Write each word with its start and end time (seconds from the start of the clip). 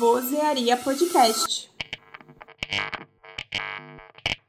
Vozearia 0.00 0.78
Podcast. 0.78 1.70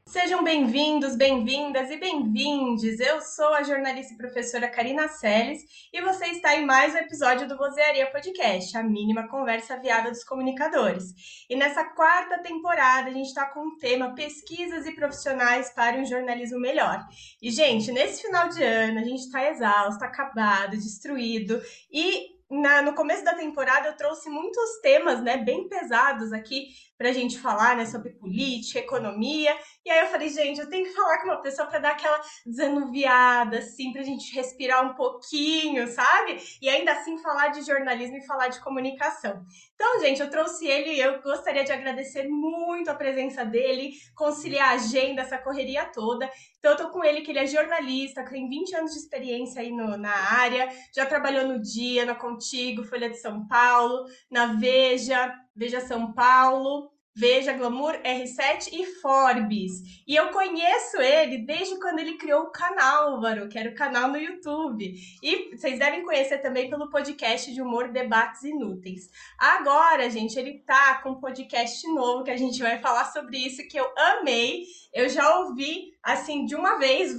Sejam 0.06 0.42
bem-vindos, 0.42 1.14
bem-vindas 1.14 1.90
e 1.90 1.98
bem-vindes. 1.98 2.98
Eu 2.98 3.20
sou 3.20 3.52
a 3.52 3.62
jornalista 3.62 4.14
e 4.14 4.16
professora 4.16 4.66
Karina 4.66 5.08
Seles 5.08 5.60
e 5.92 6.00
você 6.00 6.24
está 6.28 6.56
em 6.56 6.64
mais 6.64 6.94
um 6.94 6.98
episódio 6.98 7.46
do 7.46 7.58
Vozearia 7.58 8.10
Podcast, 8.10 8.74
a 8.78 8.82
mínima 8.82 9.28
conversa 9.28 9.78
viada 9.78 10.10
dos 10.10 10.24
comunicadores. 10.24 11.44
E 11.50 11.54
nessa 11.54 11.84
quarta 11.84 12.38
temporada 12.38 13.10
a 13.10 13.12
gente 13.12 13.26
está 13.28 13.44
com 13.44 13.60
o 13.60 13.76
tema 13.76 14.14
Pesquisas 14.14 14.86
e 14.86 14.94
Profissionais 14.94 15.68
para 15.74 15.98
um 15.98 16.06
Jornalismo 16.06 16.58
Melhor. 16.58 17.06
E, 17.42 17.50
gente, 17.50 17.92
nesse 17.92 18.22
final 18.22 18.48
de 18.48 18.62
ano 18.62 19.00
a 19.00 19.04
gente 19.04 19.20
está 19.20 19.50
exausto, 19.50 20.02
acabado, 20.02 20.78
destruído 20.78 21.60
e 21.92 22.31
na, 22.52 22.82
no 22.82 22.94
começo 22.94 23.24
da 23.24 23.34
temporada 23.34 23.88
eu 23.88 23.96
trouxe 23.96 24.28
muitos 24.28 24.80
temas, 24.82 25.22
né, 25.22 25.38
bem 25.38 25.68
pesados 25.68 26.32
aqui 26.32 26.68
para 26.96 27.08
a 27.08 27.12
gente 27.12 27.38
falar, 27.38 27.76
né, 27.76 27.84
sobre 27.84 28.10
política, 28.10 28.78
economia. 28.78 29.56
E 29.84 29.90
aí 29.90 30.00
eu 30.00 30.06
falei, 30.06 30.28
gente, 30.28 30.60
eu 30.60 30.68
tenho 30.68 30.84
que 30.84 30.94
falar 30.94 31.18
com 31.18 31.28
uma 31.28 31.42
pessoa 31.42 31.66
para 31.66 31.78
dar 31.78 31.92
aquela 31.92 32.20
desanuviada, 32.46 33.58
assim, 33.58 33.92
para 33.92 34.02
a 34.02 34.04
gente 34.04 34.34
respirar 34.34 34.84
um 34.84 34.94
pouquinho, 34.94 35.88
sabe? 35.88 36.38
E 36.60 36.68
ainda 36.68 36.92
assim 36.92 37.18
falar 37.18 37.48
de 37.48 37.62
jornalismo 37.62 38.16
e 38.16 38.26
falar 38.26 38.48
de 38.48 38.60
comunicação. 38.60 39.44
Então, 39.74 40.00
gente, 40.00 40.20
eu 40.20 40.30
trouxe 40.30 40.66
ele 40.66 40.94
e 40.94 41.00
eu 41.00 41.20
gostaria 41.22 41.64
de 41.64 41.72
agradecer 41.72 42.28
muito 42.28 42.88
a 42.88 42.94
presença 42.94 43.44
dele, 43.44 43.92
conciliar 44.14 44.70
a 44.70 44.74
agenda, 44.74 45.22
essa 45.22 45.38
correria 45.38 45.84
toda. 45.86 46.30
Então, 46.58 46.72
eu 46.72 46.76
tô 46.76 46.90
com 46.90 47.02
ele, 47.04 47.22
que 47.22 47.32
ele 47.32 47.40
é 47.40 47.46
jornalista, 47.46 48.24
tem 48.24 48.48
20 48.48 48.76
anos 48.76 48.92
de 48.92 48.98
experiência 48.98 49.60
aí 49.60 49.72
no, 49.72 49.96
na 49.96 50.14
área, 50.14 50.68
já 50.94 51.04
trabalhou 51.04 51.46
no 51.48 51.60
Dia, 51.60 52.04
na 52.04 52.14
Contigo, 52.14 52.84
Folha 52.84 53.10
de 53.10 53.16
São 53.16 53.46
Paulo, 53.46 54.04
na 54.30 54.54
Veja, 54.54 55.34
Veja 55.54 55.80
São 55.80 56.12
Paulo, 56.12 56.91
Veja, 57.14 57.52
Glamour, 57.52 57.94
R7 58.02 58.70
e 58.72 58.86
Forbes. 59.00 60.02
E 60.06 60.16
eu 60.16 60.30
conheço 60.30 60.96
ele 61.00 61.38
desde 61.38 61.78
quando 61.78 61.98
ele 61.98 62.16
criou 62.16 62.44
o 62.44 62.50
canal, 62.50 63.12
Álvaro, 63.12 63.48
que 63.48 63.58
era 63.58 63.70
o 63.70 63.74
canal 63.74 64.08
no 64.08 64.16
YouTube. 64.16 64.94
E 65.22 65.54
vocês 65.54 65.78
devem 65.78 66.04
conhecer 66.04 66.38
também 66.38 66.70
pelo 66.70 66.90
podcast 66.90 67.52
de 67.52 67.60
humor 67.60 67.92
Debates 67.92 68.42
Inúteis. 68.42 69.10
Agora, 69.38 70.08
gente, 70.08 70.38
ele 70.38 70.60
tá 70.60 71.00
com 71.02 71.10
um 71.10 71.20
podcast 71.20 71.86
novo 71.88 72.24
que 72.24 72.30
a 72.30 72.36
gente 72.36 72.60
vai 72.62 72.78
falar 72.78 73.04
sobre 73.12 73.38
isso, 73.38 73.66
que 73.68 73.78
eu 73.78 73.86
amei. 73.96 74.64
Eu 74.92 75.08
já 75.08 75.38
ouvi 75.40 75.91
assim 76.02 76.44
de 76.44 76.54
uma 76.56 76.78
vez 76.78 77.16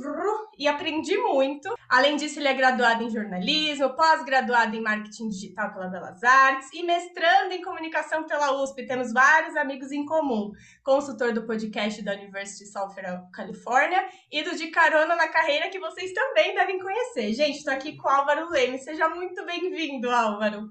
e 0.58 0.68
aprendi 0.68 1.18
muito. 1.18 1.74
Além 1.88 2.18
disso, 2.18 2.40
ele 2.40 2.50
é 2.50 2.54
graduado 2.54 3.04
em 3.04 3.10
jornalismo, 3.10 3.96
pós-graduado 3.96 4.76
em 4.76 4.82
marketing 4.82 5.30
digital 5.30 5.72
pela 5.72 5.88
Belas 5.88 6.24
Artes 6.24 6.70
e 6.74 6.84
mestrando 6.84 7.54
em 7.54 7.62
comunicação 7.62 8.26
pela 8.26 8.52
USP. 8.62 8.86
Temos 8.86 9.14
vários 9.14 9.56
amigos 9.56 9.92
em 9.92 10.06
comum. 10.06 10.52
Consultor 10.84 11.34
do 11.34 11.46
podcast 11.46 12.02
da 12.04 12.14
University 12.14 12.64
of 12.64 12.72
South 12.72 13.30
California 13.32 14.06
e 14.32 14.44
do 14.44 14.56
De 14.56 14.68
Carona 14.68 15.16
na 15.16 15.30
Carreira, 15.30 15.70
que 15.70 15.80
vocês 15.80 16.12
também 16.12 16.54
devem 16.54 16.80
conhecer. 16.80 17.34
Gente, 17.34 17.60
estou 17.60 17.74
aqui 17.74 17.96
com 17.96 18.08
o 18.08 18.12
Álvaro 18.12 18.50
Leme. 18.50 18.78
Seja 18.78 19.08
muito 19.10 19.46
bem-vindo, 19.46 20.10
Álvaro. 20.10 20.70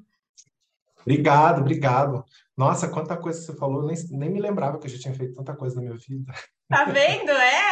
Obrigado, 1.01 1.61
obrigado. 1.61 2.25
Nossa, 2.57 2.89
quanta 2.89 3.17
coisa 3.17 3.41
você 3.41 3.57
falou, 3.57 3.85
nem, 3.85 3.97
nem 4.11 4.31
me 4.31 4.41
lembrava 4.41 4.79
que 4.79 4.87
eu 4.87 4.91
já 4.91 4.99
tinha 4.99 5.15
feito 5.15 5.35
tanta 5.35 5.57
coisa 5.57 5.77
na 5.77 5.83
minha 5.83 5.97
vida. 5.97 6.33
Tá 6.69 6.85
vendo? 6.85 7.31
É. 7.31 7.63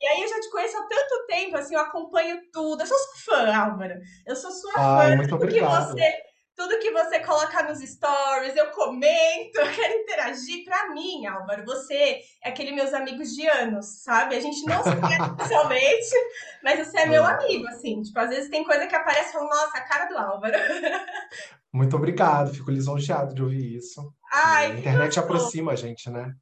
E 0.00 0.06
aí 0.06 0.22
eu 0.22 0.28
já 0.28 0.40
te 0.40 0.50
conheço 0.50 0.76
há 0.76 0.86
tanto 0.86 1.25
tempo, 1.36 1.56
assim, 1.56 1.74
eu 1.74 1.80
acompanho 1.80 2.40
tudo. 2.52 2.80
Eu 2.82 2.86
sou 2.86 2.98
sua 2.98 3.34
fã, 3.36 3.54
Álvaro. 3.56 3.94
Eu 4.26 4.36
sou 4.36 4.50
sua 4.50 4.72
Ai, 4.76 5.10
fã. 5.10 5.16
Muito 5.16 5.28
tudo 5.30 5.42
obrigado. 5.44 5.86
que 5.88 5.92
você, 6.00 6.12
tudo 6.56 6.78
que 6.78 6.90
você 6.90 7.20
coloca 7.20 7.62
nos 7.64 7.78
stories, 7.80 8.56
eu 8.56 8.70
comento, 8.70 9.56
eu 9.60 9.70
quero 9.74 9.94
interagir. 9.94 10.64
Pra 10.64 10.88
mim, 10.94 11.26
Álvaro, 11.26 11.64
você 11.64 12.20
é 12.42 12.48
aquele 12.48 12.72
meus 12.72 12.94
amigos 12.94 13.34
de 13.34 13.46
anos, 13.46 14.02
sabe? 14.02 14.34
A 14.36 14.40
gente 14.40 14.64
não 14.66 14.82
se 14.82 14.90
conhece 14.96 15.36
pessoalmente, 15.36 16.14
mas 16.62 16.78
você 16.86 17.00
é 17.00 17.06
meu 17.06 17.24
É. 17.24 17.32
amigo, 17.34 17.66
assim. 17.68 18.00
Tipo, 18.02 18.18
às 18.20 18.30
vezes 18.30 18.50
tem 18.50 18.64
coisa 18.64 18.86
que 18.86 18.94
aparece 18.96 19.30
e 19.30 19.32
fala, 19.32 19.44
nossa, 19.48 19.76
a 19.78 19.82
cara 19.82 20.04
do 20.06 20.16
Álvaro. 20.18 20.54
Muito 21.72 21.94
obrigado, 21.96 22.54
fico 22.54 22.70
lisonjeado 22.70 23.34
de 23.34 23.42
ouvir 23.42 23.76
isso. 23.76 24.00
Ai, 24.32 24.66
a 24.66 24.68
internet 24.78 25.06
gostoso. 25.16 25.20
aproxima 25.20 25.72
a 25.72 25.76
gente, 25.76 26.08
né? 26.08 26.32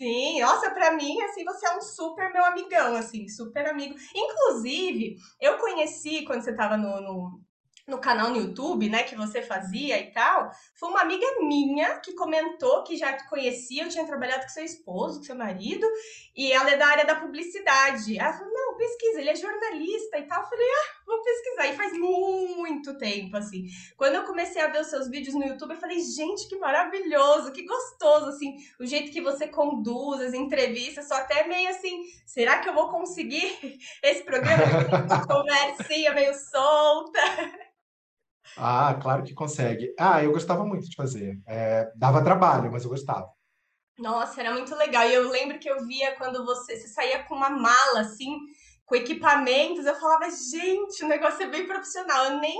Sim, 0.00 0.40
nossa, 0.40 0.70
pra 0.70 0.92
mim, 0.92 1.20
assim, 1.22 1.44
você 1.44 1.66
é 1.66 1.76
um 1.76 1.82
super 1.82 2.32
meu 2.32 2.42
amigão, 2.46 2.94
assim, 2.96 3.28
super 3.28 3.66
amigo. 3.66 3.94
Inclusive, 4.14 5.16
eu 5.38 5.58
conheci 5.58 6.24
quando 6.24 6.42
você 6.42 6.54
tava 6.56 6.76
no, 6.78 7.00
no, 7.02 7.40
no 7.86 7.98
canal 7.98 8.30
no 8.30 8.36
YouTube, 8.36 8.88
né, 8.88 9.02
que 9.02 9.16
você 9.16 9.42
fazia 9.42 9.98
e 9.98 10.12
tal, 10.12 10.50
foi 10.74 10.88
uma 10.88 11.00
amiga 11.00 11.26
minha 11.40 11.98
que 12.00 12.14
comentou 12.14 12.84
que 12.84 12.96
já 12.96 13.12
te 13.12 13.28
conhecia, 13.28 13.84
eu 13.84 13.88
tinha 13.88 14.06
trabalhado 14.06 14.42
com 14.42 14.48
seu 14.48 14.64
esposo, 14.64 15.18
com 15.18 15.24
seu 15.24 15.36
marido, 15.36 15.86
e 16.36 16.52
ela 16.52 16.70
é 16.70 16.76
da 16.76 16.86
área 16.86 17.04
da 17.04 17.16
publicidade. 17.16 18.18
Ela 18.18 18.32
falou, 18.32 18.52
não, 18.52 18.76
pesquisa, 18.76 19.20
ele 19.20 19.30
é 19.30 19.34
jornalista 19.34 20.18
e 20.18 20.22
tal. 20.26 20.42
Eu 20.42 20.48
falei, 20.48 20.66
ah, 20.66 21.00
vou 21.06 21.22
pesquisar. 21.22 21.66
E 21.66 21.76
faz 21.76 21.92
muito 21.98 22.96
tempo, 22.96 23.36
assim. 23.36 23.66
Quando 23.96 24.14
eu 24.14 24.24
comecei 24.24 24.62
a 24.62 24.68
ver 24.68 24.80
os 24.80 24.86
seus 24.86 25.08
vídeos 25.08 25.34
no 25.34 25.44
YouTube, 25.44 25.72
eu 25.72 25.80
falei, 25.80 26.00
gente, 26.00 26.48
que 26.48 26.56
maravilhoso, 26.56 27.52
que 27.52 27.64
gostoso, 27.64 28.26
assim, 28.26 28.56
o 28.78 28.86
jeito 28.86 29.12
que 29.12 29.20
você 29.20 29.48
conduz 29.48 30.20
as 30.20 30.32
entrevistas, 30.32 31.08
só 31.08 31.14
até 31.14 31.46
meio 31.46 31.68
assim, 31.68 32.02
será 32.24 32.58
que 32.58 32.68
eu 32.68 32.74
vou 32.74 32.88
conseguir 32.90 33.78
esse 34.02 34.22
programa? 34.22 34.64
Uma 35.04 35.26
conversinha 35.26 36.12
meio 36.14 36.34
solta. 36.34 37.20
Ah, 38.56 38.98
claro 39.00 39.22
que 39.22 39.34
consegue. 39.34 39.94
Ah, 39.98 40.22
eu 40.22 40.32
gostava 40.32 40.64
muito 40.64 40.88
de 40.88 40.96
fazer. 40.96 41.40
É, 41.46 41.90
dava 41.96 42.22
trabalho, 42.22 42.70
mas 42.70 42.84
eu 42.84 42.90
gostava. 42.90 43.28
Nossa, 43.98 44.40
era 44.40 44.52
muito 44.52 44.74
legal. 44.74 45.06
E 45.06 45.14
eu 45.14 45.30
lembro 45.30 45.58
que 45.58 45.68
eu 45.68 45.86
via 45.86 46.16
quando 46.16 46.44
você, 46.44 46.76
você 46.76 46.88
saía 46.88 47.22
com 47.24 47.34
uma 47.34 47.50
mala, 47.50 48.00
assim, 48.00 48.38
com 48.86 48.96
equipamentos, 48.96 49.86
eu 49.86 49.94
falava, 49.94 50.30
gente, 50.30 51.04
o 51.04 51.08
negócio 51.08 51.42
é 51.42 51.46
bem 51.46 51.66
profissional. 51.66 52.24
Eu 52.26 52.40
nem 52.40 52.58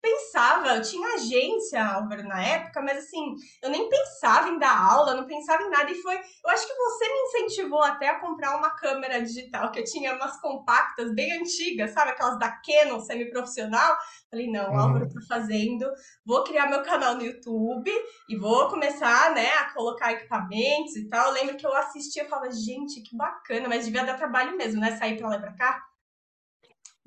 pensava, 0.00 0.76
eu 0.76 0.82
tinha 0.82 1.14
agência, 1.14 1.84
Álvaro, 1.84 2.22
na 2.24 2.42
época, 2.42 2.80
mas 2.80 2.98
assim, 2.98 3.34
eu 3.62 3.70
nem 3.70 3.88
pensava 3.88 4.48
em 4.48 4.58
dar 4.58 4.76
aula, 4.76 5.14
não 5.14 5.26
pensava 5.26 5.62
em 5.62 5.70
nada. 5.70 5.90
E 5.90 5.94
foi, 5.96 6.16
eu 6.16 6.50
acho 6.50 6.66
que 6.66 6.74
você 6.74 7.04
me 7.06 7.20
incentivou 7.20 7.82
até 7.82 8.08
a 8.08 8.20
comprar 8.20 8.56
uma 8.56 8.70
câmera 8.70 9.22
digital, 9.22 9.70
que 9.70 9.80
eu 9.80 9.84
tinha 9.84 10.14
umas 10.14 10.40
compactas 10.40 11.14
bem 11.14 11.32
antigas, 11.32 11.92
sabe? 11.92 12.10
Aquelas 12.10 12.38
da 12.38 12.50
Canon 12.50 13.00
semi-profissional. 13.00 13.96
Falei, 14.30 14.50
não, 14.50 14.72
o 14.72 14.78
Álvaro 14.78 15.08
tá 15.08 15.20
fazendo, 15.28 15.86
vou 16.24 16.44
criar 16.44 16.68
meu 16.68 16.82
canal 16.82 17.14
no 17.14 17.24
YouTube 17.24 17.90
e 18.28 18.36
vou 18.36 18.68
começar, 18.68 19.34
né, 19.34 19.50
a 19.54 19.72
colocar 19.72 20.12
equipamentos 20.12 20.96
e 20.96 21.08
tal. 21.08 21.28
Eu 21.28 21.34
lembro 21.34 21.56
que 21.56 21.66
eu 21.66 21.74
assistia 21.74 22.24
e 22.24 22.28
falava, 22.28 22.50
gente, 22.50 23.02
que 23.02 23.16
bacana, 23.16 23.68
mas 23.68 23.84
devia 23.84 24.04
dar 24.04 24.16
trabalho 24.16 24.56
mesmo, 24.56 24.80
né? 24.80 24.96
Sair 24.96 25.16
pra 25.18 25.28
lá 25.28 25.36
e 25.36 25.40
pra 25.40 25.52
cá. 25.54 25.89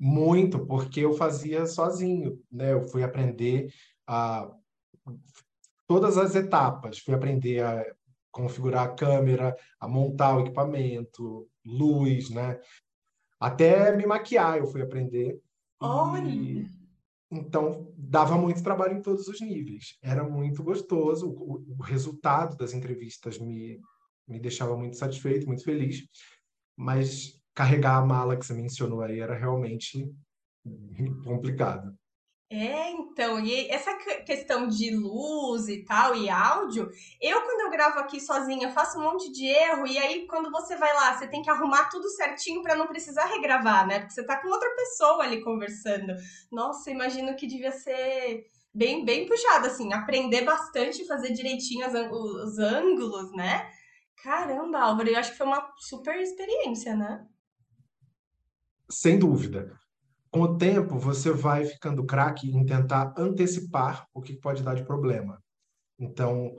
Muito, 0.06 0.66
porque 0.66 1.00
eu 1.00 1.14
fazia 1.14 1.64
sozinho, 1.64 2.38
né? 2.52 2.74
Eu 2.74 2.82
fui 2.82 3.02
aprender 3.02 3.72
a 4.06 4.54
todas 5.86 6.18
as 6.18 6.34
etapas, 6.34 6.98
fui 6.98 7.14
aprender 7.14 7.64
a 7.64 7.82
configurar 8.30 8.86
a 8.86 8.94
câmera, 8.94 9.56
a 9.80 9.88
montar 9.88 10.36
o 10.36 10.40
equipamento, 10.40 11.48
luz, 11.64 12.28
né? 12.28 12.60
Até 13.40 13.96
me 13.96 14.04
maquiar 14.04 14.58
eu 14.58 14.66
fui 14.66 14.82
aprender. 14.82 15.36
E- 15.36 15.40
Olha! 15.80 16.68
Então, 17.30 17.90
dava 17.96 18.36
muito 18.36 18.62
trabalho 18.62 18.98
em 18.98 19.02
todos 19.02 19.26
os 19.26 19.40
níveis. 19.40 19.96
Era 20.02 20.22
muito 20.22 20.62
gostoso. 20.62 21.30
O, 21.30 21.64
o 21.78 21.82
resultado 21.82 22.58
das 22.58 22.74
entrevistas 22.74 23.38
me, 23.38 23.80
me 24.28 24.38
deixava 24.38 24.76
muito 24.76 24.98
satisfeito, 24.98 25.46
muito 25.46 25.64
feliz. 25.64 26.06
Mas 26.76 27.42
carregar 27.54 27.96
a 27.98 28.04
mala 28.06 28.36
que 28.36 28.44
você 28.46 28.54
mencionou 28.54 29.02
aí 29.02 29.20
era 29.20 29.34
realmente 29.34 30.06
complicado. 31.24 31.96
É, 32.50 32.90
então, 32.90 33.40
e 33.40 33.68
essa 33.68 33.96
que- 33.96 34.22
questão 34.22 34.68
de 34.68 34.94
luz 34.94 35.66
e 35.66 35.84
tal, 35.84 36.14
e 36.14 36.28
áudio, 36.28 36.88
eu 37.20 37.40
quando 37.42 37.60
eu 37.62 37.70
gravo 37.70 37.98
aqui 37.98 38.20
sozinha, 38.20 38.70
faço 38.72 38.98
um 38.98 39.02
monte 39.02 39.32
de 39.32 39.46
erro, 39.46 39.86
e 39.86 39.98
aí 39.98 40.26
quando 40.28 40.50
você 40.52 40.76
vai 40.76 40.92
lá, 40.94 41.16
você 41.18 41.26
tem 41.26 41.42
que 41.42 41.50
arrumar 41.50 41.88
tudo 41.88 42.08
certinho 42.10 42.62
pra 42.62 42.76
não 42.76 42.86
precisar 42.86 43.24
regravar, 43.26 43.86
né? 43.86 43.98
Porque 44.00 44.12
você 44.14 44.24
tá 44.24 44.40
com 44.40 44.48
outra 44.48 44.70
pessoa 44.76 45.24
ali 45.24 45.42
conversando. 45.42 46.14
Nossa, 46.52 46.90
imagino 46.90 47.34
que 47.34 47.46
devia 47.46 47.72
ser 47.72 48.44
bem, 48.72 49.04
bem 49.04 49.26
puxado, 49.26 49.66
assim, 49.66 49.92
aprender 49.92 50.42
bastante, 50.42 51.06
fazer 51.06 51.32
direitinho 51.32 51.86
os 51.88 52.58
ângulos, 52.58 53.32
né? 53.32 53.68
Caramba, 54.22 54.78
Álvaro, 54.80 55.08
eu 55.10 55.18
acho 55.18 55.32
que 55.32 55.38
foi 55.38 55.46
uma 55.46 55.72
super 55.78 56.16
experiência, 56.20 56.94
né? 56.94 57.26
Sem 58.90 59.18
dúvida. 59.18 59.72
Com 60.30 60.42
o 60.42 60.58
tempo, 60.58 60.98
você 60.98 61.30
vai 61.30 61.64
ficando 61.64 62.04
craque 62.04 62.50
em 62.50 62.66
tentar 62.66 63.14
antecipar 63.16 64.06
o 64.12 64.20
que 64.20 64.34
pode 64.34 64.62
dar 64.62 64.74
de 64.74 64.84
problema. 64.84 65.42
Então, 65.98 66.56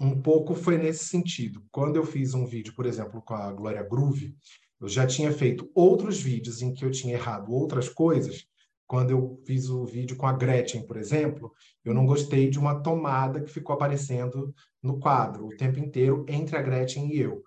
um 0.00 0.20
pouco 0.20 0.54
foi 0.54 0.76
nesse 0.76 1.04
sentido. 1.04 1.62
Quando 1.70 1.96
eu 1.96 2.04
fiz 2.04 2.34
um 2.34 2.46
vídeo, 2.46 2.74
por 2.74 2.86
exemplo, 2.86 3.22
com 3.22 3.34
a 3.34 3.52
Glória 3.52 3.82
Groove, 3.82 4.34
eu 4.80 4.88
já 4.88 5.06
tinha 5.06 5.30
feito 5.30 5.70
outros 5.74 6.20
vídeos 6.20 6.60
em 6.62 6.72
que 6.72 6.84
eu 6.84 6.90
tinha 6.90 7.14
errado 7.14 7.52
outras 7.52 7.88
coisas, 7.88 8.44
quando 8.86 9.10
eu 9.10 9.40
fiz 9.46 9.68
o 9.68 9.86
vídeo 9.86 10.16
com 10.16 10.26
a 10.26 10.32
Gretchen, 10.32 10.86
por 10.86 10.96
exemplo, 10.96 11.52
eu 11.84 11.94
não 11.94 12.04
gostei 12.04 12.50
de 12.50 12.58
uma 12.58 12.82
tomada 12.82 13.40
que 13.40 13.50
ficou 13.50 13.74
aparecendo 13.74 14.52
no 14.82 14.98
quadro 14.98 15.46
o 15.46 15.56
tempo 15.56 15.78
inteiro 15.78 16.26
entre 16.28 16.56
a 16.56 16.62
Gretchen 16.62 17.08
e 17.10 17.20
eu. 17.20 17.42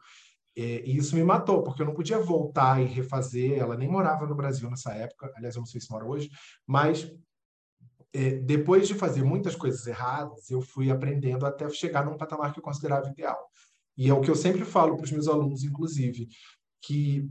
E 0.56 0.96
isso 0.96 1.16
me 1.16 1.24
matou, 1.24 1.62
porque 1.63 1.81
eu 1.81 1.86
não 1.86 1.94
podia 1.94 2.19
voltar 2.19 2.81
e 2.81 2.86
refazer. 2.86 3.60
Ela 3.60 3.75
nem 3.75 3.90
morava 3.90 4.25
no 4.25 4.36
Brasil 4.36 4.69
nessa 4.69 4.94
época, 4.94 5.31
aliás, 5.36 5.56
eu 5.56 5.60
não 5.60 5.66
sei 5.66 5.81
se 5.81 5.92
mora 5.92 6.06
hoje, 6.06 6.30
mas 6.66 7.12
é, 8.13 8.38
depois 8.38 8.88
de 8.88 8.94
fazer 8.94 9.24
muitas 9.24 9.56
coisas 9.56 9.86
erradas, 9.86 10.50
eu 10.50 10.62
fui 10.62 10.90
aprendendo 10.90 11.46
até 11.46 11.68
chegar 11.69 12.06
num 12.06 12.18
patamar 12.18 12.54
que 12.54 12.60
eu 12.60 12.63
considerava 12.63 13.10
ideal. 13.10 13.38
E 13.98 14.10
é 14.10 14.13
o 14.13 14.22
que 14.22 14.31
eu 14.31 14.36
sempre 14.36 14.63
falo 14.63 14.96
para 14.96 15.04
os 15.04 15.12
meus 15.12 15.28
alunos, 15.28 15.63
inclusive, 15.63 16.30
que 16.81 17.30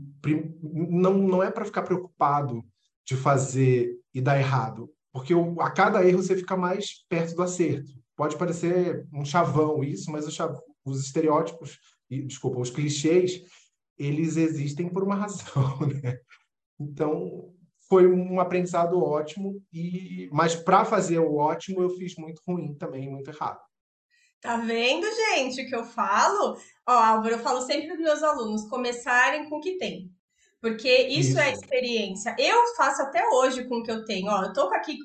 não, 0.61 1.13
não 1.17 1.41
é 1.41 1.49
para 1.49 1.65
ficar 1.65 1.81
preocupado 1.81 2.63
de 3.05 3.15
fazer 3.15 3.97
e 4.13 4.21
dar 4.21 4.37
errado, 4.37 4.89
porque 5.11 5.33
a 5.59 5.71
cada 5.71 6.05
erro 6.05 6.21
você 6.21 6.35
fica 6.35 6.57
mais 6.57 7.05
perto 7.07 7.35
do 7.35 7.43
acerto. 7.43 7.91
Pode 8.15 8.37
parecer 8.37 9.07
um 9.13 9.25
chavão 9.25 9.83
isso, 9.83 10.11
mas 10.11 10.27
os 10.85 11.05
estereótipos, 11.05 11.79
desculpa, 12.09 12.59
os 12.59 12.69
clichês, 12.69 13.41
eles 13.97 14.37
existem 14.37 14.89
por 14.89 15.03
uma 15.03 15.15
razão, 15.15 15.79
né? 15.79 16.19
Então, 16.79 17.53
foi 17.87 18.07
um 18.07 18.39
aprendizado 18.39 19.01
ótimo, 19.01 19.61
e 19.71 20.29
mas 20.31 20.55
para 20.55 20.83
fazer 20.85 21.19
o 21.19 21.35
ótimo 21.35 21.81
eu 21.81 21.89
fiz 21.91 22.15
muito 22.15 22.41
ruim 22.47 22.73
também, 22.75 23.09
muito 23.09 23.29
errado. 23.29 23.59
Tá 24.41 24.57
vendo, 24.57 25.07
gente, 25.07 25.61
o 25.61 25.67
que 25.67 25.75
eu 25.75 25.85
falo? 25.85 26.57
Ó, 26.87 26.91
Álvaro, 26.91 27.35
eu 27.35 27.39
falo 27.39 27.61
sempre 27.61 27.87
para 27.87 27.97
meus 27.97 28.21
alunos 28.21 28.69
começarem 28.69 29.49
com 29.49 29.57
o 29.57 29.59
que 29.59 29.77
tem. 29.77 30.11
Porque 30.65 30.89
isso, 31.09 31.29
isso, 31.29 31.39
é 31.39 31.51
experiência. 31.51 32.35
Eu 32.39 32.73
faço 32.75 32.99
até 33.03 33.23
hoje 33.29 33.65
com 33.65 33.75
o 33.75 33.83
que 33.83 33.91
eu 33.91 34.03
tenho. 34.03 34.31
Ó, 34.31 34.45
eu 34.45 34.51
tô 34.51 34.61
aqui, 34.73 34.97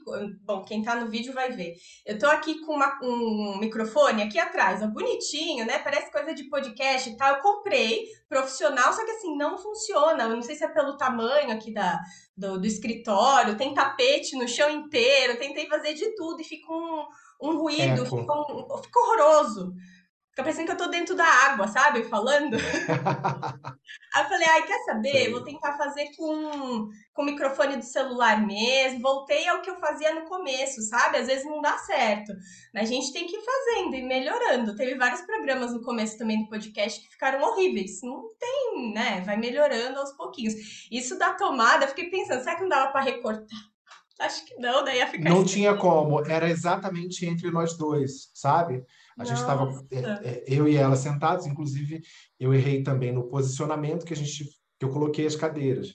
bom, 0.43 0.65
quem 0.65 0.83
tá 0.83 0.95
no 0.95 1.11
vídeo 1.11 1.35
vai 1.35 1.53
ver. 1.53 1.75
Eu 2.07 2.19
tô 2.19 2.27
aqui 2.29 2.59
com 2.65 2.73
uma, 2.73 2.99
um 3.03 3.59
microfone 3.59 4.23
aqui 4.23 4.39
atrás, 4.39 4.83
ó, 4.83 4.87
bonitinho, 4.87 5.67
né? 5.67 5.79
Parece 5.81 6.11
coisa 6.11 6.33
de 6.33 6.45
podcast 6.45 7.11
e 7.11 7.15
tal. 7.15 7.37
Eu 7.37 7.43
comprei 7.43 8.07
profissional, 8.27 8.91
só 8.95 9.05
que 9.05 9.11
assim, 9.11 9.37
não 9.37 9.59
funciona. 9.59 10.23
Eu 10.23 10.31
não 10.31 10.41
sei 10.41 10.57
se 10.57 10.65
é 10.65 10.69
pelo 10.69 10.97
tamanho 10.97 11.51
aqui 11.51 11.75
da, 11.75 12.01
do, 12.35 12.59
do 12.59 12.67
escritório, 12.67 13.59
tem 13.59 13.75
tapete 13.75 14.39
no 14.39 14.49
chão 14.49 14.71
inteiro, 14.71 15.39
tentei 15.39 15.67
fazer 15.67 15.93
de 15.93 16.15
tudo 16.15 16.41
e 16.41 16.45
fica 16.45 16.73
um, 16.73 17.05
um 17.43 17.59
ruído, 17.59 18.07
fica, 18.07 18.33
um, 18.33 18.83
fica 18.83 18.99
horroroso. 18.99 19.75
Fica 20.31 20.45
parecendo 20.45 20.67
que 20.67 20.73
eu 20.73 20.77
tô 20.77 20.87
dentro 20.87 21.17
da 21.17 21.25
água, 21.25 21.67
sabe? 21.67 22.05
Falando. 22.05 22.57
Aí 24.15 24.23
eu 24.23 24.29
falei, 24.29 24.47
ai, 24.49 24.63
quer 24.67 24.79
saber? 24.85 25.31
Vou 25.33 25.43
tentar 25.43 25.77
fazer 25.77 26.09
com, 26.17 26.89
com 27.13 27.23
o 27.23 27.25
microfone 27.25 27.77
do 27.77 27.85
celular 27.85 28.47
mesmo. 28.47 29.01
Voltei 29.01 29.49
ao 29.49 29.61
que 29.61 29.69
eu 29.69 29.81
fazia 29.81 30.15
no 30.15 30.27
começo, 30.27 30.83
sabe? 30.83 31.19
Às 31.19 31.27
vezes 31.27 31.45
não 31.45 31.61
dá 31.61 31.77
certo. 31.79 32.33
Mas 32.73 32.85
a 32.89 32.93
gente 32.93 33.13
tem 33.13 33.27
que 33.27 33.37
ir 33.37 33.43
fazendo 33.43 33.97
e 33.97 34.03
melhorando. 34.03 34.77
Teve 34.77 34.95
vários 34.95 35.21
programas 35.23 35.73
no 35.73 35.83
começo 35.83 36.17
também 36.17 36.45
do 36.45 36.49
podcast 36.49 37.01
que 37.01 37.11
ficaram 37.11 37.43
horríveis. 37.43 38.01
Não 38.03 38.29
tem, 38.39 38.93
né? 38.95 39.23
Vai 39.23 39.37
melhorando 39.37 39.99
aos 39.99 40.13
pouquinhos. 40.13 40.55
Isso 40.93 41.19
da 41.19 41.35
tomada, 41.35 41.85
eu 41.85 41.89
fiquei 41.89 42.09
pensando, 42.09 42.45
será 42.45 42.55
que 42.55 42.63
não 42.63 42.69
dava 42.69 42.93
para 42.93 43.03
recortar? 43.03 43.59
Acho 44.21 44.45
que 44.45 44.55
não, 44.57 44.85
daí 44.85 44.99
ia 44.99 45.07
ficar. 45.07 45.31
Não 45.31 45.39
assim. 45.39 45.55
tinha 45.55 45.75
como, 45.75 46.25
era 46.27 46.49
exatamente 46.49 47.25
entre 47.25 47.51
nós 47.51 47.77
dois, 47.77 48.31
sabe? 48.35 48.85
A 49.19 49.25
gente 49.25 49.39
estava, 49.39 49.71
é, 49.91 49.99
é, 49.99 50.45
eu 50.47 50.69
e 50.69 50.77
ela 50.77 50.97
sentados, 50.97 51.47
inclusive 51.47 52.03
eu 52.39 52.55
errei 52.55 52.83
também 52.83 53.13
no 53.13 53.29
posicionamento 53.29 54.05
que 54.05 54.13
a 54.13 54.17
gente, 54.17 54.45
que 54.79 54.85
eu 54.85 54.91
coloquei 54.91 55.27
as 55.27 55.37
cadeiras. 55.37 55.95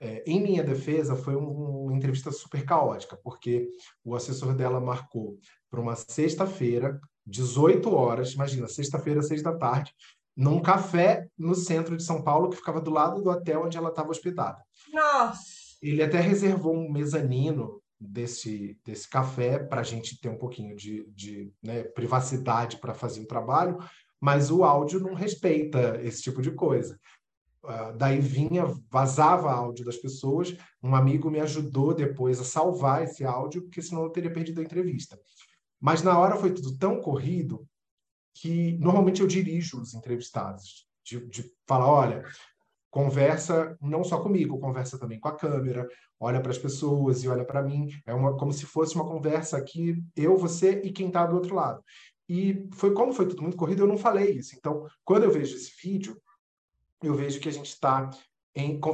É, 0.00 0.22
em 0.26 0.42
minha 0.42 0.64
defesa, 0.64 1.14
foi 1.14 1.36
um, 1.36 1.84
uma 1.84 1.94
entrevista 1.94 2.32
super 2.32 2.64
caótica, 2.64 3.18
porque 3.22 3.68
o 4.04 4.14
assessor 4.14 4.54
dela 4.54 4.80
marcou 4.80 5.38
para 5.70 5.80
uma 5.80 5.94
sexta-feira, 5.94 6.98
18 7.26 7.94
horas, 7.94 8.32
imagina, 8.32 8.66
sexta-feira, 8.66 9.22
seis 9.22 9.42
da 9.42 9.56
tarde, 9.56 9.94
num 10.36 10.60
café 10.60 11.28
no 11.38 11.54
centro 11.54 11.96
de 11.96 12.02
São 12.02 12.22
Paulo, 12.22 12.48
que 12.48 12.56
ficava 12.56 12.80
do 12.80 12.90
lado 12.90 13.22
do 13.22 13.28
hotel 13.28 13.64
onde 13.64 13.76
ela 13.76 13.90
estava 13.90 14.10
hospedada. 14.10 14.58
Nossa! 14.92 15.60
Ele 15.82 16.02
até 16.02 16.18
reservou 16.20 16.74
um 16.74 16.90
mezanino 16.90 17.79
desse, 18.00 18.78
desse 18.84 19.08
café 19.08 19.58
para 19.58 19.82
a 19.82 19.84
gente 19.84 20.18
ter 20.18 20.28
um 20.30 20.38
pouquinho 20.38 20.74
de, 20.74 21.04
de 21.10 21.52
né, 21.62 21.82
privacidade 21.82 22.78
para 22.78 22.94
fazer 22.94 23.20
o 23.20 23.26
trabalho, 23.26 23.78
mas 24.18 24.50
o 24.50 24.64
áudio 24.64 25.00
não 25.00 25.14
respeita 25.14 26.00
esse 26.02 26.22
tipo 26.22 26.40
de 26.40 26.52
coisa. 26.52 26.98
Uh, 27.62 27.94
daí 27.96 28.18
vinha, 28.20 28.64
vazava 28.90 29.52
áudio 29.52 29.84
das 29.84 29.96
pessoas. 29.96 30.56
Um 30.82 30.94
amigo 30.94 31.30
me 31.30 31.40
ajudou 31.40 31.94
depois 31.94 32.40
a 32.40 32.44
salvar 32.44 33.02
esse 33.02 33.22
áudio, 33.24 33.62
porque 33.62 33.82
senão 33.82 34.04
eu 34.04 34.10
teria 34.10 34.32
perdido 34.32 34.60
a 34.60 34.64
entrevista. 34.64 35.18
Mas 35.78 36.02
na 36.02 36.18
hora 36.18 36.36
foi 36.36 36.52
tudo 36.52 36.76
tão 36.78 37.00
corrido 37.00 37.66
que 38.34 38.78
normalmente 38.78 39.20
eu 39.20 39.26
dirijo 39.26 39.80
os 39.80 39.92
entrevistados, 39.92 40.86
de, 41.04 41.26
de 41.28 41.52
falar, 41.66 41.86
olha, 41.86 42.24
conversa 42.90 43.76
não 43.80 44.02
só 44.02 44.20
comigo, 44.20 44.58
conversa 44.58 44.98
também 44.98 45.20
com 45.20 45.28
a 45.28 45.36
câmera, 45.36 45.88
olha 46.18 46.40
para 46.40 46.50
as 46.50 46.58
pessoas 46.58 47.22
e 47.22 47.28
olha 47.28 47.44
para 47.44 47.62
mim. 47.62 47.88
É 48.04 48.12
uma, 48.12 48.36
como 48.36 48.52
se 48.52 48.66
fosse 48.66 48.94
uma 48.94 49.06
conversa 49.06 49.56
aqui, 49.56 50.02
eu, 50.16 50.36
você 50.36 50.80
e 50.84 50.90
quem 50.90 51.06
está 51.06 51.24
do 51.24 51.36
outro 51.36 51.54
lado. 51.54 51.82
E 52.28 52.68
foi 52.74 52.92
como 52.92 53.12
foi 53.12 53.26
tudo 53.26 53.42
muito 53.42 53.56
corrido, 53.56 53.82
eu 53.82 53.88
não 53.88 53.96
falei 53.96 54.32
isso. 54.32 54.54
Então, 54.56 54.86
quando 55.04 55.24
eu 55.24 55.30
vejo 55.30 55.54
esse 55.54 55.72
vídeo, 55.82 56.20
eu 57.02 57.14
vejo 57.14 57.40
que 57.40 57.48
a 57.48 57.52
gente 57.52 57.68
está 57.68 58.10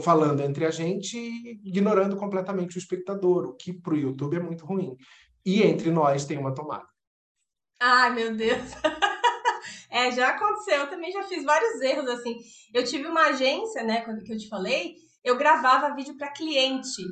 falando 0.03 0.43
entre 0.43 0.65
a 0.65 0.71
gente 0.71 1.19
e 1.19 1.61
ignorando 1.65 2.17
completamente 2.17 2.77
o 2.77 2.79
espectador, 2.79 3.47
o 3.47 3.55
que 3.55 3.73
para 3.73 3.95
o 3.95 3.99
YouTube 3.99 4.37
é 4.37 4.41
muito 4.41 4.65
ruim. 4.65 4.97
E 5.45 5.63
entre 5.63 5.91
nós 5.91 6.25
tem 6.25 6.39
uma 6.39 6.55
tomada. 6.55 6.87
Ai, 7.81 8.15
meu 8.15 8.35
Deus! 8.35 8.73
É, 9.91 10.11
já 10.11 10.29
aconteceu, 10.29 10.81
eu 10.81 10.91
também 10.91 11.13
já 11.13 11.23
fiz 11.23 11.45
vários 11.45 11.81
erros 11.81 12.09
assim. 12.09 12.39
Eu 12.75 12.85
tive 12.85 13.07
uma 13.07 13.29
agência, 13.29 13.83
né, 13.83 14.03
quando 14.03 14.23
que 14.23 14.33
eu 14.33 14.39
te 14.39 14.49
falei, 14.49 14.95
eu 15.25 15.37
gravava 15.37 15.95
vídeo 15.95 16.17
para 16.17 16.33
cliente. 16.33 17.03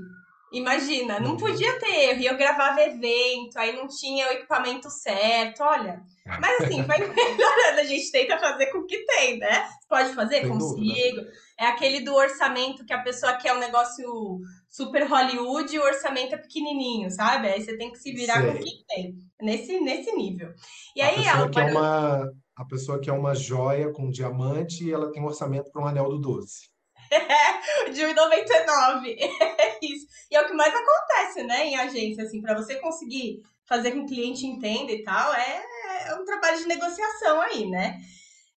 Imagina, 0.54 1.18
não 1.18 1.32
uhum. 1.32 1.36
podia 1.36 1.78
ter 1.80 2.10
erro. 2.10 2.20
E 2.20 2.26
eu 2.26 2.36
gravava 2.36 2.80
evento, 2.80 3.56
aí 3.56 3.74
não 3.74 3.88
tinha 3.88 4.28
o 4.28 4.32
equipamento 4.32 4.88
certo, 4.88 5.64
olha. 5.64 6.00
Mas 6.24 6.62
assim, 6.62 6.82
vai 6.84 6.98
melhorando. 7.12 7.80
A 7.80 7.84
gente 7.84 8.10
tenta 8.12 8.38
fazer 8.38 8.66
com 8.66 8.78
o 8.78 8.86
que 8.86 9.04
tem, 9.04 9.38
né? 9.38 9.68
Pode 9.88 10.14
fazer? 10.14 10.42
Sem 10.42 10.48
Consigo. 10.48 10.76
Dúvida. 10.76 11.32
É 11.58 11.66
aquele 11.66 12.00
do 12.00 12.14
orçamento 12.14 12.84
que 12.84 12.92
a 12.92 13.02
pessoa 13.02 13.34
quer 13.34 13.52
um 13.52 13.58
negócio 13.58 14.40
super 14.68 15.06
Hollywood 15.08 15.74
e 15.74 15.78
o 15.78 15.84
orçamento 15.84 16.36
é 16.36 16.38
pequenininho, 16.38 17.10
sabe? 17.10 17.48
Aí 17.48 17.60
você 17.60 17.76
tem 17.76 17.90
que 17.90 17.98
se 17.98 18.12
virar 18.12 18.40
Sei. 18.40 18.52
com 18.52 18.58
o 18.58 18.60
que 18.60 18.84
tem. 18.86 19.14
Nesse, 19.42 19.80
nesse 19.80 20.12
nível. 20.12 20.52
E 20.94 21.02
a 21.02 21.08
aí 21.08 21.24
ela. 21.24 21.50
Que 21.50 21.60
é 21.60 21.64
uma 21.64 22.30
a 22.56 22.64
pessoa 22.64 23.00
quer 23.00 23.12
uma 23.12 23.34
joia 23.34 23.92
com 23.92 24.04
um 24.04 24.10
diamante 24.10 24.84
e 24.84 24.92
ela 24.92 25.10
tem 25.10 25.22
um 25.22 25.26
orçamento 25.26 25.70
para 25.70 25.82
um 25.82 25.86
anel 25.86 26.08
do 26.08 26.20
doce. 26.20 26.70
É, 27.10 27.90
de 27.90 28.02
1,99. 28.02 29.16
É 29.64 29.78
isso. 29.82 30.06
E 30.30 30.36
é 30.36 30.40
o 30.40 30.46
que 30.46 30.54
mais 30.54 30.72
acontece, 30.74 31.42
né, 31.42 31.66
em 31.66 31.76
agência, 31.76 32.24
assim, 32.24 32.40
para 32.40 32.54
você 32.54 32.76
conseguir 32.76 33.42
fazer 33.66 33.92
com 33.92 34.06
que 34.06 34.12
o 34.12 34.16
cliente 34.16 34.46
entenda 34.46 34.92
e 34.92 35.02
tal, 35.02 35.34
é, 35.34 35.64
é 36.06 36.14
um 36.14 36.24
trabalho 36.24 36.58
de 36.58 36.66
negociação 36.66 37.40
aí, 37.40 37.66
né? 37.66 37.98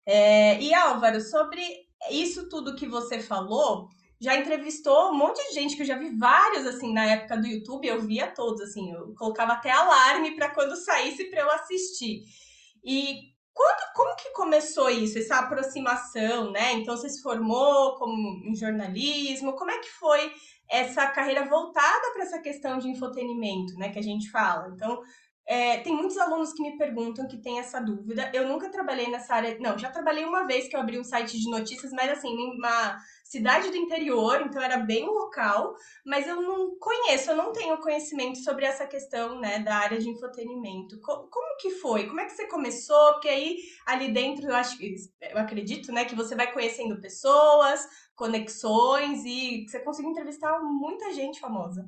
É, 0.07 0.61
e 0.61 0.75
Álvaro, 0.75 1.21
sobre 1.21 1.63
isso 2.11 2.49
tudo 2.49 2.75
que 2.75 2.87
você 2.87 3.21
falou, 3.21 3.89
já 4.21 4.37
entrevistou 4.37 5.11
um 5.11 5.17
monte 5.17 5.47
de 5.49 5.55
gente 5.55 5.77
que 5.77 5.83
eu 5.83 5.87
já 5.87 5.99
vi 5.99 6.17
vários 6.17 6.67
assim 6.67 6.93
na 6.93 7.07
época 7.07 7.37
do 7.37 7.47
YouTube, 7.47 7.87
eu 7.87 8.01
via 8.01 8.29
todos 8.29 8.61
assim, 8.63 8.93
eu 8.93 9.15
colocava 9.15 9.53
até 9.53 9.71
alarme 9.71 10.35
para 10.35 10.51
quando 10.51 10.77
saísse 10.77 11.25
para 11.31 11.41
eu 11.41 11.51
assistir. 11.51 12.23
E 12.85 13.34
quando, 13.54 13.92
como 13.94 14.16
que 14.16 14.30
começou 14.30 14.90
isso, 14.90 15.16
essa 15.16 15.37
aproximação, 15.37 16.50
né? 16.50 16.73
Então 16.73 16.96
você 16.96 17.08
se 17.08 17.23
formou 17.23 17.94
como 17.94 18.42
em 18.44 18.54
jornalismo, 18.54 19.54
como 19.54 19.70
é 19.70 19.78
que 19.78 19.90
foi 19.90 20.32
essa 20.68 21.06
carreira 21.06 21.49
voltada 21.49 22.12
para 22.12 22.25
essa 22.25 22.40
questão 22.40 22.78
de 22.78 22.88
infotenimento, 22.88 23.75
né? 23.78 23.90
Que 23.90 23.99
a 24.00 24.02
gente 24.02 24.28
fala. 24.30 24.73
Então, 24.75 25.00
é, 25.47 25.79
tem 25.79 25.95
muitos 25.95 26.17
alunos 26.17 26.53
que 26.53 26.63
me 26.63 26.79
perguntam 26.79 27.29
que 27.29 27.37
tem 27.37 27.59
essa 27.59 27.79
dúvida. 27.81 28.31
Eu 28.33 28.49
nunca 28.49 28.71
trabalhei 28.71 29.11
nessa 29.11 29.35
área. 29.35 29.59
Não, 29.61 29.79
já 29.79 29.91
trabalhei 29.91 30.25
uma 30.25 30.47
vez 30.47 30.69
que 30.69 30.75
eu 30.75 30.81
abri 30.81 30.99
um 30.99 31.05
site 31.05 31.39
de 31.39 31.51
notícias, 31.51 31.93
mas 31.93 32.11
assim, 32.11 32.35
uma 32.57 32.97
cidade 33.25 33.71
do 33.71 33.77
interior, 33.77 34.41
então 34.43 34.63
era 34.63 34.79
bem 34.79 35.05
local, 35.07 35.75
mas 36.05 36.27
eu 36.27 36.41
não 36.41 36.77
conheço, 36.79 37.31
eu 37.31 37.37
não 37.37 37.53
tenho 37.53 37.79
conhecimento 37.79 38.39
sobre 38.39 38.65
essa 38.65 38.87
questão, 38.87 39.41
né, 39.41 39.59
da 39.59 39.77
área 39.77 39.99
de 39.99 40.09
infotenimento. 40.09 41.01
Como, 41.01 41.29
como 41.29 41.57
que 41.59 41.71
foi? 41.71 42.07
Como 42.07 42.21
é 42.21 42.27
que 42.27 42.33
você 42.33 42.47
começou? 42.47 43.13
Porque 43.13 43.29
aí 43.29 43.57
ali 43.87 44.13
dentro 44.13 44.47
eu 44.47 44.55
acho 44.55 44.79
eu 44.83 45.39
acredito, 45.39 45.93
né, 45.93 46.05
que 46.05 46.15
você 46.15 46.35
vai 46.35 46.53
conhecendo 46.53 47.01
pessoas, 47.01 47.87
conexões 48.15 49.25
e 49.25 49.67
você 49.69 49.81
consegue 49.81 50.09
entrevistar 50.09 50.59
muita 50.63 51.13
gente 51.13 51.41
famosa. 51.41 51.87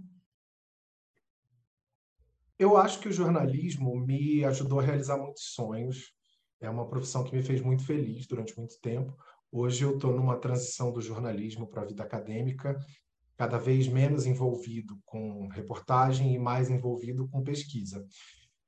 Eu 2.59 2.77
acho 2.79 3.01
que 3.01 3.09
o 3.09 3.13
jornalismo 3.13 3.95
me 3.99 4.43
ajudou 4.45 4.81
a 4.81 4.83
realizar 4.83 5.19
muitos 5.19 5.53
sonhos. 5.53 6.15
É 6.59 6.71
uma 6.71 6.89
profissão 6.89 7.23
que 7.23 7.37
me 7.37 7.43
fez 7.43 7.61
muito 7.61 7.85
feliz 7.85 8.27
durante 8.27 8.57
muito 8.57 8.81
tempo. 8.81 9.15
Hoje 9.53 9.85
eu 9.85 9.95
estou 9.95 10.15
numa 10.15 10.39
transição 10.39 10.91
do 10.91 11.03
jornalismo 11.03 11.67
para 11.67 11.83
a 11.83 11.85
vida 11.85 12.03
acadêmica 12.03 12.79
cada 13.37 13.59
vez 13.59 13.87
menos 13.87 14.25
envolvido 14.25 14.99
com 15.05 15.49
reportagem 15.49 16.35
e 16.35 16.39
mais 16.39 16.71
envolvido 16.71 17.29
com 17.29 17.43
pesquisa. 17.43 18.07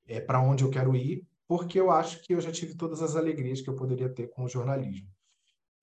É 0.05 0.21
para 0.21 0.39
onde 0.39 0.63
eu 0.63 0.69
quero 0.69 0.95
ir, 0.95 1.25
porque 1.47 1.79
eu 1.79 1.89
acho 1.89 2.21
que 2.21 2.35
eu 2.35 2.39
já 2.39 2.51
tive 2.51 2.75
todas 2.75 3.01
as 3.01 3.15
alegrias 3.15 3.61
que 3.61 3.69
eu 3.71 3.75
poderia 3.75 4.07
ter 4.07 4.29
com 4.29 4.43
o 4.43 4.47
jornalismo. 4.47 5.09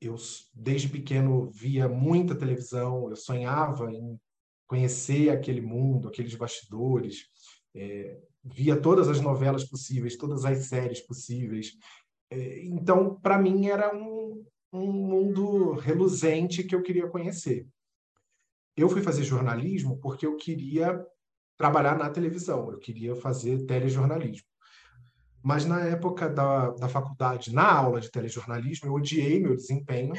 Eu, 0.01 0.15
desde 0.55 0.89
pequeno, 0.89 1.51
via 1.51 1.89
muita 1.89 2.37
televisão, 2.37 3.11
eu 3.11 3.17
sonhava 3.17 3.91
em 3.91 4.17
conhecer 4.69 5.31
aquele 5.31 5.61
mundo, 5.61 6.07
aqueles 6.07 6.37
bastidores, 6.37 7.27
é, 7.77 8.19
via 8.43 8.81
todas 8.81 9.09
as 9.09 9.21
novelas 9.21 9.65
possíveis, 9.65 10.17
todas 10.17 10.45
as 10.45 10.67
séries 10.67 11.01
possíveis. 11.01 11.77
É, 12.31 12.65
então, 12.65 13.15
para 13.21 13.39
mim, 13.39 13.67
era 13.67 13.95
um, 13.95 14.45
um 14.73 14.91
mundo 14.91 15.73
reluzente 15.73 16.65
que 16.65 16.75
eu 16.75 16.83
queria 16.83 17.09
conhecer. 17.09 17.67
Eu 18.77 18.89
fui 18.89 19.03
fazer 19.03 19.23
jornalismo 19.23 19.99
porque 19.99 20.27
eu 20.27 20.37
queria 20.37 21.05
trabalhar 21.57 21.97
na 21.97 22.11
televisão, 22.11 22.71
eu 22.71 22.79
queria 22.79 23.15
fazer 23.17 23.65
telejornalismo. 23.65 24.47
Mas 25.43 25.65
na 25.65 25.81
época 25.81 26.29
da, 26.29 26.71
da 26.71 26.89
faculdade, 26.89 27.55
na 27.55 27.73
aula 27.73 28.01
de 28.01 28.11
telejornalismo, 28.11 28.89
eu 28.89 28.95
odiei 28.95 29.41
meu 29.41 29.55
desempenho. 29.55 30.13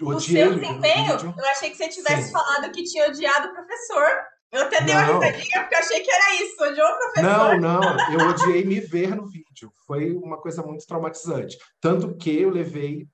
o 0.00 0.18
seu 0.18 0.58
desempenho? 0.58 1.12
Eu 1.12 1.46
achei 1.50 1.70
que 1.70 1.76
você 1.76 1.88
tivesse 1.88 2.28
Sim. 2.28 2.32
falado 2.32 2.72
que 2.72 2.82
tinha 2.82 3.08
odiado 3.08 3.48
o 3.48 3.52
professor. 3.52 4.31
Eu 4.52 4.64
até 4.64 4.84
dei 4.84 4.94
uma 4.94 5.04
risadinha 5.06 5.60
porque 5.62 5.74
eu 5.74 5.78
achei 5.78 6.00
que 6.00 6.10
era 6.10 6.44
isso, 6.44 6.62
odiou 6.62 6.86
o 6.86 6.98
professor. 6.98 7.22
Não, 7.22 7.58
não, 7.58 8.12
eu 8.12 8.28
odiei 8.28 8.64
me 8.64 8.80
ver 8.80 9.16
no 9.16 9.26
vídeo. 9.26 9.72
Foi 9.86 10.12
uma 10.12 10.38
coisa 10.38 10.62
muito 10.62 10.86
traumatizante. 10.86 11.56
Tanto 11.80 12.14
que 12.16 12.38
eu 12.38 12.50
levei 12.50 13.08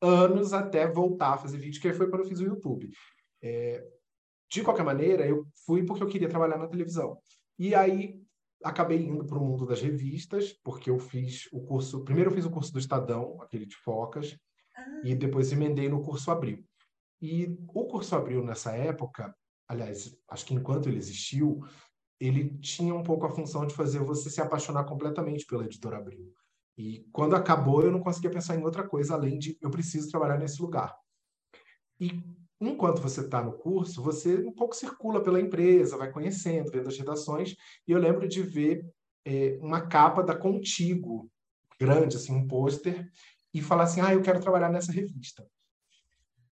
anos 0.00 0.54
até 0.54 0.86
voltar 0.86 1.34
a 1.34 1.38
fazer 1.38 1.58
vídeo, 1.58 1.80
que 1.80 1.92
foi 1.92 2.08
quando 2.08 2.22
eu 2.22 2.28
fiz 2.28 2.40
o 2.40 2.44
YouTube. 2.44 2.90
É, 3.42 3.84
de 4.50 4.62
qualquer 4.62 4.82
maneira, 4.82 5.26
eu 5.26 5.46
fui 5.66 5.84
porque 5.84 6.02
eu 6.02 6.08
queria 6.08 6.28
trabalhar 6.28 6.56
na 6.56 6.68
televisão. 6.68 7.18
E 7.58 7.74
aí 7.74 8.18
acabei 8.64 8.98
indo 8.98 9.26
para 9.26 9.38
o 9.38 9.44
mundo 9.44 9.66
das 9.66 9.82
revistas, 9.82 10.54
porque 10.64 10.88
eu 10.88 10.98
fiz 10.98 11.48
o 11.52 11.60
curso. 11.60 12.02
Primeiro, 12.02 12.30
eu 12.30 12.34
fiz 12.34 12.46
o 12.46 12.50
curso 12.50 12.72
do 12.72 12.78
Estadão, 12.78 13.36
aquele 13.42 13.66
de 13.66 13.76
focas, 13.76 14.36
ah. 14.74 15.00
e 15.04 15.14
depois 15.14 15.52
emendei 15.52 15.88
no 15.88 16.02
curso 16.02 16.30
Abril. 16.30 16.64
E 17.20 17.46
o 17.68 17.86
curso 17.86 18.14
Abril, 18.16 18.42
nessa 18.42 18.72
época, 18.72 19.34
aliás, 19.68 20.16
acho 20.28 20.46
que 20.46 20.54
enquanto 20.54 20.88
ele 20.88 20.98
existiu, 20.98 21.64
ele 22.18 22.56
tinha 22.58 22.94
um 22.94 23.02
pouco 23.02 23.26
a 23.26 23.30
função 23.30 23.66
de 23.66 23.74
fazer 23.74 23.98
você 24.00 24.30
se 24.30 24.40
apaixonar 24.40 24.84
completamente 24.84 25.44
pela 25.46 25.64
editora 25.64 25.98
Abril. 25.98 26.32
E 26.76 27.06
quando 27.12 27.34
acabou, 27.34 27.82
eu 27.82 27.90
não 27.90 28.00
conseguia 28.00 28.30
pensar 28.30 28.56
em 28.56 28.64
outra 28.64 28.86
coisa 28.86 29.14
além 29.14 29.38
de 29.38 29.56
eu 29.60 29.70
preciso 29.70 30.10
trabalhar 30.10 30.38
nesse 30.38 30.60
lugar. 30.60 30.94
E 31.98 32.22
enquanto 32.60 33.00
você 33.00 33.22
está 33.22 33.42
no 33.42 33.52
curso, 33.52 34.02
você 34.02 34.38
um 34.38 34.52
pouco 34.52 34.76
circula 34.76 35.22
pela 35.22 35.40
empresa, 35.40 35.96
vai 35.96 36.10
conhecendo, 36.10 36.70
vendo 36.70 36.88
as 36.88 36.98
redações. 36.98 37.56
E 37.86 37.92
eu 37.92 37.98
lembro 37.98 38.28
de 38.28 38.42
ver 38.42 38.86
é, 39.24 39.58
uma 39.60 39.86
capa 39.86 40.22
da 40.22 40.36
Contigo, 40.36 41.30
grande, 41.78 42.16
assim, 42.16 42.32
um 42.32 42.46
pôster, 42.46 43.10
e 43.52 43.62
falar 43.62 43.84
assim: 43.84 44.00
ah, 44.00 44.12
eu 44.12 44.22
quero 44.22 44.40
trabalhar 44.40 44.70
nessa 44.70 44.92
revista. 44.92 45.46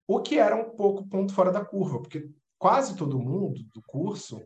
O 0.07 0.21
que 0.21 0.37
era 0.37 0.55
um 0.55 0.75
pouco 0.75 1.07
ponto 1.07 1.33
fora 1.33 1.51
da 1.51 1.63
curva, 1.63 1.99
porque 1.99 2.29
quase 2.57 2.95
todo 2.95 3.19
mundo 3.19 3.61
do 3.73 3.81
curso 3.85 4.41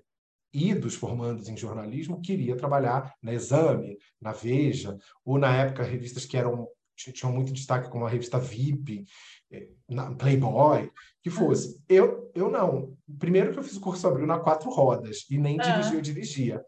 e 0.53 0.73
dos 0.73 0.95
formandos 0.95 1.47
em 1.47 1.55
jornalismo 1.55 2.21
queria 2.21 2.57
trabalhar 2.57 3.13
na 3.21 3.33
Exame, 3.33 3.97
na 4.19 4.33
Veja, 4.33 4.97
ou 5.23 5.37
na 5.37 5.55
época 5.55 5.83
revistas 5.83 6.25
que 6.25 6.37
eram 6.37 6.67
tinham 6.95 7.33
muito 7.33 7.51
destaque 7.51 7.89
como 7.89 8.05
a 8.05 8.09
revista 8.09 8.37
VIP, 8.37 9.05
eh, 9.51 9.69
na 9.89 10.13
Playboy, 10.13 10.91
que 11.23 11.29
ah. 11.29 11.31
fosse. 11.31 11.81
Eu, 11.89 12.29
eu 12.35 12.51
não. 12.51 12.95
Primeiro 13.17 13.51
que 13.51 13.57
eu 13.57 13.63
fiz 13.63 13.75
o 13.75 13.81
curso 13.81 14.07
Abril 14.07 14.27
na 14.27 14.39
quatro 14.39 14.69
rodas 14.69 15.25
e 15.29 15.37
nem 15.37 15.59
ah. 15.59 15.63
dirigir, 15.63 15.95
eu 15.95 16.01
dirigia. 16.01 16.65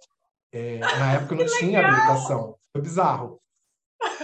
É, 0.51 0.79
na 0.79 1.13
época 1.13 1.35
não 1.35 1.45
tinha 1.45 1.79
habilitação. 1.79 2.55
Foi 2.71 2.81
bizarro. 2.81 3.39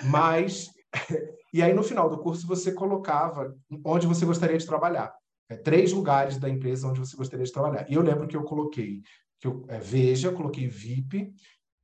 Mas 0.06 0.70
e 1.54 1.62
aí 1.62 1.74
no 1.74 1.84
final 1.84 2.10
do 2.10 2.20
curso 2.20 2.48
você 2.48 2.72
colocava 2.72 3.56
onde 3.86 4.08
você 4.08 4.26
gostaria 4.26 4.58
de 4.58 4.66
trabalhar. 4.66 5.14
É, 5.50 5.56
três 5.56 5.92
lugares 5.92 6.38
da 6.38 6.48
empresa 6.48 6.88
onde 6.88 7.00
você 7.00 7.18
gostaria 7.18 7.46
de 7.46 7.52
trabalhar. 7.52 7.90
E 7.90 7.96
eu 7.96 8.02
lembro 8.02 8.28
que 8.28 8.38
eu 8.38 8.44
coloquei 8.44 9.02
que 9.40 9.48
eu, 9.48 9.66
é, 9.68 9.80
Veja, 9.80 10.32
coloquei 10.32 10.68
VIP 10.68 11.34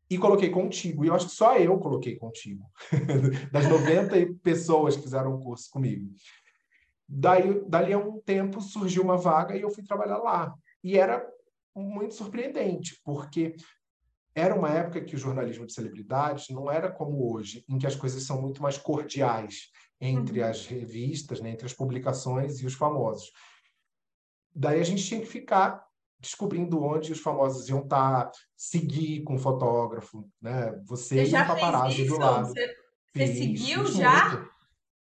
e 0.09 0.17
coloquei 0.17 0.49
contigo. 0.49 1.03
E 1.03 1.07
eu 1.07 1.15
acho 1.15 1.27
que 1.27 1.33
só 1.33 1.57
eu 1.57 1.77
coloquei 1.79 2.15
contigo, 2.15 2.69
das 3.51 3.67
90 3.67 4.39
pessoas 4.43 4.95
que 4.95 5.03
fizeram 5.03 5.33
o 5.33 5.39
curso 5.39 5.69
comigo. 5.71 6.13
Daí, 7.07 7.63
dali 7.67 7.93
a 7.93 7.97
um 7.97 8.19
tempo 8.19 8.61
surgiu 8.61 9.03
uma 9.03 9.17
vaga 9.17 9.55
e 9.55 9.61
eu 9.61 9.69
fui 9.69 9.83
trabalhar 9.83 10.17
lá. 10.17 10.53
E 10.83 10.97
era 10.97 11.25
muito 11.75 12.13
surpreendente, 12.13 12.99
porque 13.03 13.55
era 14.33 14.53
uma 14.53 14.69
época 14.69 15.01
que 15.01 15.15
o 15.15 15.19
jornalismo 15.19 15.65
de 15.65 15.73
celebridades 15.73 16.49
não 16.49 16.69
era 16.69 16.91
como 16.91 17.33
hoje, 17.33 17.63
em 17.69 17.77
que 17.77 17.87
as 17.87 17.95
coisas 17.95 18.23
são 18.23 18.41
muito 18.41 18.61
mais 18.61 18.77
cordiais 18.77 19.71
entre 19.99 20.41
uhum. 20.41 20.49
as 20.49 20.65
revistas, 20.65 21.39
né, 21.39 21.51
entre 21.51 21.65
as 21.65 21.73
publicações 21.73 22.59
e 22.59 22.65
os 22.65 22.73
famosos. 22.73 23.31
Daí 24.55 24.79
a 24.79 24.83
gente 24.83 25.03
tinha 25.03 25.19
que 25.19 25.25
ficar 25.25 25.85
descobrindo 26.19 26.81
onde 26.81 27.11
os 27.11 27.19
famosos 27.19 27.67
iam 27.67 27.81
estar, 27.81 28.25
tá, 28.25 28.31
seguir 28.55 29.23
com 29.23 29.35
o 29.35 29.39
fotógrafo, 29.39 30.27
né? 30.41 30.71
Você, 30.85 31.15
você 31.15 31.25
já 31.25 31.43
um 31.43 31.47
paparazzi 31.47 32.05
do 32.05 32.17
lado. 32.17 32.47
Você, 32.47 32.67
você 33.13 33.27
Fiz, 33.27 33.37
seguiu 33.37 33.85
já? 33.85 34.29
Muito. 34.29 34.55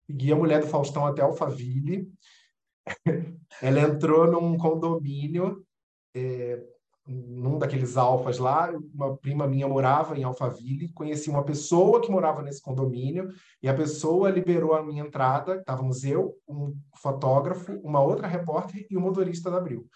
Segui 0.05 0.31
a 0.31 0.35
mulher 0.35 0.59
do 0.61 0.67
Faustão 0.67 1.05
até 1.05 1.21
Alphaville. 1.21 2.11
Ela 3.61 3.79
entrou 3.79 4.29
num 4.29 4.57
condomínio, 4.57 5.65
é, 6.13 6.61
num 7.07 7.59
daqueles 7.59 7.97
alfas 7.97 8.37
lá. 8.37 8.71
Uma 8.93 9.15
prima 9.17 9.47
minha 9.47 9.67
morava 9.67 10.17
em 10.17 10.23
Alphaville. 10.23 10.89
Conheci 10.89 11.29
uma 11.29 11.43
pessoa 11.43 12.01
que 12.01 12.11
morava 12.11 12.41
nesse 12.41 12.61
condomínio 12.61 13.29
e 13.61 13.69
a 13.69 13.73
pessoa 13.73 14.29
liberou 14.29 14.73
a 14.73 14.83
minha 14.83 15.03
entrada. 15.03 15.57
Estávamos 15.57 16.03
eu, 16.03 16.35
um 16.47 16.75
fotógrafo, 16.97 17.73
uma 17.83 18.01
outra 18.01 18.27
repórter 18.27 18.85
e 18.89 18.97
o 18.97 18.99
um 18.99 19.03
motorista 19.03 19.51
da 19.51 19.57
Abril. 19.57 19.87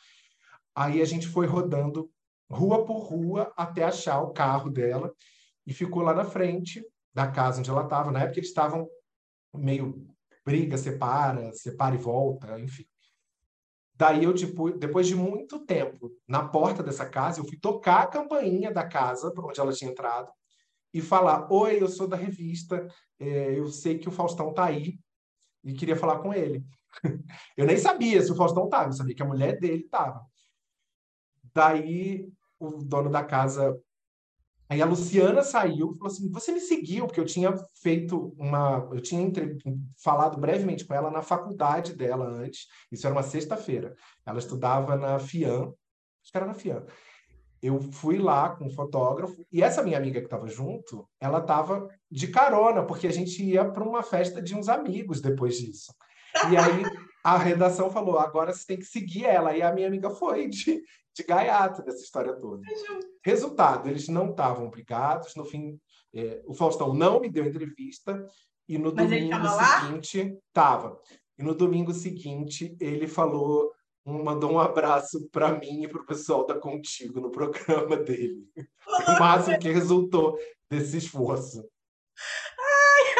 Aí 0.75 1.01
a 1.01 1.05
gente 1.05 1.27
foi 1.27 1.45
rodando 1.45 2.09
rua 2.49 2.85
por 2.85 2.99
rua 2.99 3.51
até 3.55 3.83
achar 3.83 4.21
o 4.21 4.31
carro 4.31 4.69
dela 4.69 5.13
e 5.65 5.73
ficou 5.73 6.01
lá 6.01 6.13
na 6.13 6.25
frente 6.25 6.83
da 7.13 7.27
casa 7.27 7.59
onde 7.59 7.69
ela 7.69 7.83
estava. 7.83 8.11
Na 8.11 8.21
época 8.21 8.39
eles 8.39 8.49
estavam 8.49 8.87
meio 9.53 10.07
briga, 10.45 10.77
separa, 10.77 11.51
separa 11.53 11.95
e 11.95 11.97
volta, 11.97 12.59
enfim. 12.59 12.85
Daí 13.99 14.23
eu, 14.23 14.33
tipo, 14.33 14.71
depois 14.71 15.07
de 15.07 15.13
muito 15.13 15.59
tempo 15.65 16.09
na 16.25 16.47
porta 16.47 16.81
dessa 16.81 17.05
casa, 17.05 17.41
eu 17.41 17.45
fui 17.45 17.59
tocar 17.59 18.03
a 18.03 18.07
campainha 18.07 18.71
da 18.71 18.87
casa 18.87 19.29
onde 19.37 19.59
ela 19.59 19.73
tinha 19.73 19.91
entrado 19.91 20.31
e 20.93 21.01
falar: 21.01 21.51
Oi, 21.51 21.83
eu 21.83 21.87
sou 21.89 22.07
da 22.07 22.15
revista, 22.15 22.87
é, 23.19 23.59
eu 23.59 23.67
sei 23.67 23.99
que 23.99 24.07
o 24.07 24.11
Faustão 24.11 24.53
tá 24.53 24.63
aí 24.63 24.97
e 25.65 25.73
queria 25.73 25.97
falar 25.97 26.19
com 26.19 26.33
ele. 26.33 26.65
eu 27.57 27.65
nem 27.65 27.75
sabia 27.75 28.21
se 28.21 28.31
o 28.31 28.37
Faustão 28.37 28.63
estava, 28.63 28.87
eu 28.87 28.93
sabia 28.93 29.13
que 29.13 29.21
a 29.21 29.27
mulher 29.27 29.59
dele 29.59 29.83
estava. 29.83 30.25
Daí 31.53 32.31
o 32.57 32.81
dono 32.81 33.09
da 33.09 33.21
casa. 33.21 33.77
Aí 34.69 34.83
a 34.83 34.85
Luciana 34.85 35.41
saiu 35.41 35.91
e 35.91 35.97
falou 35.97 36.13
assim: 36.13 36.29
Você 36.31 36.51
me 36.51 36.59
seguiu, 36.59 37.07
porque 37.07 37.19
eu 37.19 37.25
tinha 37.25 37.53
feito 37.81 38.35
uma. 38.37 38.87
Eu 38.91 39.01
tinha 39.01 39.21
entre... 39.21 39.57
falado 39.97 40.39
brevemente 40.39 40.85
com 40.85 40.93
ela 40.93 41.09
na 41.09 41.23
faculdade 41.23 41.95
dela 41.95 42.27
antes. 42.27 42.67
Isso 42.91 43.07
era 43.07 43.15
uma 43.15 43.23
sexta-feira. 43.23 43.95
Ela 44.23 44.37
estudava 44.37 44.95
na 44.95 45.17
FIAM, 45.17 45.73
acho 46.21 46.31
que 46.31 46.37
era 46.37 46.45
na 46.45 46.53
FIAM. 46.53 46.85
Eu 47.61 47.81
fui 47.81 48.17
lá 48.19 48.51
com 48.51 48.67
o 48.67 48.73
fotógrafo 48.73 49.45
e 49.51 49.61
essa 49.61 49.83
minha 49.83 49.97
amiga 49.97 50.19
que 50.19 50.27
estava 50.27 50.47
junto, 50.47 51.09
ela 51.19 51.39
estava 51.39 51.89
de 52.09 52.27
carona, 52.27 52.85
porque 52.85 53.07
a 53.07 53.11
gente 53.11 53.43
ia 53.43 53.65
para 53.65 53.83
uma 53.83 54.01
festa 54.01 54.41
de 54.41 54.55
uns 54.55 54.69
amigos 54.69 55.19
depois 55.19 55.57
disso. 55.57 55.93
E 56.49 56.55
aí 56.55 56.83
a 57.23 57.37
redação 57.37 57.89
falou: 57.89 58.19
agora 58.19 58.53
você 58.53 58.65
tem 58.67 58.77
que 58.77 58.85
seguir 58.85 59.25
ela. 59.25 59.57
E 59.57 59.61
a 59.61 59.73
minha 59.73 59.87
amiga 59.87 60.11
foi 60.11 60.47
de, 60.47 60.81
de 61.19 61.23
gaiato 61.23 61.83
dessa 61.83 62.01
história 62.01 62.33
toda. 62.33 62.61
Resultado, 63.23 63.89
eles 63.89 64.07
não 64.07 64.31
estavam 64.31 64.69
brigados. 64.69 65.35
No 65.35 65.45
fim, 65.45 65.79
é, 66.13 66.41
o 66.45 66.53
Faustão 66.53 66.93
não 66.93 67.19
me 67.19 67.29
deu 67.29 67.45
entrevista. 67.45 68.25
E 68.67 68.77
no 68.77 68.93
Mas 68.93 69.09
domingo 69.09 69.47
seguinte, 69.47 70.37
estava. 70.47 70.99
E 71.37 71.43
no 71.43 71.55
domingo 71.55 71.93
seguinte, 71.93 72.77
ele 72.79 73.07
falou, 73.07 73.71
mandou 74.05 74.51
um 74.51 74.59
abraço 74.59 75.27
para 75.29 75.57
mim 75.57 75.83
e 75.83 75.87
para 75.87 76.01
o 76.01 76.05
pessoal 76.05 76.45
da 76.45 76.57
Contigo 76.57 77.19
no 77.19 77.31
programa 77.31 77.97
dele. 77.97 78.47
o 79.07 79.19
máximo 79.19 79.59
que 79.59 79.69
resultou 79.69 80.37
desse 80.69 80.97
esforço. 80.97 81.67
Ai, 82.59 83.15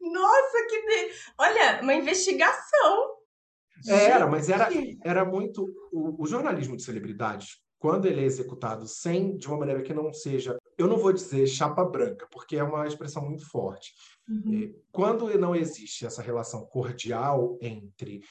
nossa, 0.00 0.66
que. 0.68 0.82
De... 0.82 1.14
Olha, 1.38 1.80
uma 1.82 1.94
investigação. 1.94 3.23
Era, 3.86 4.26
mas 4.26 4.48
era, 4.48 4.68
era 5.02 5.24
muito. 5.24 5.68
O, 5.92 6.22
o, 6.22 6.26
jornalismo 6.26 6.76
de 6.76 6.82
celebridades, 6.82 7.58
quando 7.78 8.06
ele 8.06 8.20
é 8.20 8.24
executado 8.24 8.86
sem, 8.86 9.36
de 9.36 9.46
uma 9.46 9.58
maneira 9.58 9.82
que 9.82 9.92
não 9.92 10.12
seja. 10.12 10.56
Eu 10.76 10.88
não 10.88 10.96
vou 10.96 11.12
dizer 11.12 11.46
chapa 11.46 11.84
branca, 11.84 12.26
porque 12.30 12.56
é 12.56 12.62
uma 12.62 12.86
expressão 12.86 13.24
muito 13.24 13.48
forte. 13.48 13.92
Uhum. 14.28 14.64
É, 14.64 14.74
quando 14.90 15.38
não 15.38 15.54
existe 15.54 16.06
essa 16.06 16.22
relação 16.22 16.64
cordial 16.66 17.58
entre 17.60 18.22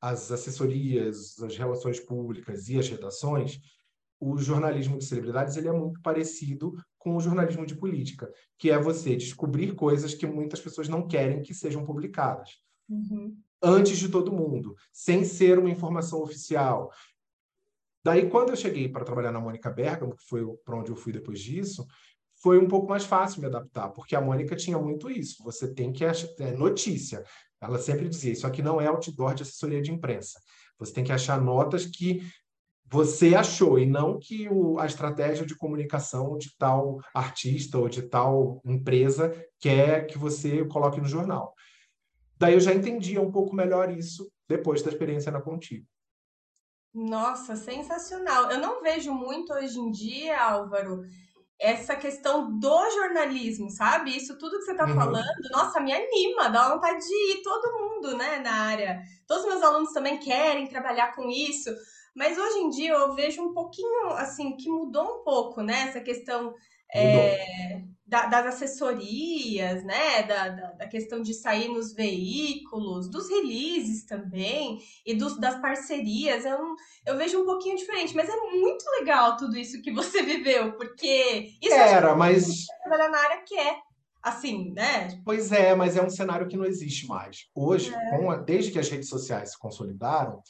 as 0.00 0.30
assessorias, 0.32 1.38
as 1.40 1.56
relações 1.56 2.00
públicas 2.00 2.68
e 2.68 2.78
as 2.78 2.88
redações, 2.88 3.60
o 4.18 4.38
jornalismo 4.38 4.98
de 4.98 5.04
celebridades 5.04 5.56
ele 5.56 5.68
é 5.68 5.72
muito 5.72 6.00
parecido 6.02 6.74
com 6.98 7.16
o 7.16 7.20
jornalismo 7.20 7.64
de 7.64 7.74
política, 7.74 8.30
que 8.58 8.70
é 8.70 8.78
você 8.78 9.16
descobrir 9.16 9.74
coisas 9.74 10.14
que 10.14 10.26
muitas 10.26 10.60
pessoas 10.60 10.88
não 10.88 11.06
querem 11.06 11.42
que 11.42 11.54
sejam 11.54 11.84
publicadas. 11.84 12.50
Uhum. 12.88 13.36
Antes 13.62 13.98
de 13.98 14.08
todo 14.08 14.32
mundo, 14.32 14.74
sem 14.92 15.24
ser 15.24 15.58
uma 15.58 15.70
informação 15.70 16.22
oficial. 16.22 16.90
Daí, 18.02 18.30
quando 18.30 18.50
eu 18.50 18.56
cheguei 18.56 18.88
para 18.88 19.04
trabalhar 19.04 19.32
na 19.32 19.40
Mônica 19.40 19.70
Bergamo, 19.70 20.16
que 20.16 20.24
foi 20.26 20.46
para 20.64 20.78
onde 20.78 20.90
eu 20.90 20.96
fui 20.96 21.12
depois 21.12 21.40
disso, 21.40 21.86
foi 22.42 22.58
um 22.58 22.66
pouco 22.66 22.88
mais 22.88 23.04
fácil 23.04 23.40
me 23.40 23.46
adaptar, 23.46 23.90
porque 23.90 24.16
a 24.16 24.20
Mônica 24.20 24.56
tinha 24.56 24.78
muito 24.78 25.10
isso. 25.10 25.44
Você 25.44 25.72
tem 25.72 25.92
que 25.92 26.04
achar 26.04 26.28
é, 26.38 26.52
notícia. 26.52 27.22
Ela 27.60 27.78
sempre 27.78 28.08
dizia: 28.08 28.32
isso 28.32 28.46
aqui 28.46 28.62
não 28.62 28.80
é 28.80 28.86
outdoor 28.86 29.34
de 29.34 29.42
assessoria 29.42 29.82
de 29.82 29.92
imprensa. 29.92 30.40
Você 30.78 30.92
tem 30.92 31.04
que 31.04 31.12
achar 31.12 31.38
notas 31.38 31.84
que 31.84 32.22
você 32.90 33.36
achou 33.36 33.78
e 33.78 33.86
não 33.86 34.18
que 34.18 34.48
o, 34.48 34.78
a 34.78 34.86
estratégia 34.86 35.46
de 35.46 35.54
comunicação 35.54 36.36
de 36.36 36.56
tal 36.56 36.98
artista 37.14 37.78
ou 37.78 37.88
de 37.88 38.02
tal 38.02 38.60
empresa 38.64 39.32
quer 39.60 40.06
que 40.06 40.18
você 40.18 40.64
coloque 40.64 41.00
no 41.00 41.06
jornal. 41.06 41.54
Daí 42.40 42.54
eu 42.54 42.60
já 42.60 42.72
entendia 42.72 43.20
um 43.20 43.30
pouco 43.30 43.54
melhor 43.54 43.90
isso 43.90 44.32
depois 44.48 44.80
da 44.80 44.90
experiência 44.90 45.30
na 45.30 45.42
Contigo. 45.42 45.86
Nossa, 46.92 47.54
sensacional. 47.54 48.50
Eu 48.50 48.58
não 48.58 48.82
vejo 48.82 49.12
muito 49.12 49.52
hoje 49.52 49.78
em 49.78 49.90
dia, 49.90 50.42
Álvaro, 50.42 51.02
essa 51.60 51.94
questão 51.94 52.58
do 52.58 52.90
jornalismo, 52.92 53.70
sabe? 53.70 54.16
Isso 54.16 54.38
tudo 54.38 54.56
que 54.58 54.64
você 54.64 54.72
está 54.72 54.86
uhum. 54.86 54.94
falando, 54.94 55.50
nossa, 55.52 55.78
me 55.80 55.92
anima, 55.92 56.48
dá 56.48 56.72
vontade 56.72 57.06
de 57.06 57.32
ir 57.32 57.42
todo 57.42 57.78
mundo, 57.78 58.16
né, 58.16 58.38
na 58.38 58.52
área. 58.52 59.02
Todos 59.26 59.44
os 59.44 59.50
meus 59.50 59.62
alunos 59.62 59.92
também 59.92 60.18
querem 60.18 60.66
trabalhar 60.66 61.14
com 61.14 61.28
isso, 61.28 61.70
mas 62.16 62.38
hoje 62.38 62.58
em 62.58 62.70
dia 62.70 62.94
eu 62.94 63.14
vejo 63.14 63.42
um 63.42 63.52
pouquinho, 63.52 64.12
assim, 64.12 64.56
que 64.56 64.70
mudou 64.70 65.20
um 65.20 65.24
pouco, 65.24 65.60
né? 65.60 65.88
Essa 65.88 66.00
questão 66.00 66.54
é, 66.94 67.82
da, 68.10 68.26
das 68.26 68.46
assessorias, 68.46 69.84
né? 69.84 70.24
Da, 70.24 70.48
da, 70.48 70.72
da, 70.72 70.88
questão 70.88 71.22
de 71.22 71.32
sair 71.32 71.68
nos 71.68 71.92
veículos, 71.92 73.08
dos 73.08 73.28
releases 73.28 74.04
também, 74.04 74.78
e 75.06 75.14
dos, 75.14 75.38
das 75.38 75.60
parcerias. 75.60 76.44
Eu, 76.44 76.58
eu 77.06 77.16
vejo 77.16 77.40
um 77.40 77.46
pouquinho 77.46 77.76
diferente, 77.76 78.14
mas 78.16 78.28
é 78.28 78.36
muito 78.36 78.84
legal 78.98 79.36
tudo 79.36 79.56
isso 79.56 79.80
que 79.80 79.92
você 79.92 80.22
viveu, 80.24 80.72
porque 80.72 81.52
isso 81.62 81.74
era, 81.74 82.16
mas 82.16 82.66
trabalhar 82.82 83.10
na 83.10 83.18
área 83.18 83.44
que 83.46 83.56
é 83.56 83.78
assim, 84.20 84.72
né? 84.72 85.20
Pois 85.24 85.52
é, 85.52 85.74
mas 85.74 85.96
é 85.96 86.02
um 86.02 86.10
cenário 86.10 86.48
que 86.48 86.56
não 86.56 86.64
existe 86.64 87.06
mais. 87.06 87.46
Hoje, 87.54 87.94
é. 87.94 88.28
a, 88.28 88.36
desde 88.36 88.72
que 88.72 88.78
as 88.78 88.88
redes 88.88 89.08
sociais 89.08 89.52
se 89.52 89.58
consolidaram, 89.58 90.42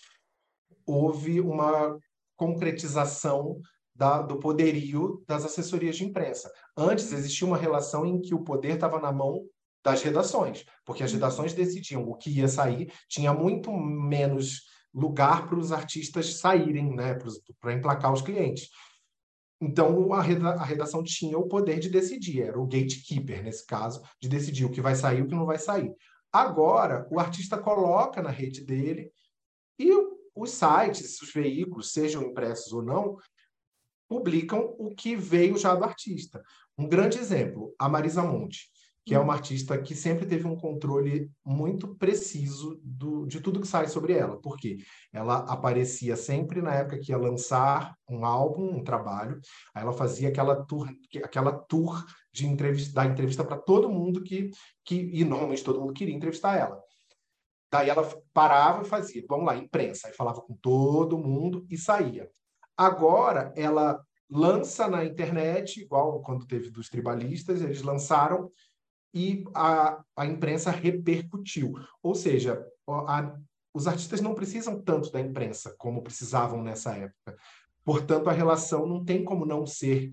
houve 0.87 1.41
uma 1.41 1.97
concretização 2.37 3.61
da, 4.01 4.23
do 4.23 4.39
poderio 4.39 5.23
das 5.29 5.45
assessorias 5.45 5.95
de 5.95 6.07
imprensa. 6.07 6.51
Antes 6.75 7.13
existia 7.13 7.47
uma 7.47 7.59
relação 7.59 8.07
em 8.07 8.19
que 8.19 8.35
o 8.35 8.43
poder 8.43 8.77
estava 8.77 8.99
na 8.99 9.13
mão 9.13 9.45
das 9.85 10.03
redações, 10.03 10.65
porque 10.87 11.03
as 11.03 11.13
redações 11.13 11.53
decidiam 11.53 12.09
o 12.09 12.17
que 12.17 12.31
ia 12.31 12.49
sair, 12.49 12.91
tinha 13.07 13.35
muito 13.35 13.71
menos 13.71 14.63
lugar 14.95 15.47
para 15.47 15.59
os 15.59 15.71
artistas 15.71 16.39
saírem, 16.39 16.97
né, 16.97 17.19
para 17.61 17.75
emplacar 17.75 18.11
os 18.11 18.23
clientes. 18.23 18.71
Então, 19.61 20.15
a, 20.15 20.23
redação 20.23 21.05
tinha 21.05 21.37
o 21.37 21.47
poder 21.47 21.79
de 21.79 21.91
decidir, 21.91 22.41
era 22.41 22.59
o 22.59 22.67
gatekeeper, 22.67 23.43
nesse 23.45 23.67
caso, 23.67 24.01
de 24.19 24.31
decidir 24.31 24.65
o 24.65 24.71
que 24.71 24.81
vai 24.81 24.95
sair 24.95 25.19
e 25.19 25.23
o 25.23 25.29
que 25.29 25.35
não 25.35 25.45
vai 25.45 25.59
sair. 25.59 25.95
Agora, 26.33 27.07
o 27.11 27.21
artista 27.21 27.59
coloca 27.59 28.23
na 28.23 28.31
rede 28.31 28.65
dele 28.65 29.13
e 29.79 29.91
os 30.35 30.53
sites, 30.53 31.21
os 31.21 31.31
veículos, 31.31 31.93
sejam 31.93 32.23
impressos 32.23 32.73
ou 32.73 32.83
não, 32.83 33.19
publicam 34.11 34.75
o 34.77 34.93
que 34.93 35.15
veio 35.15 35.57
já 35.57 35.73
do 35.73 35.85
artista. 35.85 36.43
Um 36.77 36.89
grande 36.89 37.17
exemplo, 37.17 37.73
a 37.79 37.89
Marisa 37.89 38.25
Monte, 38.25 38.69
que 39.07 39.15
é 39.15 39.21
uma 39.21 39.35
artista 39.35 39.81
que 39.81 39.95
sempre 39.95 40.27
teve 40.27 40.49
um 40.49 40.57
controle 40.57 41.31
muito 41.45 41.95
preciso 41.95 42.81
do, 42.83 43.25
de 43.25 43.41
tudo 43.41 43.61
que 43.61 43.69
sai 43.69 43.87
sobre 43.87 44.15
ela. 44.15 44.37
Por 44.41 44.57
quê? 44.57 44.79
Ela 45.13 45.37
aparecia 45.37 46.17
sempre 46.17 46.61
na 46.61 46.75
época 46.75 46.99
que 46.99 47.13
ia 47.13 47.19
lançar 47.19 47.95
um 48.09 48.25
álbum, 48.25 48.79
um 48.79 48.83
trabalho, 48.83 49.41
aí 49.73 49.85
ela 49.85 49.93
fazia 49.93 50.29
aquela 50.29 50.57
tour, 50.67 50.91
aquela 51.23 51.53
tour 51.53 52.05
de 52.33 52.49
entrevista, 52.49 52.93
dar 52.93 53.07
entrevista 53.07 53.45
para 53.45 53.59
todo 53.59 53.89
mundo 53.89 54.25
que, 54.25 54.51
que, 54.85 55.09
e 55.13 55.25
normalmente 55.25 55.63
todo 55.63 55.81
mundo 55.81 55.93
queria 55.93 56.15
entrevistar 56.15 56.57
ela. 56.57 56.81
Daí 57.71 57.89
ela 57.89 58.03
parava 58.35 58.83
e 58.83 58.89
fazia, 58.89 59.25
vamos 59.29 59.47
lá, 59.47 59.57
imprensa. 59.57 60.09
Aí 60.09 60.15
falava 60.15 60.41
com 60.41 60.55
todo 60.57 61.17
mundo 61.17 61.65
e 61.71 61.79
saía. 61.79 62.29
Agora 62.81 63.53
ela 63.57 64.03
lança 64.31 64.89
na 64.89 65.05
internet, 65.05 65.83
igual 65.83 66.23
quando 66.23 66.47
teve 66.47 66.71
dos 66.71 66.89
tribalistas, 66.89 67.61
eles 67.61 67.83
lançaram 67.83 68.51
e 69.13 69.45
a, 69.55 70.03
a 70.17 70.25
imprensa 70.25 70.71
repercutiu. 70.71 71.75
Ou 72.03 72.15
seja, 72.15 72.65
a, 72.89 73.37
os 73.75 73.87
artistas 73.87 74.23
não 74.23 74.35
precisam 74.35 74.81
tanto 74.81 75.13
da 75.13 75.21
imprensa 75.21 75.75
como 75.77 76.01
precisavam 76.01 76.63
nessa 76.63 76.97
época. 76.97 77.37
Portanto, 77.85 78.31
a 78.31 78.33
relação 78.33 78.87
não 78.87 79.05
tem 79.05 79.23
como 79.23 79.45
não 79.45 79.67
ser 79.67 80.11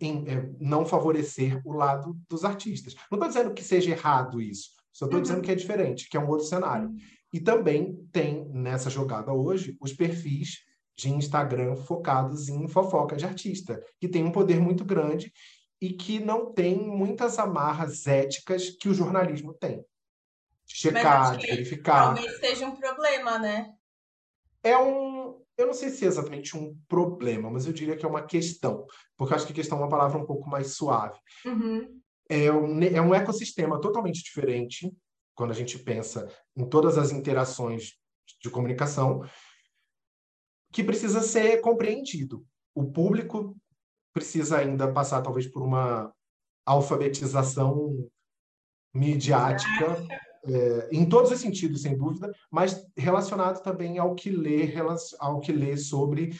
em, 0.00 0.26
é, 0.30 0.50
não 0.58 0.86
favorecer 0.86 1.60
o 1.62 1.74
lado 1.74 2.18
dos 2.26 2.42
artistas. 2.42 2.94
Não 3.10 3.18
estou 3.18 3.28
dizendo 3.28 3.52
que 3.52 3.62
seja 3.62 3.90
errado 3.90 4.40
isso, 4.40 4.70
só 4.90 5.04
estou 5.04 5.18
uhum. 5.18 5.22
dizendo 5.22 5.42
que 5.42 5.52
é 5.52 5.54
diferente, 5.54 6.08
que 6.08 6.16
é 6.16 6.20
um 6.20 6.28
outro 6.30 6.46
cenário. 6.46 6.88
Uhum. 6.88 6.96
E 7.34 7.38
também 7.38 8.08
tem 8.10 8.48
nessa 8.48 8.88
jogada 8.88 9.30
hoje 9.30 9.76
os 9.78 9.92
perfis 9.92 10.64
de 10.96 11.10
Instagram 11.10 11.76
focados 11.76 12.48
em 12.48 12.66
fofoca 12.68 13.16
de 13.16 13.24
artista, 13.24 13.82
que 14.00 14.08
tem 14.08 14.24
um 14.24 14.32
poder 14.32 14.60
muito 14.60 14.84
grande 14.84 15.32
e 15.80 15.90
que 15.90 16.18
não 16.18 16.52
tem 16.52 16.78
muitas 16.78 17.38
amarras 17.38 18.06
éticas 18.06 18.70
que 18.70 18.88
o 18.88 18.94
jornalismo 18.94 19.52
tem. 19.54 19.84
Checar, 20.66 21.36
de 21.36 21.46
verificar. 21.46 22.14
Talvez 22.14 22.40
seja 22.40 22.66
um 22.66 22.74
problema, 22.74 23.38
né? 23.38 23.72
É 24.62 24.76
um. 24.76 25.40
Eu 25.56 25.66
não 25.66 25.74
sei 25.74 25.90
se 25.90 26.04
é 26.04 26.08
exatamente 26.08 26.56
um 26.56 26.76
problema, 26.88 27.50
mas 27.50 27.66
eu 27.66 27.72
diria 27.72 27.96
que 27.96 28.04
é 28.04 28.08
uma 28.08 28.26
questão, 28.26 28.84
porque 29.16 29.32
eu 29.32 29.36
acho 29.36 29.46
que 29.46 29.52
questão 29.52 29.78
é 29.78 29.82
uma 29.82 29.88
palavra 29.88 30.18
um 30.18 30.26
pouco 30.26 30.48
mais 30.50 30.74
suave. 30.74 31.18
Uhum 31.44 32.00
é 32.28 32.52
um, 32.52 32.82
é 32.82 33.00
um 33.00 33.14
ecossistema 33.14 33.80
totalmente 33.80 34.22
diferente 34.22 34.92
quando 35.34 35.52
a 35.52 35.54
gente 35.54 35.78
pensa 35.78 36.28
em 36.56 36.68
todas 36.68 36.98
as 36.98 37.12
interações 37.12 37.92
de 38.42 38.50
comunicação 38.50 39.22
que 40.76 40.84
precisa 40.84 41.22
ser 41.22 41.62
compreendido. 41.62 42.44
O 42.74 42.84
público 42.84 43.56
precisa 44.12 44.58
ainda 44.58 44.92
passar 44.92 45.22
talvez 45.22 45.46
por 45.46 45.62
uma 45.62 46.12
alfabetização 46.66 48.06
midiática 48.94 50.06
é, 50.44 50.88
em 50.92 51.08
todos 51.08 51.30
os 51.30 51.40
sentidos, 51.40 51.80
sem 51.80 51.96
dúvida, 51.96 52.30
mas 52.52 52.86
relacionado 52.94 53.62
também 53.62 53.96
ao 53.96 54.14
que 54.14 54.28
lê, 54.28 54.70
ao 55.18 55.40
que 55.40 55.50
lê 55.50 55.78
sobre 55.78 56.38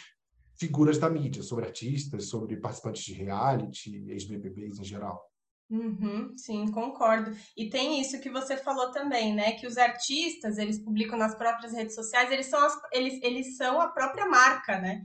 figuras 0.55 0.99
da 0.99 1.09
mídia, 1.09 1.43
sobre 1.43 1.65
artistas, 1.65 2.29
sobre 2.29 2.59
participantes 2.59 3.05
de 3.05 3.15
reality, 3.15 4.05
ex-BBBs 4.07 4.79
em 4.79 4.85
geral. 4.85 5.27
Uhum, 5.69 6.33
sim, 6.37 6.71
concordo. 6.71 7.37
E 7.57 7.69
tem 7.69 8.01
isso 8.01 8.21
que 8.21 8.31
você 8.31 8.57
falou 8.57 8.93
também, 8.93 9.35
né? 9.35 9.53
Que 9.53 9.67
os 9.67 9.77
artistas, 9.77 10.59
eles 10.59 10.79
publicam 10.79 11.19
nas 11.19 11.35
próprias 11.35 11.73
redes 11.73 11.95
sociais, 11.95 12.31
eles 12.31 12.47
são, 12.47 12.65
as, 12.65 12.81
eles, 12.93 13.21
eles 13.23 13.57
são 13.57 13.81
a 13.81 13.89
própria 13.89 14.27
marca, 14.27 14.79
né? 14.79 15.03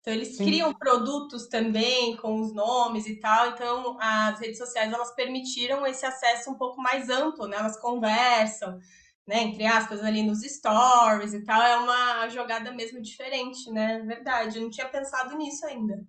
Então, 0.00 0.14
eles 0.14 0.36
sim. 0.36 0.44
criam 0.44 0.72
produtos 0.72 1.48
também 1.48 2.16
com 2.18 2.40
os 2.40 2.54
nomes 2.54 3.06
e 3.06 3.16
tal. 3.16 3.48
Então, 3.48 3.98
as 4.00 4.38
redes 4.38 4.58
sociais, 4.58 4.92
elas 4.92 5.14
permitiram 5.14 5.84
esse 5.86 6.06
acesso 6.06 6.50
um 6.50 6.58
pouco 6.58 6.80
mais 6.80 7.08
amplo, 7.08 7.48
né? 7.48 7.56
Elas 7.56 7.80
conversam, 7.80 8.78
né? 9.26 9.42
Entre 9.42 9.66
aspas, 9.66 10.04
ali 10.04 10.22
nos 10.22 10.42
stories 10.42 11.34
e 11.34 11.42
tal. 11.42 11.60
É 11.60 11.76
uma 11.78 12.28
jogada 12.28 12.70
mesmo 12.70 13.00
diferente, 13.02 13.68
né? 13.72 14.00
Verdade, 14.00 14.58
eu 14.58 14.62
não 14.62 14.70
tinha 14.70 14.88
pensado 14.88 15.36
nisso 15.36 15.66
ainda. 15.66 16.06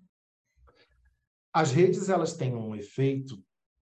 As 1.52 1.72
redes, 1.72 2.10
elas 2.10 2.34
têm 2.34 2.54
um 2.54 2.76
efeito 2.76 3.41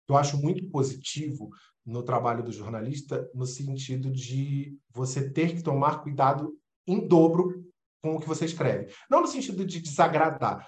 eu 0.09 0.17
acho 0.17 0.37
muito 0.41 0.67
positivo 0.69 1.49
no 1.85 2.03
trabalho 2.03 2.43
do 2.43 2.51
jornalista, 2.51 3.29
no 3.33 3.45
sentido 3.45 4.11
de 4.11 4.77
você 4.91 5.29
ter 5.29 5.55
que 5.55 5.63
tomar 5.63 6.01
cuidado 6.01 6.53
em 6.87 7.07
dobro 7.07 7.63
com 8.01 8.15
o 8.15 8.19
que 8.19 8.27
você 8.27 8.45
escreve. 8.45 8.93
Não 9.09 9.21
no 9.21 9.27
sentido 9.27 9.65
de 9.65 9.79
desagradar. 9.81 10.67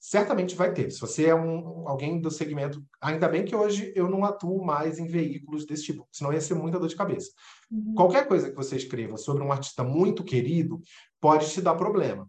Certamente 0.00 0.56
vai 0.56 0.72
ter. 0.72 0.90
Se 0.90 1.00
você 1.00 1.26
é 1.26 1.34
um, 1.34 1.88
alguém 1.88 2.20
do 2.20 2.30
segmento. 2.30 2.84
Ainda 3.00 3.28
bem 3.28 3.44
que 3.44 3.54
hoje 3.54 3.92
eu 3.94 4.10
não 4.10 4.24
atuo 4.24 4.64
mais 4.64 4.98
em 4.98 5.06
veículos 5.06 5.64
desse 5.64 5.84
tipo, 5.84 6.08
senão 6.10 6.32
ia 6.32 6.40
ser 6.40 6.54
muita 6.54 6.78
dor 6.78 6.88
de 6.88 6.96
cabeça. 6.96 7.30
Uhum. 7.70 7.94
Qualquer 7.94 8.26
coisa 8.26 8.50
que 8.50 8.56
você 8.56 8.76
escreva 8.76 9.16
sobre 9.16 9.44
um 9.44 9.52
artista 9.52 9.84
muito 9.84 10.24
querido 10.24 10.80
pode 11.20 11.48
te 11.50 11.60
dar 11.60 11.76
problema. 11.76 12.28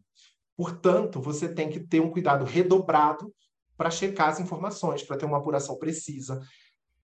Portanto, 0.56 1.20
você 1.20 1.52
tem 1.52 1.68
que 1.68 1.80
ter 1.80 2.00
um 2.00 2.12
cuidado 2.12 2.46
redobrado 2.46 3.34
para 3.78 3.90
checar 3.90 4.30
as 4.30 4.40
informações, 4.40 5.04
para 5.04 5.18
ter 5.18 5.26
uma 5.26 5.38
apuração 5.38 5.78
precisa, 5.78 6.42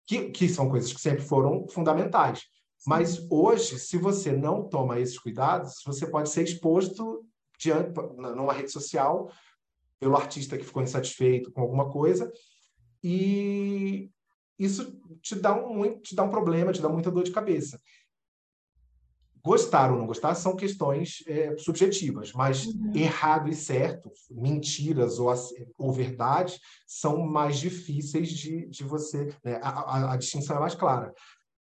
que, 0.05 0.29
que 0.29 0.47
são 0.49 0.69
coisas 0.69 0.91
que 0.91 1.01
sempre 1.01 1.23
foram 1.23 1.67
fundamentais. 1.67 2.43
Mas 2.85 3.25
hoje, 3.29 3.79
se 3.79 3.97
você 3.97 4.31
não 4.31 4.67
toma 4.67 4.99
esses 4.99 5.17
cuidados, 5.17 5.81
você 5.85 6.05
pode 6.05 6.29
ser 6.29 6.43
exposto 6.43 7.25
diante, 7.57 7.91
numa 8.17 8.53
rede 8.53 8.71
social 8.71 9.31
pelo 9.99 10.15
artista 10.15 10.57
que 10.57 10.63
ficou 10.63 10.83
insatisfeito 10.83 11.51
com 11.51 11.61
alguma 11.61 11.89
coisa 11.89 12.31
e 13.03 14.11
isso 14.57 14.99
te 15.21 15.35
dá 15.35 15.53
um, 15.55 15.99
te 15.99 16.15
dá 16.15 16.23
um 16.23 16.29
problema, 16.29 16.71
te 16.71 16.81
dá 16.81 16.89
muita 16.89 17.11
dor 17.11 17.23
de 17.23 17.31
cabeça. 17.31 17.79
Gostar 19.45 19.91
ou 19.91 19.99
não 19.99 20.07
gostar 20.07 20.33
são 20.33 20.55
questões 20.55 21.23
é, 21.27 21.55
subjetivas, 21.55 22.33
mas 22.33 22.65
uhum. 22.65 22.91
errado 22.95 23.47
e 23.47 23.53
certo, 23.53 24.09
mentiras 24.31 25.19
ou, 25.19 25.31
ou 25.77 25.93
verdade, 25.93 26.59
são 26.87 27.19
mais 27.19 27.59
difíceis 27.59 28.29
de, 28.29 28.65
de 28.65 28.83
você. 28.83 29.31
Né? 29.43 29.59
A, 29.61 29.69
a, 29.69 30.13
a, 30.13 30.17
distinção 30.17 30.57
é 30.57 30.59
mais 30.59 30.73
clara. 30.73 31.13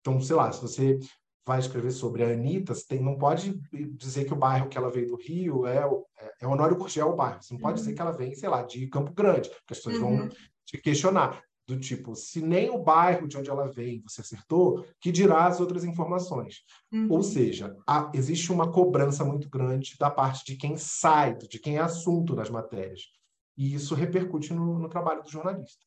Então, 0.01 0.19
sei 0.19 0.35
lá, 0.35 0.51
se 0.51 0.61
você 0.61 0.99
vai 1.47 1.59
escrever 1.59 1.91
sobre 1.91 2.25
a 2.25 2.27
Anitta, 2.27 2.75
você 2.75 2.85
tem, 2.85 3.01
não 3.01 3.17
pode 3.17 3.57
dizer 3.95 4.25
que 4.25 4.33
o 4.33 4.37
bairro 4.37 4.67
que 4.67 4.77
ela 4.77 4.91
veio 4.91 5.07
do 5.07 5.15
Rio 5.15 5.65
é, 5.65 5.77
é, 6.19 6.31
é 6.41 6.47
Honório 6.47 6.75
Gurgel 6.75 7.07
o 7.07 7.15
bairro. 7.15 7.41
Você 7.41 7.53
não 7.53 7.61
pode 7.61 7.77
dizer 7.77 7.91
uhum. 7.91 7.95
que 7.95 8.01
ela 8.01 8.11
vem, 8.11 8.35
sei 8.35 8.49
lá, 8.49 8.63
de 8.63 8.85
Campo 8.87 9.13
Grande, 9.13 9.47
porque 9.47 9.71
as 9.73 9.77
pessoas 9.77 9.95
uhum. 9.95 10.17
vão 10.17 10.29
te 10.65 10.77
questionar. 10.77 11.41
Do 11.71 11.79
tipo, 11.79 12.13
se 12.17 12.41
nem 12.41 12.69
o 12.69 12.77
bairro 12.77 13.29
de 13.29 13.37
onde 13.37 13.49
ela 13.49 13.71
vem 13.71 14.01
você 14.01 14.19
acertou, 14.19 14.85
que 14.99 15.09
dirá 15.09 15.45
as 15.45 15.61
outras 15.61 15.85
informações. 15.85 16.65
Uhum. 16.91 17.07
Ou 17.09 17.23
seja, 17.23 17.73
há, 17.87 18.11
existe 18.13 18.51
uma 18.51 18.69
cobrança 18.69 19.23
muito 19.23 19.49
grande 19.49 19.95
da 19.97 20.09
parte 20.09 20.43
de 20.43 20.57
quem 20.57 20.75
sai, 20.75 21.37
de 21.37 21.59
quem 21.59 21.77
é 21.77 21.79
assunto 21.79 22.35
das 22.35 22.49
matérias. 22.49 23.03
E 23.57 23.73
isso 23.73 23.95
repercute 23.95 24.53
no, 24.53 24.77
no 24.79 24.89
trabalho 24.89 25.23
do 25.23 25.31
jornalista. 25.31 25.85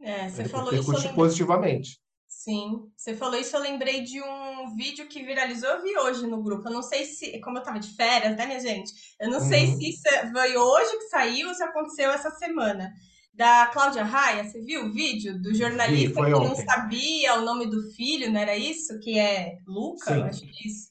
É, 0.00 0.28
você 0.28 0.44
falou 0.44 0.72
isso. 0.72 0.88
Repercute 0.88 1.14
positivamente. 1.16 2.00
Sim, 2.28 2.88
você 2.96 3.16
falou 3.16 3.40
isso, 3.40 3.56
eu 3.56 3.60
lembrei 3.60 4.02
de 4.02 4.22
um 4.22 4.76
vídeo 4.76 5.08
que 5.08 5.24
viralizou, 5.24 5.68
eu 5.68 5.82
vi 5.82 5.98
hoje 5.98 6.28
no 6.28 6.40
grupo. 6.40 6.68
Eu 6.68 6.74
não 6.74 6.82
sei 6.82 7.06
se, 7.06 7.40
como 7.40 7.58
eu 7.58 7.62
tava 7.64 7.80
de 7.80 7.92
férias, 7.96 8.36
né, 8.36 8.46
minha 8.46 8.60
gente? 8.60 8.92
Eu 9.18 9.30
não 9.30 9.40
uhum. 9.40 9.48
sei 9.48 9.66
se 9.66 10.30
foi 10.30 10.56
hoje 10.56 10.90
que 10.98 11.08
saiu 11.08 11.48
ou 11.48 11.54
se 11.54 11.64
aconteceu 11.64 12.12
essa 12.12 12.30
semana. 12.30 12.92
Da 13.38 13.68
Cláudia 13.68 14.02
Raia, 14.02 14.42
você 14.42 14.60
viu 14.60 14.86
o 14.86 14.92
vídeo 14.92 15.40
do 15.40 15.54
jornalista 15.54 16.24
que 16.24 16.34
ontem. 16.34 16.48
não 16.48 16.56
sabia 16.56 17.36
o 17.36 17.42
nome 17.42 17.66
do 17.66 17.80
filho, 17.92 18.32
não 18.32 18.40
era 18.40 18.56
isso? 18.56 18.98
Que 18.98 19.16
é 19.16 19.58
Luca, 19.64 20.12
Sim. 20.12 20.22
acho 20.22 20.40
que 20.40 20.48
é 20.48 20.66
isso. 20.66 20.90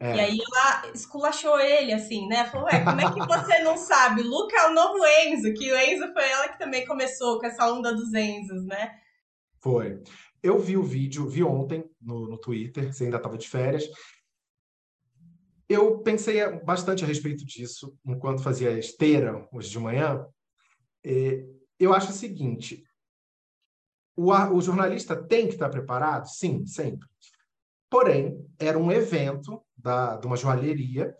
É. 0.00 0.16
E 0.16 0.20
aí 0.20 0.38
ela 0.40 0.92
esculachou 0.92 1.60
ele, 1.60 1.92
assim, 1.92 2.26
né? 2.26 2.44
Falou, 2.46 2.66
ué, 2.66 2.82
como 2.82 3.00
é 3.00 3.12
que 3.12 3.20
você 3.20 3.60
não 3.60 3.76
sabe? 3.76 4.22
Luca 4.22 4.56
é 4.56 4.68
o 4.68 4.74
novo 4.74 4.98
Enzo, 5.06 5.54
que 5.54 5.70
o 5.70 5.78
Enzo 5.78 6.12
foi 6.12 6.28
ela 6.28 6.48
que 6.48 6.58
também 6.58 6.84
começou 6.84 7.38
com 7.38 7.46
essa 7.46 7.72
onda 7.72 7.94
dos 7.94 8.12
Enzos, 8.12 8.66
né? 8.66 8.90
Foi. 9.60 10.02
Eu 10.42 10.58
vi 10.58 10.76
o 10.76 10.82
vídeo, 10.82 11.28
vi 11.28 11.44
ontem 11.44 11.88
no, 12.00 12.26
no 12.28 12.36
Twitter, 12.36 12.92
você 12.92 13.04
ainda 13.04 13.18
estava 13.18 13.38
de 13.38 13.48
férias. 13.48 13.84
Eu 15.68 16.00
pensei 16.00 16.44
bastante 16.64 17.04
a 17.04 17.06
respeito 17.06 17.46
disso 17.46 17.96
enquanto 18.04 18.42
fazia 18.42 18.76
esteira 18.76 19.48
hoje 19.52 19.70
de 19.70 19.78
manhã. 19.78 20.26
Eu 21.78 21.92
acho 21.94 22.10
o 22.10 22.14
seguinte: 22.14 22.84
o, 24.16 24.32
o 24.32 24.60
jornalista 24.60 25.14
tem 25.14 25.46
que 25.46 25.54
estar 25.54 25.68
preparado? 25.68 26.26
Sim, 26.26 26.66
sempre. 26.66 27.06
Porém, 27.90 28.44
era 28.58 28.78
um 28.78 28.90
evento 28.90 29.62
da, 29.76 30.16
de 30.16 30.26
uma 30.26 30.36
joalheria. 30.36 31.14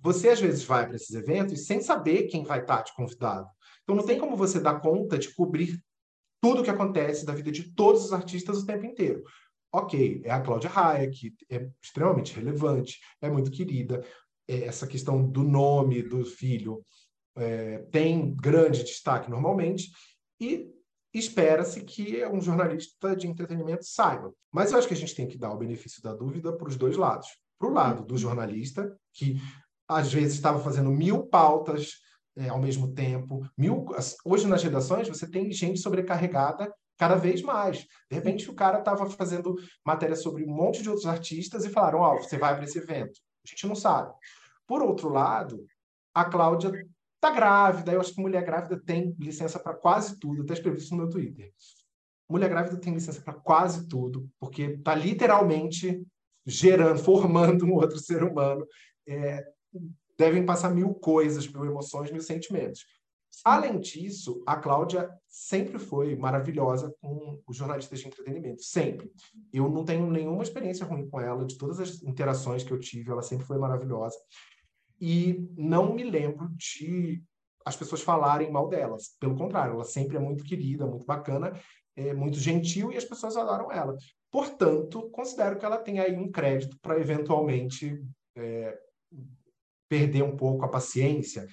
Você, 0.00 0.30
às 0.30 0.40
vezes, 0.40 0.64
vai 0.64 0.86
para 0.86 0.96
esses 0.96 1.14
eventos 1.14 1.66
sem 1.66 1.80
saber 1.80 2.24
quem 2.24 2.44
vai 2.44 2.60
estar 2.60 2.82
te 2.82 2.94
convidado. 2.94 3.48
Então, 3.82 3.94
não 3.94 4.04
tem 4.04 4.18
como 4.18 4.36
você 4.36 4.58
dar 4.58 4.80
conta 4.80 5.18
de 5.18 5.32
cobrir 5.34 5.80
tudo 6.40 6.60
o 6.60 6.64
que 6.64 6.70
acontece 6.70 7.24
da 7.24 7.34
vida 7.34 7.50
de 7.50 7.72
todos 7.74 8.04
os 8.04 8.12
artistas 8.12 8.58
o 8.58 8.66
tempo 8.66 8.84
inteiro. 8.84 9.22
Ok, 9.72 10.22
é 10.24 10.30
a 10.30 10.40
Cláudia 10.40 10.70
Raia, 10.70 11.10
que 11.10 11.34
é 11.50 11.68
extremamente 11.82 12.34
relevante, 12.34 12.98
é 13.20 13.28
muito 13.28 13.50
querida. 13.50 14.04
É, 14.48 14.64
essa 14.64 14.86
questão 14.86 15.28
do 15.28 15.42
nome 15.42 16.02
do 16.02 16.24
filho 16.24 16.84
é, 17.36 17.78
tem 17.90 18.34
grande 18.34 18.82
destaque 18.82 19.30
normalmente, 19.30 19.90
e 20.40 20.70
espera-se 21.12 21.82
que 21.82 22.24
um 22.26 22.40
jornalista 22.40 23.16
de 23.16 23.26
entretenimento 23.26 23.84
saiba. 23.84 24.32
Mas 24.52 24.72
eu 24.72 24.78
acho 24.78 24.88
que 24.88 24.94
a 24.94 24.96
gente 24.96 25.14
tem 25.14 25.26
que 25.26 25.38
dar 25.38 25.52
o 25.52 25.58
benefício 25.58 26.02
da 26.02 26.12
dúvida 26.14 26.52
para 26.52 26.68
os 26.68 26.76
dois 26.76 26.96
lados. 26.96 27.28
Para 27.58 27.68
o 27.68 27.72
lado 27.72 28.04
do 28.04 28.18
jornalista, 28.18 28.94
que 29.14 29.40
às 29.88 30.12
vezes 30.12 30.34
estava 30.34 30.58
fazendo 30.58 30.90
mil 30.90 31.26
pautas 31.26 31.92
é, 32.36 32.48
ao 32.48 32.60
mesmo 32.60 32.92
tempo. 32.92 33.48
Mil, 33.56 33.86
hoje 34.24 34.46
nas 34.46 34.62
redações 34.62 35.08
você 35.08 35.28
tem 35.28 35.50
gente 35.52 35.80
sobrecarregada 35.80 36.72
cada 36.98 37.14
vez 37.14 37.40
mais. 37.42 37.78
De 38.10 38.14
repente 38.16 38.50
o 38.50 38.54
cara 38.54 38.80
estava 38.80 39.08
fazendo 39.08 39.54
matéria 39.84 40.16
sobre 40.16 40.44
um 40.44 40.54
monte 40.54 40.82
de 40.82 40.88
outros 40.88 41.06
artistas 41.06 41.64
e 41.64 41.70
falaram, 41.70 42.00
ó, 42.00 42.14
oh, 42.14 42.22
você 42.22 42.36
vai 42.36 42.54
para 42.54 42.64
esse 42.64 42.78
evento. 42.78 43.20
A 43.44 43.48
gente 43.48 43.66
não 43.66 43.74
sabe. 43.74 44.12
Por 44.66 44.82
outro 44.82 45.08
lado, 45.08 45.64
a 46.14 46.24
Cláudia 46.24 46.72
está 47.26 47.30
grávida, 47.30 47.92
eu 47.92 48.00
acho 48.00 48.14
que 48.14 48.20
mulher 48.20 48.44
grávida 48.44 48.80
tem 48.80 49.14
licença 49.18 49.58
para 49.58 49.74
quase 49.74 50.18
tudo, 50.18 50.42
até 50.42 50.54
escrevi 50.54 50.78
isso 50.78 50.94
no 50.94 51.02
meu 51.02 51.10
Twitter. 51.10 51.52
Mulher 52.28 52.48
grávida 52.48 52.76
tem 52.78 52.94
licença 52.94 53.20
para 53.20 53.34
quase 53.34 53.88
tudo, 53.88 54.28
porque 54.38 54.62
está 54.62 54.94
literalmente 54.94 56.02
gerando, 56.44 56.98
formando 57.02 57.64
um 57.64 57.74
outro 57.74 57.98
ser 57.98 58.22
humano. 58.22 58.66
É, 59.06 59.44
devem 60.18 60.44
passar 60.44 60.70
mil 60.70 60.94
coisas, 60.94 61.46
mil 61.46 61.64
emoções, 61.64 62.10
mil 62.10 62.22
sentimentos. 62.22 62.84
Além 63.44 63.78
disso, 63.78 64.42
a 64.46 64.56
Cláudia 64.56 65.10
sempre 65.28 65.78
foi 65.78 66.16
maravilhosa 66.16 66.94
com 67.00 67.38
os 67.46 67.56
jornalistas 67.56 68.00
de 68.00 68.06
entretenimento, 68.06 68.62
sempre. 68.62 69.12
Eu 69.52 69.68
não 69.68 69.84
tenho 69.84 70.10
nenhuma 70.10 70.42
experiência 70.42 70.86
ruim 70.86 71.06
com 71.08 71.20
ela, 71.20 71.44
de 71.44 71.58
todas 71.58 71.78
as 71.78 72.02
interações 72.02 72.64
que 72.64 72.72
eu 72.72 72.80
tive, 72.80 73.10
ela 73.10 73.22
sempre 73.22 73.46
foi 73.46 73.58
maravilhosa. 73.58 74.16
E 75.00 75.48
não 75.56 75.94
me 75.94 76.02
lembro 76.04 76.48
de 76.50 77.22
as 77.64 77.76
pessoas 77.76 78.00
falarem 78.00 78.50
mal 78.50 78.68
delas. 78.68 79.16
Pelo 79.18 79.36
contrário, 79.36 79.74
ela 79.74 79.84
sempre 79.84 80.16
é 80.16 80.20
muito 80.20 80.44
querida, 80.44 80.86
muito 80.86 81.04
bacana, 81.04 81.52
é 81.96 82.14
muito 82.14 82.38
gentil 82.38 82.92
e 82.92 82.96
as 82.96 83.04
pessoas 83.04 83.36
adoram 83.36 83.72
ela. 83.72 83.96
Portanto, 84.30 85.10
considero 85.10 85.58
que 85.58 85.64
ela 85.64 85.78
tem 85.78 85.98
aí 85.98 86.16
um 86.16 86.30
crédito 86.30 86.78
para 86.80 86.98
eventualmente 86.98 88.00
é, 88.36 88.78
perder 89.88 90.22
um 90.22 90.36
pouco 90.36 90.64
a 90.64 90.68
paciência. 90.68 91.46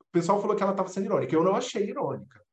O 0.00 0.12
pessoal 0.12 0.40
falou 0.40 0.56
que 0.56 0.62
ela 0.62 0.72
estava 0.72 0.88
sendo 0.88 1.06
irônica. 1.06 1.34
Eu 1.34 1.44
não 1.44 1.54
achei 1.54 1.88
irônica. 1.90 2.45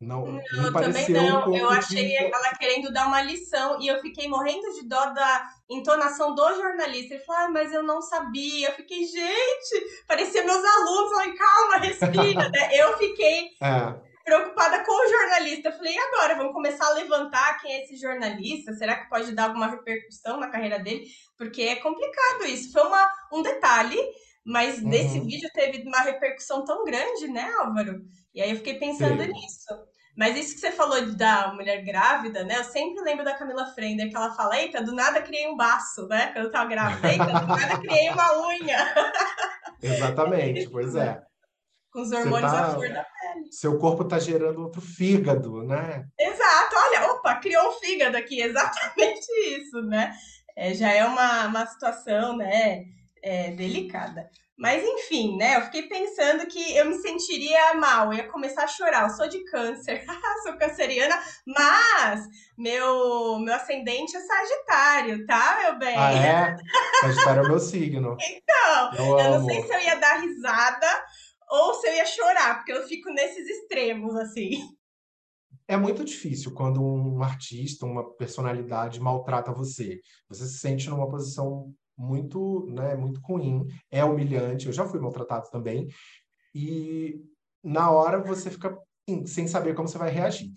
Não, 0.00 0.24
não 0.26 0.62
me 0.62 0.72
pareceu 0.72 1.14
não. 1.14 1.50
Um 1.50 1.56
eu 1.56 1.68
achei 1.68 2.06
de... 2.06 2.16
ela 2.16 2.54
querendo 2.54 2.90
dar 2.90 3.06
uma 3.06 3.20
lição 3.20 3.78
e 3.82 3.86
eu 3.86 4.00
fiquei 4.00 4.26
morrendo 4.28 4.72
de 4.72 4.88
dó 4.88 5.06
da 5.10 5.46
entonação 5.68 6.34
do 6.34 6.54
jornalista. 6.54 7.14
Ele 7.14 7.22
falou, 7.22 7.42
ah, 7.42 7.50
mas 7.50 7.70
eu 7.70 7.82
não 7.82 8.00
sabia. 8.00 8.68
Eu 8.68 8.74
fiquei, 8.76 9.04
gente, 9.04 10.04
parecia 10.08 10.42
meus 10.42 10.64
alunos. 10.64 11.12
Falei, 11.12 11.34
calma, 11.34 11.76
respira. 11.76 12.48
Né? 12.48 12.70
eu 12.80 12.96
fiquei 12.96 13.50
é. 13.60 13.94
preocupada 14.24 14.82
com 14.84 14.92
o 14.92 15.10
jornalista. 15.10 15.68
Eu 15.68 15.76
falei, 15.76 15.94
e 15.94 15.98
agora? 15.98 16.34
Vamos 16.34 16.54
começar 16.54 16.86
a 16.86 16.94
levantar 16.94 17.60
quem 17.60 17.70
é 17.70 17.84
esse 17.84 17.96
jornalista? 17.96 18.72
Será 18.72 18.94
que 18.96 19.10
pode 19.10 19.32
dar 19.32 19.48
alguma 19.48 19.68
repercussão 19.68 20.40
na 20.40 20.48
carreira 20.48 20.78
dele? 20.78 21.04
Porque 21.36 21.60
é 21.60 21.76
complicado 21.76 22.46
isso. 22.46 22.72
Foi 22.72 22.84
uma, 22.84 23.12
um 23.34 23.42
detalhe, 23.42 23.98
mas 24.50 24.82
uhum. 24.82 24.90
desse 24.90 25.20
vídeo 25.20 25.48
teve 25.54 25.82
uma 25.86 26.00
repercussão 26.00 26.64
tão 26.64 26.84
grande, 26.84 27.28
né, 27.28 27.48
Álvaro? 27.60 28.02
E 28.34 28.42
aí 28.42 28.50
eu 28.50 28.56
fiquei 28.56 28.74
pensando 28.74 29.22
Sim. 29.22 29.28
nisso. 29.28 29.68
Mas 30.16 30.36
isso 30.36 30.54
que 30.54 30.60
você 30.60 30.72
falou 30.72 31.14
da 31.14 31.54
mulher 31.54 31.84
grávida, 31.84 32.42
né? 32.42 32.58
Eu 32.58 32.64
sempre 32.64 33.02
lembro 33.02 33.24
da 33.24 33.34
Camila 33.34 33.64
Frender, 33.66 34.10
que 34.10 34.16
ela 34.16 34.34
fala, 34.34 34.58
eita, 34.58 34.82
do 34.82 34.92
nada 34.92 35.22
criei 35.22 35.46
um 35.46 35.56
baço, 35.56 36.06
né? 36.08 36.32
Quando 36.32 36.46
eu 36.46 36.50
tava 36.50 36.68
grávida, 36.68 37.12
eita, 37.12 37.24
do 37.26 37.46
nada 37.46 37.78
criei 37.78 38.10
uma 38.10 38.48
unha. 38.48 38.94
Exatamente, 39.80 40.68
pois 40.68 40.96
é. 40.96 41.22
Com 41.92 42.02
os 42.02 42.10
hormônios 42.10 42.52
tá... 42.52 42.66
à 42.66 42.70
flor 42.74 42.88
da 42.88 43.04
pele. 43.04 43.52
Seu 43.52 43.78
corpo 43.78 44.04
tá 44.04 44.18
gerando 44.18 44.62
outro 44.62 44.80
fígado, 44.80 45.62
né? 45.62 46.04
Exato, 46.18 46.76
olha, 46.76 47.12
opa, 47.12 47.36
criou 47.36 47.68
um 47.68 47.72
fígado 47.72 48.16
aqui, 48.16 48.42
exatamente 48.42 49.26
isso, 49.48 49.80
né? 49.82 50.12
é, 50.60 50.74
já 50.74 50.92
é 50.92 51.04
uma, 51.04 51.46
uma 51.46 51.66
situação, 51.66 52.36
né, 52.36 52.84
é, 53.22 53.50
delicada. 53.52 54.28
Mas 54.60 54.84
enfim, 54.84 55.38
né? 55.38 55.56
Eu 55.56 55.62
fiquei 55.62 55.88
pensando 55.88 56.46
que 56.46 56.76
eu 56.76 56.84
me 56.84 56.94
sentiria 56.98 57.72
mal, 57.74 58.12
eu 58.12 58.18
ia 58.18 58.28
começar 58.28 58.64
a 58.64 58.68
chorar. 58.68 59.04
Eu 59.04 59.10
sou 59.16 59.26
de 59.26 59.42
câncer, 59.44 60.04
sou 60.44 60.58
canceriana, 60.58 61.18
mas 61.46 62.26
meu 62.58 63.38
meu 63.38 63.54
ascendente 63.54 64.14
é 64.14 64.20
Sagitário, 64.20 65.24
tá, 65.24 65.60
meu 65.62 65.78
bem? 65.78 65.96
Ah, 65.96 66.12
é? 66.12 66.56
Sagitário 67.00 67.42
é 67.42 67.46
o 67.46 67.48
meu 67.48 67.58
signo. 67.58 68.16
Então, 68.20 68.94
eu, 68.98 69.18
eu 69.18 69.30
não 69.38 69.46
sei 69.46 69.62
se 69.62 69.72
eu 69.72 69.80
ia 69.80 69.94
dar 69.94 70.20
risada 70.20 71.04
ou 71.50 71.74
se 71.74 71.88
eu 71.88 71.94
ia 71.94 72.04
chorar, 72.04 72.56
porque 72.56 72.72
eu 72.72 72.86
fico 72.86 73.10
nesses 73.10 73.48
extremos, 73.48 74.14
assim. 74.14 74.60
É 75.66 75.76
muito 75.76 76.04
difícil 76.04 76.52
quando 76.52 76.82
um 76.82 77.22
artista, 77.22 77.86
uma 77.86 78.12
personalidade 78.16 79.00
maltrata 79.00 79.52
você. 79.52 80.00
Você 80.28 80.44
se 80.44 80.58
sente 80.58 80.90
numa 80.90 81.08
posição 81.08 81.72
muito, 82.00 82.66
né, 82.70 82.96
muito 82.96 83.20
ruim, 83.20 83.66
é 83.90 84.02
humilhante. 84.02 84.66
Eu 84.66 84.72
já 84.72 84.86
fui 84.86 84.98
maltratado 84.98 85.50
também. 85.50 85.86
E 86.54 87.20
na 87.62 87.90
hora 87.90 88.22
você 88.22 88.50
fica 88.50 88.76
assim, 89.06 89.26
sem 89.26 89.46
saber 89.46 89.74
como 89.74 89.86
você 89.86 89.98
vai 89.98 90.10
reagir. 90.10 90.50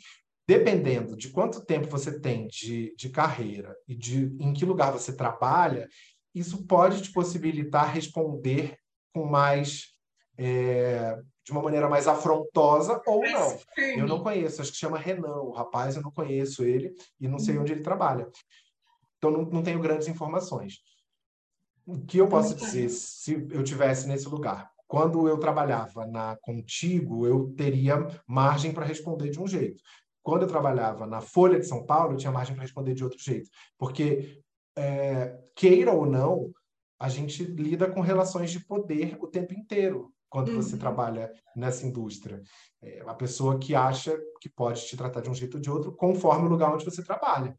dependendo 0.47 1.15
de 1.15 1.29
quanto 1.29 1.65
tempo 1.65 1.88
você 1.88 2.19
tem 2.19 2.47
de, 2.47 2.93
de 2.97 3.10
carreira 3.10 3.75
e 3.88 3.95
de 3.95 4.36
em 4.39 4.53
que 4.53 4.65
lugar 4.65 4.91
você 4.91 5.15
trabalha, 5.15 5.88
isso 6.36 6.65
pode 6.65 7.01
te 7.01 7.12
possibilitar 7.12 7.93
responder 7.93 8.77
com 9.13 9.25
mais 9.25 9.93
é, 10.38 11.17
de 11.45 11.51
uma 11.51 11.62
maneira 11.62 11.88
mais 11.88 12.08
afrontosa 12.08 13.01
ou 13.06 13.21
não. 13.21 13.58
Eu 13.77 14.08
não 14.08 14.23
conheço, 14.23 14.62
acho 14.62 14.71
que 14.71 14.77
chama 14.77 14.97
Renan, 14.97 15.41
o 15.41 15.51
rapaz, 15.51 15.95
eu 15.95 16.01
não 16.01 16.12
conheço 16.12 16.63
ele 16.63 16.93
e 17.19 17.27
não 17.27 17.39
sei 17.39 17.56
uhum. 17.56 17.62
onde 17.62 17.73
ele 17.73 17.84
trabalha. 17.84 18.27
Então 19.17 19.32
não, 19.32 19.43
não 19.43 19.63
tenho 19.63 19.79
grandes 19.79 20.08
informações. 20.08 20.82
O 21.85 21.99
que 21.99 22.17
eu 22.17 22.27
posso 22.27 22.55
dizer 22.55 22.89
se 22.89 23.47
eu 23.51 23.63
tivesse 23.63 24.07
nesse 24.07 24.27
lugar? 24.27 24.71
Quando 24.87 25.27
eu 25.27 25.37
trabalhava 25.37 26.05
na 26.05 26.37
Contigo, 26.37 27.25
eu 27.25 27.53
teria 27.57 28.07
margem 28.27 28.71
para 28.71 28.85
responder 28.85 29.29
de 29.29 29.39
um 29.39 29.47
jeito. 29.47 29.81
Quando 30.21 30.43
eu 30.43 30.47
trabalhava 30.47 31.05
na 31.05 31.19
Folha 31.19 31.59
de 31.59 31.67
São 31.67 31.85
Paulo, 31.85 32.13
eu 32.13 32.17
tinha 32.17 32.31
margem 32.31 32.55
para 32.55 32.63
responder 32.63 32.93
de 32.93 33.03
outro 33.03 33.19
jeito. 33.19 33.49
Porque, 33.77 34.41
é, 34.77 35.37
queira 35.55 35.91
ou 35.91 36.05
não, 36.05 36.51
a 36.99 37.09
gente 37.09 37.43
lida 37.43 37.89
com 37.89 37.99
relações 37.99 38.51
de 38.51 38.63
poder 38.65 39.17
o 39.19 39.27
tempo 39.27 39.53
inteiro 39.53 40.13
quando 40.29 40.49
uhum. 40.49 40.55
você 40.55 40.77
trabalha 40.77 41.31
nessa 41.55 41.85
indústria. 41.85 42.41
É 42.81 43.03
uma 43.03 43.13
pessoa 43.13 43.59
que 43.59 43.75
acha 43.75 44.17
que 44.39 44.49
pode 44.49 44.87
te 44.87 44.95
tratar 44.95 45.21
de 45.21 45.29
um 45.29 45.35
jeito 45.35 45.55
ou 45.55 45.61
de 45.61 45.69
outro 45.69 45.91
conforme 45.91 46.47
o 46.47 46.49
lugar 46.49 46.73
onde 46.73 46.85
você 46.85 47.03
trabalha. 47.03 47.55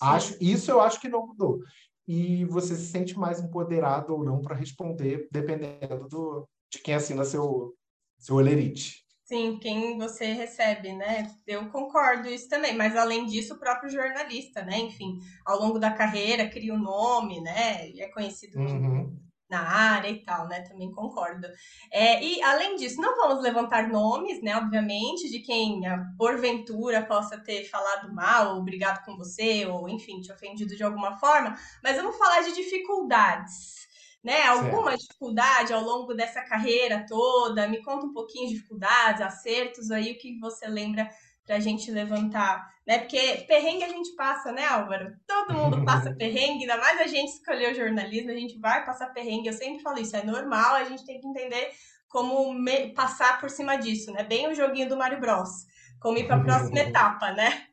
Acho, 0.00 0.36
isso 0.40 0.70
eu 0.70 0.80
acho 0.80 1.00
que 1.00 1.08
não 1.08 1.26
mudou. 1.26 1.60
E 2.06 2.44
você 2.44 2.74
se 2.76 2.86
sente 2.86 3.18
mais 3.18 3.40
empoderado 3.40 4.14
ou 4.14 4.24
não 4.24 4.42
para 4.42 4.54
responder, 4.54 5.28
dependendo 5.32 6.06
do, 6.08 6.48
de 6.70 6.78
quem 6.78 6.94
assina 6.94 7.24
seu, 7.24 7.74
seu 8.18 8.36
olerite. 8.36 9.04
Sim, 9.24 9.58
quem 9.58 9.96
você 9.96 10.32
recebe, 10.32 10.92
né? 10.92 11.34
Eu 11.46 11.70
concordo 11.70 12.28
isso 12.28 12.46
também, 12.46 12.76
mas 12.76 12.94
além 12.94 13.24
disso, 13.24 13.54
o 13.54 13.58
próprio 13.58 13.90
jornalista, 13.90 14.62
né? 14.62 14.78
Enfim, 14.78 15.18
ao 15.46 15.58
longo 15.58 15.78
da 15.78 15.90
carreira 15.90 16.50
cria 16.50 16.74
o 16.74 16.76
um 16.76 16.82
nome, 16.82 17.40
né? 17.40 17.88
E 17.90 18.02
é 18.02 18.08
conhecido 18.08 18.58
uhum 18.58 19.23
na 19.48 19.60
área 19.60 20.08
e 20.08 20.24
tal, 20.24 20.48
né? 20.48 20.62
Também 20.62 20.90
concordo. 20.92 21.46
É, 21.92 22.22
e 22.22 22.42
além 22.42 22.76
disso, 22.76 23.00
não 23.00 23.16
vamos 23.16 23.42
levantar 23.42 23.88
nomes, 23.88 24.42
né? 24.42 24.56
Obviamente, 24.56 25.30
de 25.30 25.40
quem 25.40 25.86
ah, 25.86 26.04
porventura 26.18 27.04
possa 27.04 27.38
ter 27.38 27.64
falado 27.68 28.12
mal, 28.14 28.56
ou 28.56 28.62
brigado 28.62 29.04
com 29.04 29.16
você, 29.16 29.66
ou 29.66 29.88
enfim, 29.88 30.20
te 30.20 30.32
ofendido 30.32 30.76
de 30.76 30.82
alguma 30.82 31.16
forma, 31.18 31.56
mas 31.82 31.96
vamos 31.96 32.16
falar 32.16 32.42
de 32.42 32.54
dificuldades. 32.54 33.84
Né, 34.22 34.42
alguma 34.46 34.92
certo. 34.92 35.02
dificuldade 35.02 35.72
ao 35.74 35.82
longo 35.82 36.14
dessa 36.14 36.40
carreira 36.40 37.04
toda? 37.06 37.68
Me 37.68 37.82
conta 37.82 38.06
um 38.06 38.12
pouquinho 38.14 38.48
de 38.48 38.54
dificuldades, 38.54 39.20
acertos 39.20 39.90
aí, 39.90 40.12
o 40.12 40.18
que 40.18 40.38
você 40.38 40.66
lembra 40.66 41.10
para 41.44 41.56
a 41.56 41.60
gente 41.60 41.90
levantar, 41.90 42.72
né? 42.86 42.98
Porque 42.98 43.44
perrengue 43.46 43.84
a 43.84 43.88
gente 43.88 44.14
passa, 44.14 44.50
né, 44.50 44.64
Álvaro? 44.66 45.14
Todo 45.26 45.54
mundo 45.54 45.84
passa 45.84 46.12
perrengue, 46.16 46.62
ainda 46.62 46.78
mais 46.78 47.00
a 47.00 47.06
gente 47.06 47.34
escolheu 47.34 47.74
jornalismo, 47.74 48.30
a 48.30 48.34
gente 48.34 48.58
vai 48.58 48.84
passar 48.84 49.12
perrengue. 49.12 49.48
Eu 49.48 49.52
sempre 49.52 49.82
falo 49.82 49.98
isso, 49.98 50.16
é 50.16 50.24
normal, 50.24 50.74
a 50.74 50.84
gente 50.84 51.04
tem 51.04 51.20
que 51.20 51.26
entender 51.26 51.70
como 52.08 52.52
me... 52.54 52.92
passar 52.94 53.40
por 53.40 53.50
cima 53.50 53.76
disso, 53.76 54.10
né? 54.12 54.24
Bem 54.24 54.48
o 54.48 54.54
joguinho 54.54 54.88
do 54.88 54.96
Mario 54.96 55.20
Bros. 55.20 55.66
Como 56.00 56.18
ir 56.18 56.26
para 56.26 56.36
a 56.36 56.44
próxima 56.44 56.78
etapa, 56.80 57.32
né? 57.32 57.68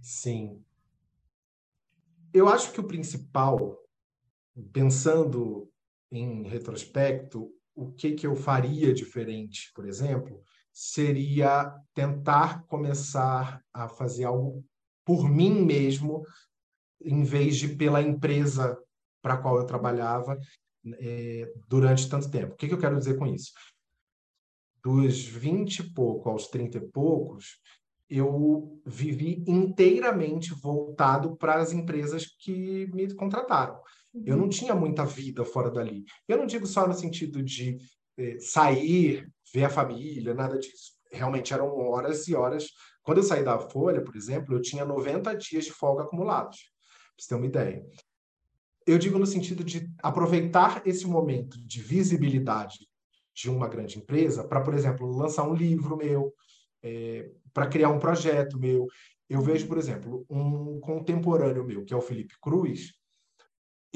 Sim. 0.00 0.62
Eu 2.32 2.48
acho 2.48 2.70
que 2.72 2.80
o 2.80 2.86
principal, 2.86 3.76
pensando 4.72 5.68
em 6.12 6.46
retrospecto, 6.46 7.50
o 7.74 7.92
que, 7.92 8.12
que 8.12 8.26
eu 8.26 8.36
faria 8.36 8.92
diferente, 8.94 9.72
por 9.74 9.86
exemplo, 9.86 10.42
seria 10.78 11.74
tentar 11.94 12.66
começar 12.66 13.62
a 13.72 13.88
fazer 13.88 14.24
algo 14.24 14.62
por 15.06 15.26
mim 15.26 15.64
mesmo, 15.64 16.22
em 17.00 17.24
vez 17.24 17.56
de 17.56 17.68
pela 17.76 18.02
empresa 18.02 18.78
para 19.22 19.34
a 19.34 19.36
qual 19.38 19.56
eu 19.56 19.64
trabalhava 19.64 20.38
é, 20.98 21.50
durante 21.66 22.10
tanto 22.10 22.30
tempo. 22.30 22.52
O 22.52 22.56
que, 22.56 22.68
que 22.68 22.74
eu 22.74 22.78
quero 22.78 22.98
dizer 22.98 23.16
com 23.16 23.26
isso? 23.26 23.52
Dos 24.84 25.24
20 25.24 25.78
e 25.78 25.94
pouco 25.94 26.28
aos 26.28 26.48
30 26.48 26.76
e 26.76 26.88
poucos, 26.88 27.58
eu 28.10 28.78
vivi 28.84 29.42
inteiramente 29.46 30.52
voltado 30.52 31.38
para 31.38 31.54
as 31.54 31.72
empresas 31.72 32.26
que 32.26 32.86
me 32.88 33.14
contrataram. 33.14 33.80
Eu 34.26 34.36
não 34.36 34.44
uhum. 34.44 34.50
tinha 34.50 34.74
muita 34.74 35.06
vida 35.06 35.42
fora 35.42 35.70
dali. 35.70 36.04
Eu 36.28 36.36
não 36.36 36.46
digo 36.46 36.66
só 36.66 36.86
no 36.86 36.92
sentido 36.92 37.42
de 37.42 37.78
sair 38.40 39.28
ver 39.52 39.64
a 39.64 39.70
família, 39.70 40.34
nada 40.34 40.58
disso. 40.58 40.92
Realmente 41.10 41.52
eram 41.54 41.76
horas 41.78 42.26
e 42.28 42.34
horas. 42.34 42.70
Quando 43.02 43.18
eu 43.18 43.24
saí 43.24 43.44
da 43.44 43.58
Folha, 43.58 44.02
por 44.02 44.16
exemplo, 44.16 44.54
eu 44.54 44.60
tinha 44.60 44.84
90 44.84 45.34
dias 45.36 45.64
de 45.64 45.72
folga 45.72 46.02
acumulados, 46.02 46.58
para 46.58 47.22
você 47.22 47.28
ter 47.28 47.34
uma 47.34 47.46
ideia. 47.46 47.86
Eu 48.86 48.98
digo 48.98 49.18
no 49.18 49.26
sentido 49.26 49.64
de 49.64 49.88
aproveitar 50.02 50.82
esse 50.86 51.06
momento 51.06 51.58
de 51.60 51.80
visibilidade 51.80 52.88
de 53.34 53.50
uma 53.50 53.68
grande 53.68 53.98
empresa 53.98 54.46
para, 54.46 54.60
por 54.60 54.74
exemplo, 54.74 55.10
lançar 55.10 55.42
um 55.42 55.54
livro 55.54 55.96
meu, 55.96 56.32
é, 56.82 57.28
para 57.52 57.66
criar 57.66 57.90
um 57.90 57.98
projeto 57.98 58.58
meu. 58.58 58.86
Eu 59.28 59.40
vejo, 59.40 59.66
por 59.66 59.76
exemplo, 59.76 60.24
um 60.30 60.78
contemporâneo 60.80 61.64
meu, 61.64 61.84
que 61.84 61.92
é 61.92 61.96
o 61.96 62.00
Felipe 62.00 62.34
Cruz, 62.40 62.94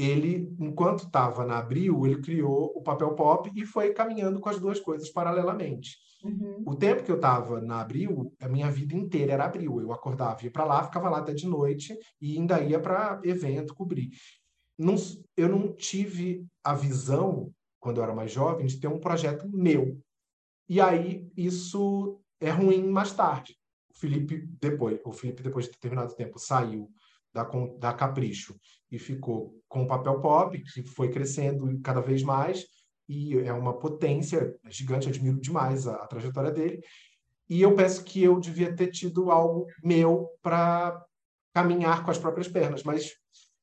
ele, 0.03 0.55
enquanto 0.59 1.05
estava 1.05 1.45
na 1.45 1.59
Abril, 1.59 2.07
ele 2.07 2.21
criou 2.21 2.73
o 2.75 2.83
papel 2.83 3.15
pop 3.15 3.51
e 3.55 3.65
foi 3.67 3.93
caminhando 3.93 4.41
com 4.41 4.49
as 4.49 4.59
duas 4.59 4.81
coisas 4.81 5.11
paralelamente. 5.11 5.97
Uhum. 6.23 6.63
O 6.67 6.75
tempo 6.75 7.03
que 7.03 7.11
eu 7.11 7.17
estava 7.17 7.61
na 7.61 7.81
Abril, 7.81 8.33
a 8.41 8.49
minha 8.49 8.71
vida 8.71 8.95
inteira 8.95 9.33
era 9.33 9.45
Abril. 9.45 9.81
Eu 9.81 9.93
acordava, 9.93 10.45
ia 10.45 10.51
para 10.51 10.65
lá, 10.65 10.85
ficava 10.85 11.09
lá 11.09 11.19
até 11.19 11.33
de 11.33 11.47
noite 11.47 11.99
e 12.21 12.37
ainda 12.37 12.61
ia 12.61 12.79
para 12.79 13.21
evento 13.25 13.75
cobrir. 13.75 14.11
Não, 14.79 14.95
eu 15.37 15.49
não 15.49 15.73
tive 15.73 16.47
a 16.65 16.75
visão, 16.75 17.53
quando 17.79 17.99
eu 17.99 18.03
era 18.03 18.15
mais 18.15 18.33
jovem, 18.33 18.67
de 18.67 18.79
ter 18.79 18.89
um 18.89 19.01
projeto 19.01 19.49
meu. 19.49 20.01
E 20.69 20.81
aí 20.81 21.29
isso 21.37 22.21
é 22.41 22.51
ruim 22.51 22.89
mais 22.89 23.13
tarde. 23.13 23.57
O 23.91 23.99
Felipe 23.99 24.47
depois, 24.61 25.01
o 25.05 25.13
Felipe 25.13 25.43
depois 25.43 25.67
de 25.67 25.73
determinado 25.73 26.15
tempo 26.15 26.39
saiu 26.39 26.91
da, 27.33 27.45
da 27.79 27.93
Capricho 27.93 28.57
e 28.90 28.99
ficou 28.99 29.55
com 29.69 29.83
o 29.83 29.87
papel 29.87 30.21
pop, 30.21 30.62
que 30.62 30.83
foi 30.83 31.11
crescendo 31.11 31.81
cada 31.81 32.01
vez 32.01 32.23
mais, 32.23 32.66
e 33.09 33.38
é 33.38 33.53
uma 33.53 33.79
potência 33.79 34.55
gigante, 34.69 35.09
admiro 35.09 35.40
demais 35.40 35.87
a, 35.87 35.97
a 35.97 36.07
trajetória 36.07 36.51
dele. 36.51 36.81
E 37.49 37.61
eu 37.62 37.75
penso 37.75 38.05
que 38.05 38.23
eu 38.23 38.38
devia 38.38 38.75
ter 38.75 38.88
tido 38.88 39.31
algo 39.31 39.66
meu 39.83 40.29
para 40.40 41.05
caminhar 41.53 42.05
com 42.05 42.11
as 42.11 42.19
próprias 42.19 42.47
pernas, 42.47 42.85
mas 42.85 43.12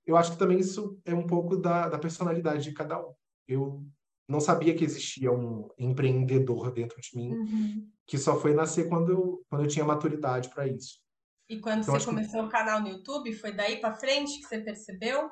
eu 0.06 0.18
acho 0.18 0.34
que 0.34 0.38
também 0.38 0.60
isso 0.60 1.00
é 1.06 1.14
um 1.14 1.26
pouco 1.26 1.58
da, 1.58 1.88
da 1.88 1.98
personalidade 1.98 2.64
de 2.64 2.74
cada 2.74 3.00
um. 3.00 3.14
Eu 3.48 3.86
não 4.28 4.42
sabia 4.42 4.76
que 4.76 4.84
existia 4.84 5.32
um 5.32 5.70
empreendedor 5.78 6.72
dentro 6.72 7.00
de 7.00 7.10
mim, 7.16 7.32
uhum. 7.32 7.90
que 8.06 8.18
só 8.18 8.38
foi 8.40 8.54
nascer 8.54 8.90
quando 8.90 9.12
eu, 9.12 9.46
quando 9.50 9.64
eu 9.64 9.68
tinha 9.68 9.86
maturidade 9.86 10.50
para 10.50 10.68
isso. 10.68 11.00
E 11.50 11.60
quando 11.60 11.84
então, 11.84 11.98
você 11.98 12.06
começou 12.06 12.42
que... 12.42 12.48
o 12.48 12.50
canal 12.50 12.82
no 12.82 12.90
YouTube, 12.90 13.34
foi 13.34 13.54
daí 13.54 13.80
para 13.80 13.94
frente 13.94 14.40
que 14.40 14.48
você 14.48 14.60
percebeu? 14.60 15.30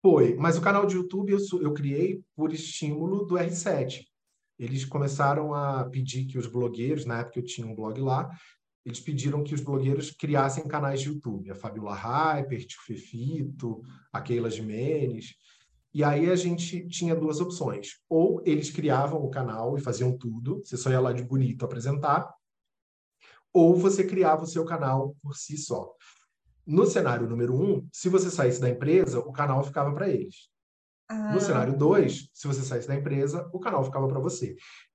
Foi, 0.00 0.34
mas 0.36 0.56
o 0.56 0.60
canal 0.60 0.86
de 0.86 0.94
YouTube 0.94 1.32
eu, 1.32 1.38
eu 1.60 1.74
criei 1.74 2.22
por 2.36 2.52
estímulo 2.52 3.24
do 3.24 3.34
R7. 3.34 4.04
Eles 4.58 4.84
começaram 4.84 5.54
a 5.54 5.84
pedir 5.88 6.24
que 6.26 6.38
os 6.38 6.46
blogueiros, 6.46 7.04
na 7.04 7.20
época 7.20 7.40
eu 7.40 7.44
tinha 7.44 7.66
um 7.66 7.74
blog 7.74 8.00
lá, 8.00 8.28
eles 8.84 9.00
pediram 9.00 9.44
que 9.44 9.54
os 9.54 9.60
blogueiros 9.60 10.10
criassem 10.10 10.66
canais 10.66 11.00
de 11.00 11.08
YouTube. 11.08 11.50
A 11.50 11.54
Fabiola 11.54 11.94
Hyper, 11.94 12.66
Tio 12.66 12.80
Fefito, 12.86 13.82
a 14.12 14.20
Keila 14.20 14.50
Jimenez. 14.50 15.34
E 15.92 16.04
aí 16.04 16.30
a 16.30 16.36
gente 16.36 16.86
tinha 16.88 17.14
duas 17.14 17.40
opções. 17.40 17.98
Ou 18.08 18.42
eles 18.46 18.70
criavam 18.70 19.22
o 19.22 19.30
canal 19.30 19.76
e 19.76 19.80
faziam 19.80 20.16
tudo, 20.16 20.62
você 20.64 20.76
só 20.76 20.90
ia 20.90 21.00
lá 21.00 21.12
de 21.12 21.22
bonito 21.22 21.64
apresentar, 21.64 22.32
ou 23.52 23.76
você 23.76 24.04
criava 24.04 24.42
o 24.42 24.46
seu 24.46 24.64
canal 24.64 25.16
por 25.22 25.34
si 25.34 25.56
só. 25.56 25.94
No 26.66 26.86
cenário 26.86 27.28
número 27.28 27.54
um, 27.54 27.88
se 27.92 28.08
você 28.08 28.30
saísse 28.30 28.60
da 28.60 28.68
empresa, 28.68 29.20
o 29.20 29.32
canal 29.32 29.64
ficava 29.64 29.92
para 29.94 30.08
eles. 30.08 30.50
Ah. 31.08 31.32
No 31.32 31.40
cenário 31.40 31.76
dois, 31.76 32.28
se 32.34 32.46
você 32.46 32.62
saísse 32.62 32.86
da 32.86 32.94
empresa, 32.94 33.48
o 33.52 33.58
canal 33.58 33.82
ficava 33.82 34.06
para 34.06 34.20
você. 34.20 34.54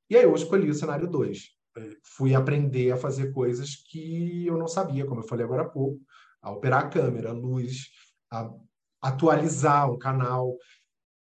E 0.09 0.15
aí 0.15 0.23
eu 0.23 0.35
escolhi 0.35 0.69
o 0.69 0.75
cenário 0.75 1.09
dois. 1.09 1.49
É, 1.75 1.89
fui 2.03 2.35
aprender 2.35 2.91
a 2.91 2.97
fazer 2.97 3.31
coisas 3.31 3.75
que 3.89 4.45
eu 4.45 4.57
não 4.57 4.67
sabia, 4.67 5.05
como 5.05 5.21
eu 5.21 5.27
falei 5.27 5.43
agora 5.43 5.63
há 5.63 5.69
pouco, 5.69 5.99
a 6.39 6.51
operar 6.51 6.85
a 6.85 6.89
câmera, 6.89 7.31
a 7.31 7.33
luz, 7.33 7.89
a 8.31 8.51
atualizar 9.01 9.89
o 9.89 9.97
canal. 9.97 10.55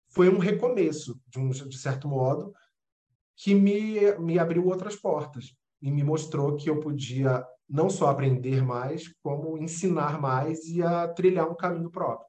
Foi 0.08 0.28
um 0.28 0.38
recomeço, 0.38 1.20
de, 1.28 1.38
um, 1.38 1.50
de 1.50 1.78
certo 1.78 2.08
modo, 2.08 2.52
que 3.36 3.54
me, 3.54 4.12
me 4.18 4.38
abriu 4.38 4.66
outras 4.66 4.96
portas 4.96 5.54
e 5.80 5.90
me 5.90 6.04
mostrou 6.04 6.56
que 6.56 6.68
eu 6.68 6.80
podia 6.80 7.44
não 7.68 7.88
só 7.88 8.08
aprender 8.08 8.62
mais, 8.62 9.08
como 9.22 9.56
ensinar 9.58 10.20
mais 10.20 10.64
e 10.66 10.82
a 10.82 11.08
trilhar 11.08 11.48
um 11.48 11.54
caminho 11.54 11.90
próprio. 11.90 12.28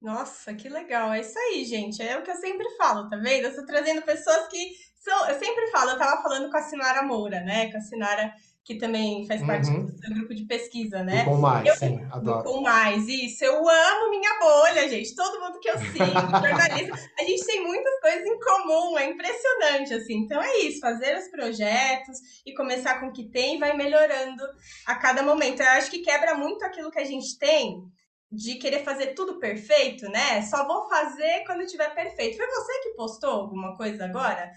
Nossa, 0.00 0.54
que 0.54 0.68
legal. 0.68 1.12
É 1.12 1.20
isso 1.20 1.38
aí, 1.38 1.64
gente. 1.64 2.02
É 2.02 2.18
o 2.18 2.22
que 2.22 2.30
eu 2.30 2.36
sempre 2.36 2.68
falo, 2.76 3.08
tá 3.08 3.16
vendo? 3.16 3.46
Eu 3.46 3.54
tô 3.54 3.64
trazendo 3.64 4.02
pessoas 4.02 4.48
que 4.48 4.72
são. 4.96 5.28
Eu 5.28 5.38
sempre 5.38 5.68
falo, 5.68 5.90
eu 5.90 5.98
tava 5.98 6.22
falando 6.22 6.50
com 6.50 6.56
a 6.56 6.62
Sinara 6.62 7.02
Moura, 7.02 7.40
né? 7.40 7.70
Com 7.70 7.78
a 7.78 7.80
Sinara 7.80 8.32
que 8.64 8.76
também 8.76 9.26
faz 9.26 9.44
parte 9.44 9.68
uhum. 9.68 9.86
do 9.86 9.98
seu 9.98 10.14
grupo 10.14 10.34
de 10.34 10.44
pesquisa, 10.44 11.02
né? 11.02 11.24
Com 11.24 11.36
mais, 11.36 11.66
eu, 11.66 11.74
sim, 11.74 12.06
adoro. 12.12 12.44
Com 12.44 12.60
mais, 12.62 13.08
isso. 13.08 13.44
Eu 13.44 13.68
amo 13.68 14.10
minha 14.10 14.38
bolha, 14.38 14.88
gente. 14.88 15.14
Todo 15.16 15.40
mundo 15.40 15.58
que 15.58 15.68
eu 15.68 15.78
sigo, 15.78 15.98
jornalista, 15.98 16.94
a 17.18 17.24
gente 17.24 17.44
tem 17.44 17.64
muitas 17.64 18.00
coisas 18.00 18.24
em 18.24 18.38
comum, 18.38 18.96
é 18.98 19.06
impressionante, 19.06 19.94
assim. 19.94 20.14
Então 20.18 20.40
é 20.40 20.58
isso, 20.58 20.78
fazer 20.78 21.18
os 21.18 21.28
projetos 21.28 22.18
e 22.46 22.54
começar 22.54 23.00
com 23.00 23.06
o 23.06 23.12
que 23.12 23.28
tem 23.30 23.56
e 23.56 23.58
vai 23.58 23.76
melhorando 23.76 24.44
a 24.86 24.94
cada 24.94 25.24
momento. 25.24 25.60
Eu 25.60 25.70
acho 25.70 25.90
que 25.90 25.98
quebra 25.98 26.36
muito 26.36 26.64
aquilo 26.64 26.90
que 26.90 27.00
a 27.00 27.04
gente 27.04 27.36
tem 27.38 27.82
de 28.30 28.54
querer 28.54 28.84
fazer 28.84 29.08
tudo 29.08 29.40
perfeito, 29.40 30.08
né? 30.08 30.40
Só 30.42 30.66
vou 30.66 30.88
fazer 30.88 31.44
quando 31.46 31.66
tiver 31.66 31.92
perfeito. 31.94 32.36
Foi 32.36 32.46
você 32.46 32.80
que 32.84 32.94
postou 32.94 33.30
alguma 33.30 33.76
coisa 33.76 34.04
agora? 34.04 34.50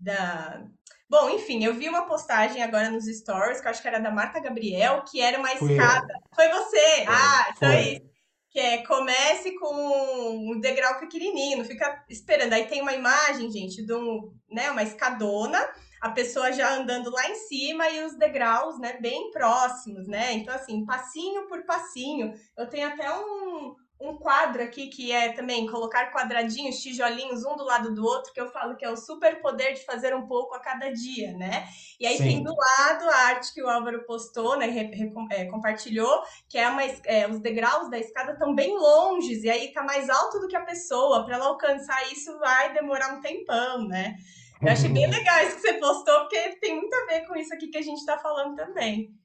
Da, 0.00 0.64
Bom, 1.10 1.28
enfim, 1.30 1.64
eu 1.64 1.74
vi 1.74 1.88
uma 1.88 2.06
postagem 2.06 2.62
agora 2.62 2.88
nos 2.88 3.04
stories, 3.04 3.60
que 3.60 3.66
eu 3.66 3.70
acho 3.72 3.82
que 3.82 3.88
era 3.88 3.98
da 3.98 4.12
Marta 4.12 4.38
Gabriel, 4.38 5.02
que 5.02 5.20
era 5.20 5.40
uma 5.40 5.52
escada. 5.52 6.14
Foi 6.32 6.48
você! 6.48 7.04
Foi. 7.04 7.06
Ah, 7.08 7.46
então 7.50 7.68
é 7.68 7.92
isso. 7.94 8.10
Que 8.48 8.60
é 8.60 8.86
comece 8.86 9.58
com 9.58 10.52
um 10.52 10.60
degrau 10.60 11.00
pequenininho, 11.00 11.64
fica 11.64 12.04
esperando. 12.08 12.52
Aí 12.52 12.68
tem 12.68 12.80
uma 12.80 12.94
imagem, 12.94 13.50
gente, 13.50 13.84
de 13.84 13.92
um, 13.92 14.32
né, 14.48 14.70
uma 14.70 14.84
escadona, 14.84 15.58
a 16.00 16.10
pessoa 16.10 16.52
já 16.52 16.74
andando 16.74 17.10
lá 17.10 17.28
em 17.28 17.34
cima 17.34 17.90
e 17.90 18.04
os 18.04 18.16
degraus, 18.16 18.78
né, 18.78 18.96
bem 19.00 19.32
próximos, 19.32 20.06
né? 20.06 20.32
Então, 20.34 20.54
assim, 20.54 20.84
passinho 20.84 21.48
por 21.48 21.64
passinho. 21.64 22.32
Eu 22.56 22.68
tenho 22.68 22.86
até 22.86 23.12
um, 23.12 23.74
um 24.00 24.16
quadro 24.16 24.62
aqui 24.62 24.88
que 24.88 25.12
é 25.12 25.32
também 25.32 25.66
colocar 25.66 26.10
quadradinhos, 26.10 26.80
tijolinhos 26.80 27.44
um 27.44 27.54
do 27.54 27.64
lado 27.64 27.94
do 27.94 28.02
outro, 28.02 28.32
que 28.32 28.40
eu 28.40 28.50
falo 28.50 28.74
que 28.74 28.84
é 28.84 28.90
o 28.90 28.96
super 28.96 29.42
poder 29.42 29.74
de 29.74 29.84
fazer 29.84 30.14
um 30.14 30.26
pouco 30.26 30.54
a 30.54 30.58
cada 30.58 30.90
dia, 30.90 31.32
né? 31.34 31.68
E 31.98 32.06
aí 32.06 32.16
Sim. 32.16 32.24
tem 32.24 32.42
do 32.42 32.54
lado 32.54 33.10
a 33.10 33.16
arte 33.26 33.52
que 33.52 33.62
o 33.62 33.68
Álvaro 33.68 34.04
postou, 34.06 34.56
né? 34.56 34.66
Re, 34.66 34.84
re, 34.84 35.12
é, 35.30 35.44
compartilhou, 35.44 36.22
que 36.48 36.56
é, 36.56 36.66
uma, 36.68 36.82
é, 36.82 37.28
os 37.28 37.40
degraus 37.40 37.90
da 37.90 37.98
escada 37.98 38.32
estão 38.32 38.54
bem 38.54 38.74
longes, 38.74 39.44
e 39.44 39.50
aí 39.50 39.70
tá 39.70 39.82
mais 39.82 40.08
alto 40.08 40.40
do 40.40 40.48
que 40.48 40.56
a 40.56 40.64
pessoa. 40.64 41.24
Para 41.26 41.36
ela 41.36 41.46
alcançar 41.46 42.10
isso 42.10 42.38
vai 42.38 42.72
demorar 42.72 43.14
um 43.14 43.20
tempão, 43.20 43.86
né? 43.86 44.16
Eu 44.62 44.72
achei 44.72 44.88
bem 44.88 45.08
legal 45.10 45.42
isso 45.44 45.56
que 45.56 45.62
você 45.62 45.74
postou, 45.74 46.20
porque 46.20 46.56
tem 46.56 46.74
muito 46.74 46.94
a 46.94 47.04
ver 47.04 47.26
com 47.26 47.36
isso 47.36 47.52
aqui 47.52 47.68
que 47.68 47.78
a 47.78 47.82
gente 47.82 47.98
está 47.98 48.16
falando 48.16 48.56
também. 48.56 49.19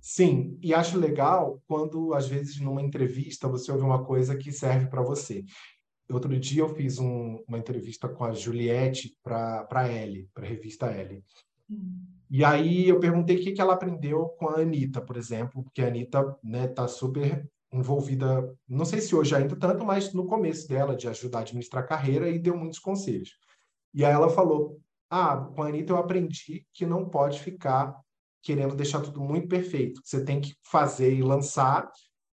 Sim, 0.00 0.58
e 0.62 0.72
acho 0.72 0.98
legal 0.98 1.62
quando, 1.66 2.14
às 2.14 2.28
vezes, 2.28 2.60
numa 2.60 2.82
entrevista, 2.82 3.48
você 3.48 3.70
ouve 3.72 3.84
uma 3.84 4.04
coisa 4.04 4.36
que 4.36 4.52
serve 4.52 4.86
para 4.86 5.02
você. 5.02 5.44
Outro 6.10 6.38
dia 6.38 6.62
eu 6.62 6.68
fiz 6.68 6.98
um, 6.98 7.42
uma 7.48 7.58
entrevista 7.58 8.08
com 8.08 8.24
a 8.24 8.32
Juliette 8.32 9.16
para 9.22 9.66
a 9.70 9.88
Elle, 9.88 10.28
para 10.32 10.44
a 10.44 10.48
revista 10.48 10.86
Elle. 10.86 11.24
Hum. 11.68 12.04
E 12.30 12.44
aí 12.44 12.88
eu 12.88 12.98
perguntei 12.98 13.36
o 13.36 13.42
que, 13.42 13.52
que 13.52 13.60
ela 13.60 13.74
aprendeu 13.74 14.28
com 14.30 14.48
a 14.48 14.60
Anitta, 14.60 15.00
por 15.00 15.16
exemplo, 15.16 15.62
porque 15.62 15.82
a 15.82 15.88
Anitta 15.88 16.20
está 16.20 16.38
né, 16.42 16.68
tá 16.68 16.88
super 16.88 17.48
envolvida, 17.72 18.54
não 18.68 18.84
sei 18.84 19.00
se 19.00 19.14
hoje 19.14 19.34
ainda 19.34 19.56
tanto, 19.56 19.84
mas 19.84 20.12
no 20.12 20.26
começo 20.26 20.68
dela, 20.68 20.96
de 20.96 21.08
ajudar 21.08 21.38
a 21.38 21.42
administrar 21.42 21.84
a 21.84 21.86
carreira, 21.86 22.28
e 22.28 22.38
deu 22.38 22.56
muitos 22.56 22.78
conselhos. 22.78 23.36
E 23.94 24.04
aí 24.04 24.12
ela 24.12 24.30
falou, 24.30 24.80
ah, 25.10 25.36
com 25.36 25.62
a 25.62 25.68
Anitta 25.68 25.92
eu 25.92 25.96
aprendi 25.96 26.66
que 26.72 26.86
não 26.86 27.08
pode 27.08 27.40
ficar 27.40 27.96
querendo 28.46 28.76
deixar 28.76 29.00
tudo 29.00 29.20
muito 29.20 29.48
perfeito. 29.48 30.00
Você 30.04 30.24
tem 30.24 30.40
que 30.40 30.54
fazer 30.62 31.12
e 31.12 31.20
lançar, 31.20 31.90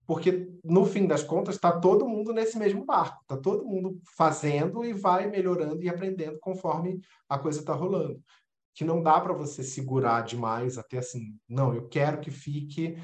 porque 0.07 0.49
no 0.65 0.87
fim 0.87 1.07
das 1.07 1.23
contas 1.23 1.57
está 1.57 1.79
todo 1.79 2.09
mundo 2.09 2.33
nesse 2.33 2.59
mesmo 2.59 2.83
barco, 2.83 3.21
está 3.21 3.37
todo 3.37 3.67
mundo 3.67 4.01
fazendo 4.17 4.83
e 4.83 4.95
vai 4.95 5.29
melhorando 5.29 5.83
e 5.83 5.89
aprendendo 5.89 6.39
conforme 6.41 6.99
a 7.29 7.39
coisa 7.39 7.61
está 7.61 7.75
rolando. 7.75 8.19
Que 8.75 8.85
não 8.85 9.03
dá 9.03 9.21
para 9.21 9.35
você 9.35 9.63
segurar 9.63 10.23
demais 10.23 10.79
até 10.79 10.97
assim, 10.97 11.39
não, 11.47 11.75
eu 11.75 11.87
quero 11.89 12.21
que 12.21 12.31
fique 12.31 12.97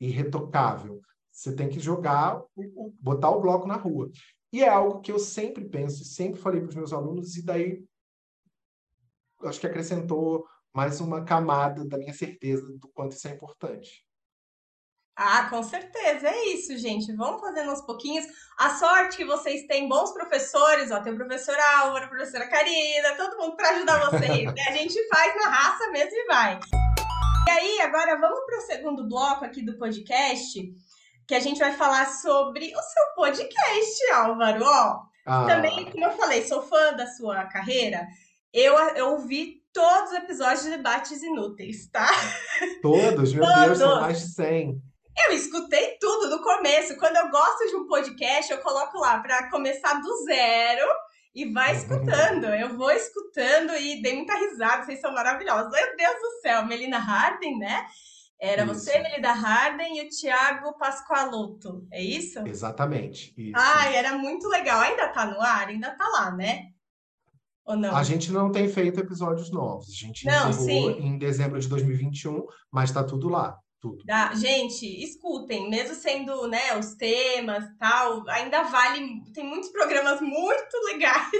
irretocável. 0.00 1.00
Você 1.30 1.54
tem 1.54 1.68
que 1.68 1.78
jogar, 1.78 2.42
botar 3.00 3.30
o 3.30 3.40
bloco 3.40 3.68
na 3.68 3.76
rua. 3.76 4.10
E 4.52 4.64
é 4.64 4.68
algo 4.68 5.00
que 5.00 5.12
eu 5.12 5.20
sempre 5.20 5.68
penso, 5.68 6.04
sempre 6.04 6.40
falei 6.40 6.60
para 6.60 6.70
os 6.70 6.74
meus 6.74 6.92
alunos, 6.92 7.36
e 7.36 7.44
daí 7.44 7.84
acho 9.44 9.60
que 9.60 9.68
acrescentou 9.68 10.44
mais 10.72 11.00
uma 11.00 11.24
camada 11.24 11.84
da 11.84 11.98
minha 11.98 12.14
certeza 12.14 12.66
do 12.78 12.88
quanto 12.88 13.12
isso 13.12 13.28
é 13.28 13.32
importante. 13.32 14.04
Ah, 15.16 15.50
com 15.50 15.62
certeza, 15.62 16.28
é 16.28 16.44
isso, 16.46 16.78
gente. 16.78 17.14
Vamos 17.14 17.42
fazendo 17.42 17.70
aos 17.70 17.82
pouquinhos. 17.82 18.24
A 18.58 18.70
sorte 18.78 19.18
que 19.18 19.24
vocês 19.24 19.66
têm 19.66 19.86
bons 19.86 20.12
professores, 20.12 20.90
ó, 20.90 21.00
tem 21.00 21.12
o 21.12 21.16
professor 21.16 21.56
Álvaro, 21.76 22.06
a 22.06 22.08
professora 22.08 22.48
Karina, 22.48 23.16
todo 23.16 23.36
mundo 23.36 23.54
para 23.54 23.70
ajudar 23.70 24.10
vocês. 24.10 24.44
Né? 24.54 24.62
A 24.68 24.72
gente 24.72 25.08
faz 25.08 25.36
na 25.36 25.50
raça 25.50 25.90
mesmo 25.90 26.14
e 26.14 26.26
vai. 26.26 26.60
E 27.46 27.50
aí, 27.50 27.80
agora 27.82 28.18
vamos 28.18 28.40
para 28.46 28.58
o 28.58 28.62
segundo 28.62 29.08
bloco 29.08 29.44
aqui 29.44 29.62
do 29.62 29.76
podcast, 29.76 30.74
que 31.26 31.34
a 31.34 31.40
gente 31.40 31.58
vai 31.58 31.74
falar 31.74 32.06
sobre 32.06 32.72
o 32.74 32.80
seu 32.80 33.04
podcast, 33.14 34.12
Álvaro. 34.12 34.64
Ó, 34.64 35.02
ah. 35.26 35.46
também, 35.46 35.90
como 35.90 36.04
eu 36.04 36.12
falei, 36.12 36.46
sou 36.46 36.62
fã 36.62 36.94
da 36.94 37.06
sua 37.08 37.44
carreira. 37.44 38.06
Eu, 38.54 38.74
eu 38.96 39.10
ouvi 39.10 39.59
todos 39.72 40.10
os 40.10 40.18
episódios 40.18 40.64
de 40.64 40.70
debates 40.70 41.22
inúteis, 41.22 41.88
tá? 41.90 42.08
Todos? 42.82 43.32
Meu 43.32 43.44
todos. 43.44 43.64
Deus, 43.66 43.78
são 43.78 44.00
mais 44.00 44.20
de 44.20 44.34
100. 44.34 44.82
Eu 45.28 45.34
escutei 45.34 45.96
tudo 46.00 46.30
no 46.30 46.42
começo. 46.42 46.96
Quando 46.96 47.16
eu 47.16 47.30
gosto 47.30 47.66
de 47.68 47.76
um 47.76 47.86
podcast, 47.86 48.50
eu 48.50 48.58
coloco 48.58 48.98
lá 48.98 49.18
para 49.20 49.50
começar 49.50 49.94
do 49.94 50.24
zero 50.24 50.86
e 51.34 51.52
vai 51.52 51.76
escutando. 51.76 52.46
Eu 52.46 52.76
vou 52.76 52.90
escutando 52.90 53.74
e 53.74 54.00
dei 54.02 54.16
muita 54.16 54.34
risada, 54.34 54.84
vocês 54.84 55.00
são 55.00 55.12
maravilhosos. 55.12 55.70
Meu 55.70 55.96
Deus 55.96 56.16
do 56.16 56.40
céu, 56.40 56.64
Melina 56.64 56.98
Harden, 56.98 57.58
né? 57.58 57.86
Era 58.40 58.64
isso. 58.64 58.74
você, 58.74 58.98
Melina 58.98 59.32
Harden 59.32 59.98
e 59.98 60.06
o 60.06 60.08
Thiago 60.08 60.78
Pascoaloto, 60.78 61.86
é 61.92 62.02
isso? 62.02 62.38
Exatamente. 62.46 63.34
Isso. 63.36 63.52
Ai, 63.54 63.96
era 63.96 64.16
muito 64.16 64.48
legal. 64.48 64.80
Ainda 64.80 65.08
tá 65.08 65.26
no 65.26 65.40
ar? 65.40 65.68
Ainda 65.68 65.90
tá 65.90 66.08
lá, 66.08 66.30
né? 66.30 66.68
Ou 67.64 67.76
não? 67.76 67.94
A 67.96 68.02
gente 68.02 68.32
não 68.32 68.50
tem 68.50 68.68
feito 68.68 69.00
episódios 69.00 69.50
novos. 69.50 69.88
A 69.88 70.06
gente 70.06 70.26
não, 70.26 70.50
encerrou 70.50 70.94
sim. 70.94 71.02
em 71.02 71.18
dezembro 71.18 71.60
de 71.60 71.68
2021, 71.68 72.44
mas 72.70 72.90
está 72.90 73.04
tudo 73.04 73.28
lá. 73.28 73.56
Tudo. 73.80 74.04
Tá, 74.04 74.34
gente, 74.34 74.84
escutem, 75.02 75.70
mesmo 75.70 75.94
sendo 75.94 76.46
né, 76.48 76.76
os 76.78 76.94
temas 76.96 77.64
tal, 77.78 78.28
ainda 78.28 78.62
vale. 78.64 79.22
Tem 79.32 79.42
muitos 79.42 79.70
programas 79.70 80.20
muito 80.20 80.76
legais. 80.84 81.30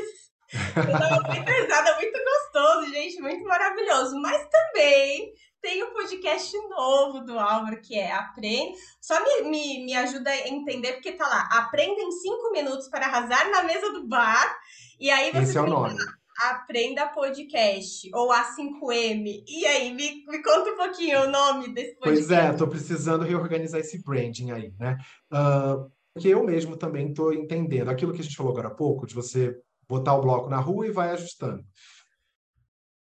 muito 0.50 1.50
risada, 1.50 1.96
muito 1.96 2.18
gostoso, 2.18 2.90
gente, 2.90 3.20
muito 3.20 3.44
maravilhoso. 3.44 4.18
Mas 4.22 4.48
também 4.48 5.34
tem 5.60 5.82
o 5.82 5.88
um 5.88 5.92
podcast 5.92 6.56
novo 6.68 7.20
do 7.20 7.38
Álvaro, 7.38 7.80
que 7.82 7.98
é 7.98 8.10
Aprende. 8.10 8.72
Só 9.00 9.22
me, 9.22 9.50
me, 9.50 9.84
me 9.84 9.94
ajuda 9.94 10.30
a 10.30 10.48
entender, 10.48 10.94
porque 10.94 11.12
tá 11.12 11.26
lá, 11.26 11.48
aprenda 11.52 12.00
em 12.00 12.10
cinco 12.10 12.50
minutos 12.52 12.88
para 12.88 13.06
arrasar 13.06 13.50
na 13.50 13.62
mesa 13.64 13.92
do 13.92 14.08
bar. 14.08 14.58
E 15.00 15.08
aí 15.08 15.32
você 15.32 15.44
Esse 15.44 15.58
é 15.58 15.62
o 15.62 15.66
nome. 15.66 15.96
Aprenda 16.42 17.08
Podcast, 17.08 18.10
ou 18.14 18.30
A5M. 18.30 19.44
E 19.48 19.66
aí, 19.66 19.94
me, 19.94 20.26
me 20.26 20.42
conta 20.42 20.70
um 20.70 20.76
pouquinho 20.76 21.22
o 21.22 21.30
nome 21.30 21.72
desse 21.72 21.94
podcast. 21.96 22.28
Pois 22.28 22.30
é, 22.30 22.50
estou 22.50 22.68
precisando 22.68 23.24
reorganizar 23.24 23.80
esse 23.80 24.02
branding 24.02 24.50
aí, 24.50 24.74
né? 24.78 24.98
Uh, 25.32 25.90
porque 26.12 26.28
eu 26.28 26.44
mesmo 26.44 26.76
também 26.76 27.08
estou 27.08 27.32
entendendo 27.32 27.88
aquilo 27.88 28.12
que 28.12 28.20
a 28.20 28.24
gente 28.24 28.36
falou 28.36 28.52
agora 28.52 28.68
há 28.68 28.74
pouco, 28.74 29.06
de 29.06 29.14
você 29.14 29.58
botar 29.88 30.14
o 30.14 30.20
bloco 30.20 30.50
na 30.50 30.58
rua 30.58 30.86
e 30.86 30.92
vai 30.92 31.10
ajustando. 31.10 31.64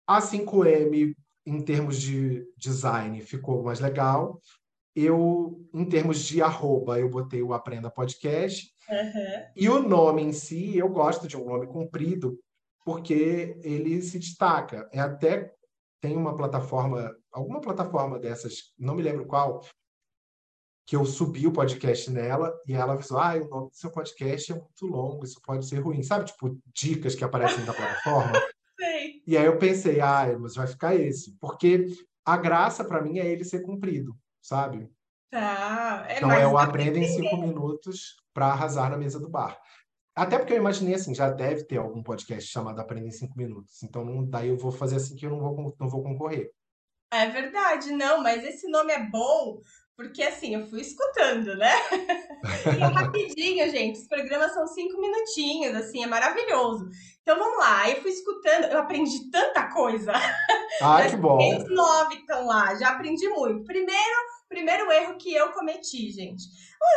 A 0.07 0.21
5M, 0.21 1.15
em 1.47 1.61
termos 1.63 2.01
de 2.01 2.47
design, 2.57 3.21
ficou 3.21 3.63
mais 3.63 3.81
legal. 3.81 4.41
Eu, 4.95 5.67
em 5.73 5.85
termos 5.85 6.21
de 6.25 6.41
arroba, 6.41 6.99
eu 6.99 7.11
botei 7.11 7.43
o 7.43 7.53
Aprenda 7.53 7.91
Podcast. 7.91 8.74
Uhum. 8.91 9.47
E 9.57 9.69
o 9.69 9.83
nome 9.83 10.23
em 10.23 10.33
si, 10.33 10.77
eu 10.77 10.89
gosto 10.89 11.27
de 11.27 11.37
um 11.37 11.45
nome 11.45 11.67
comprido, 11.67 12.39
porque 12.85 13.59
ele 13.63 14.01
se 14.03 14.19
destaca. 14.19 14.89
É 14.93 15.01
até 15.01 15.53
tem 16.01 16.17
uma 16.17 16.37
plataforma, 16.37 17.15
alguma 17.33 17.61
plataforma 17.61 18.19
dessas, 18.19 18.73
não 18.79 18.95
me 18.95 19.03
lembro 19.03 19.27
qual, 19.27 19.63
que 20.87 20.97
eu 20.97 21.05
subi 21.05 21.47
o 21.47 21.53
podcast 21.53 22.11
nela 22.11 22.55
e 22.67 22.75
ela 22.75 22.93
avisou: 22.93 23.19
ah, 23.19 23.35
o 23.35 23.49
nome 23.49 23.71
do 23.71 23.77
seu 23.77 23.91
podcast 23.91 24.53
é 24.53 24.55
muito 24.55 24.87
longo, 24.87 25.25
isso 25.25 25.41
pode 25.41 25.67
ser 25.67 25.79
ruim. 25.79 26.03
Sabe, 26.03 26.27
tipo, 26.27 26.59
dicas 26.75 27.15
que 27.15 27.25
aparecem 27.25 27.65
na 27.65 27.73
plataforma? 27.73 28.33
Sim. 28.79 29.23
E 29.27 29.37
aí 29.37 29.47
eu 29.47 29.59
pensei, 29.59 30.01
ah, 30.01 30.37
mas 30.39 30.55
vai 30.55 30.67
ficar 30.67 30.95
esse. 30.95 31.37
Porque 31.41 31.87
a 32.25 32.37
graça 32.37 32.85
para 32.85 33.03
mim 33.03 33.19
é 33.19 33.27
ele 33.27 33.45
ser 33.45 33.61
cumprido, 33.63 34.17
sabe? 34.43 34.91
Tá. 35.35 36.07
É, 36.09 36.19
então 36.19 36.31
é 36.31 36.47
o 36.47 36.57
aprenda 36.57 36.97
em 36.97 37.09
cinco 37.09 37.37
minutos 37.37 38.15
para 38.33 38.47
arrasar 38.53 38.89
na 38.89 38.97
mesa 38.97 39.19
do 39.19 39.29
bar. 39.29 39.59
Até 40.15 40.39
porque 40.39 40.53
eu 40.53 40.59
imaginei 40.59 40.95
assim, 40.95 41.13
já 41.13 41.29
deve 41.29 41.65
ter 41.65 41.77
algum 41.77 42.05
podcast 42.05 42.49
chamado 42.49 42.79
Aprenda 42.79 43.09
em 43.09 43.11
Cinco 43.11 43.37
Minutos. 43.37 43.83
Então, 43.83 44.05
não, 44.05 44.25
daí 44.25 44.51
eu 44.51 44.57
vou 44.57 44.71
fazer 44.71 44.95
assim 44.95 45.17
que 45.17 45.27
eu 45.27 45.31
não 45.31 45.41
vou, 45.41 45.75
não 45.81 45.89
vou 45.89 46.05
concorrer. 46.05 46.53
É 47.13 47.29
verdade, 47.31 47.91
não, 47.91 48.23
mas 48.23 48.45
esse 48.45 48.69
nome 48.69 48.93
é 48.93 49.11
bom 49.11 49.61
porque 49.97 50.23
assim, 50.23 50.55
eu 50.55 50.67
fui 50.67 50.81
escutando, 50.81 51.57
né? 51.57 51.73
e 52.79 52.83
é 52.83 52.87
rapidinho, 52.87 53.71
gente. 53.71 54.01
Os 54.01 54.09
programas 54.09 54.53
são 54.53 54.67
cinco 54.67 55.01
minutinhos, 55.01 55.75
assim, 55.77 56.03
é 56.03 56.07
maravilhoso. 56.07 56.89
Então 57.23 57.39
vamos 57.39 57.59
lá, 57.59 57.89
eu 57.89 58.03
fui 58.03 58.11
escutando, 58.11 58.65
eu 58.65 58.79
aprendi 58.79 59.31
tanta 59.31 59.69
coisa. 59.73 60.13
Ah, 60.83 61.09
que 61.09 61.17
bom. 61.17 61.39
nove 61.69 62.17
estão 62.17 62.47
lá, 62.47 62.75
já 62.75 62.91
aprendi 62.91 63.29
muito. 63.29 63.65
Primeiro, 63.65 64.34
primeiro 64.55 64.91
erro 64.93 65.17
que 65.19 65.35
eu 65.35 65.51
cometi, 65.51 66.11
gente. 66.11 66.45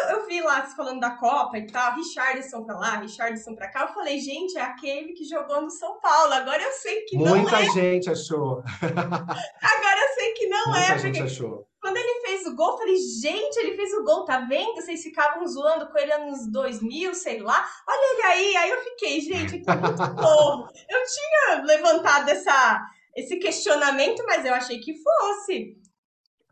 Eu, 0.03 0.17
eu 0.17 0.27
vi 0.27 0.41
lá 0.41 0.61
falando 0.63 0.99
da 0.99 1.11
Copa 1.11 1.57
e 1.57 1.65
tal, 1.65 1.95
Richardson 1.95 2.63
pra 2.63 2.77
lá, 2.77 2.99
Richardson 2.99 3.55
pra 3.55 3.71
cá. 3.71 3.81
Eu 3.81 3.93
falei, 3.93 4.19
gente, 4.19 4.57
é 4.57 4.61
aquele 4.61 5.13
que 5.13 5.23
jogou 5.23 5.61
no 5.61 5.71
São 5.71 5.99
Paulo. 5.99 6.33
Agora 6.33 6.61
eu 6.61 6.71
sei 6.71 7.01
que 7.01 7.17
Muita 7.17 7.31
não 7.31 7.37
é. 7.37 7.41
Muita 7.41 7.73
gente 7.73 8.09
achou. 8.09 8.61
Agora 8.81 9.99
eu 9.99 10.15
sei 10.15 10.33
que 10.33 10.47
não 10.47 10.65
Muita 10.65 10.79
é. 10.79 10.89
Muita 10.89 10.99
gente 10.99 11.21
achou. 11.21 11.67
Quando 11.81 11.97
ele 11.97 12.21
fez 12.21 12.45
o 12.45 12.55
gol, 12.55 12.71
eu 12.71 12.77
falei, 12.77 12.97
gente, 12.97 13.57
ele 13.57 13.75
fez 13.75 13.93
o 13.93 14.03
gol, 14.03 14.25
tá 14.25 14.41
vendo? 14.41 14.75
Vocês 14.75 15.01
ficavam 15.01 15.47
zoando 15.47 15.89
com 15.89 15.97
ele 15.97 16.11
anos 16.11 16.51
2000, 16.51 17.15
sei 17.15 17.39
lá. 17.39 17.65
Olha 17.87 18.13
ele 18.13 18.21
aí. 18.23 18.55
Aí 18.57 18.69
eu 18.69 18.83
fiquei, 18.83 19.21
gente, 19.21 19.59
que 19.59 19.71
muito 19.71 20.03
novo. 20.21 20.69
Eu 20.89 20.99
tinha 21.05 21.63
levantado 21.63 22.29
essa, 22.29 22.85
esse 23.15 23.37
questionamento, 23.37 24.23
mas 24.27 24.45
eu 24.45 24.53
achei 24.53 24.79
que 24.79 24.93
fosse. 25.01 25.77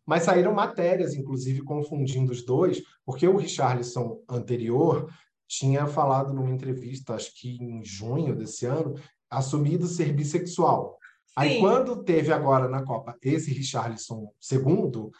Mas 0.05 0.23
saíram 0.23 0.53
matérias, 0.53 1.13
inclusive, 1.13 1.61
confundindo 1.61 2.31
os 2.31 2.45
dois, 2.45 2.81
porque 3.05 3.27
o 3.27 3.37
Richarlison 3.37 4.19
anterior 4.29 5.09
tinha 5.47 5.87
falado 5.87 6.33
numa 6.33 6.51
entrevista, 6.51 7.15
acho 7.15 7.31
que 7.39 7.57
em 7.61 7.83
junho 7.83 8.35
desse 8.35 8.65
ano, 8.65 8.95
assumido 9.29 9.87
ser 9.87 10.13
bissexual. 10.13 10.97
Aí, 11.35 11.59
quando 11.59 12.01
teve 12.01 12.31
agora 12.31 12.69
na 12.69 12.81
Copa 12.83 13.17
esse 13.21 13.51
Richarlison 13.51 14.31
segundo, 14.39 15.11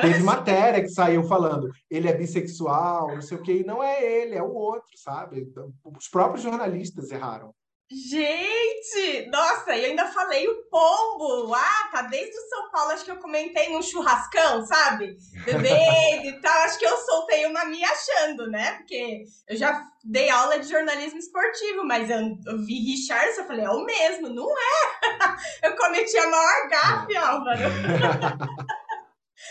teve 0.00 0.22
matéria 0.22 0.80
que 0.80 0.88
saiu 0.88 1.24
falando 1.24 1.68
ele 1.90 2.08
é 2.08 2.16
bissexual, 2.16 3.08
não 3.14 3.20
sei 3.20 3.36
o 3.36 3.42
quê, 3.42 3.58
e 3.58 3.64
não 3.64 3.82
é 3.82 4.00
ele, 4.00 4.36
é 4.36 4.42
o 4.42 4.54
outro, 4.54 4.90
sabe? 4.96 5.52
Os 5.84 6.08
próprios 6.08 6.44
jornalistas 6.44 7.10
erraram. 7.10 7.52
Gente, 7.88 9.30
nossa, 9.30 9.76
eu 9.76 9.90
ainda 9.90 10.06
falei 10.06 10.48
o 10.48 10.64
pombo. 10.64 11.54
Ah, 11.54 11.88
tá 11.92 12.02
desde 12.02 12.36
o 12.36 12.48
São 12.48 12.70
Paulo, 12.72 12.90
acho 12.90 13.04
que 13.04 13.10
eu 13.12 13.18
comentei 13.18 13.72
num 13.72 13.80
churrascão, 13.80 14.66
sabe? 14.66 15.16
Bebendo 15.44 16.26
e 16.26 16.40
tal. 16.40 16.52
Acho 16.64 16.80
que 16.80 16.84
eu 16.84 16.96
soltei 16.96 17.46
uma 17.46 17.64
me 17.66 17.84
achando, 17.84 18.50
né? 18.50 18.72
Porque 18.78 19.24
eu 19.48 19.56
já 19.56 19.80
dei 20.02 20.28
aula 20.28 20.58
de 20.58 20.68
jornalismo 20.68 21.18
esportivo, 21.18 21.84
mas 21.84 22.10
eu, 22.10 22.18
eu 22.46 22.58
vi 22.64 22.90
Richardson, 22.90 23.42
eu 23.42 23.46
falei, 23.46 23.64
é 23.64 23.70
o 23.70 23.84
mesmo, 23.84 24.30
não 24.30 24.50
é? 24.50 25.36
eu 25.68 25.76
cometi 25.76 26.18
a 26.18 26.26
maior 26.28 26.68
gafe, 26.68 27.14
é. 27.14 27.18
Álvaro. 27.18 27.60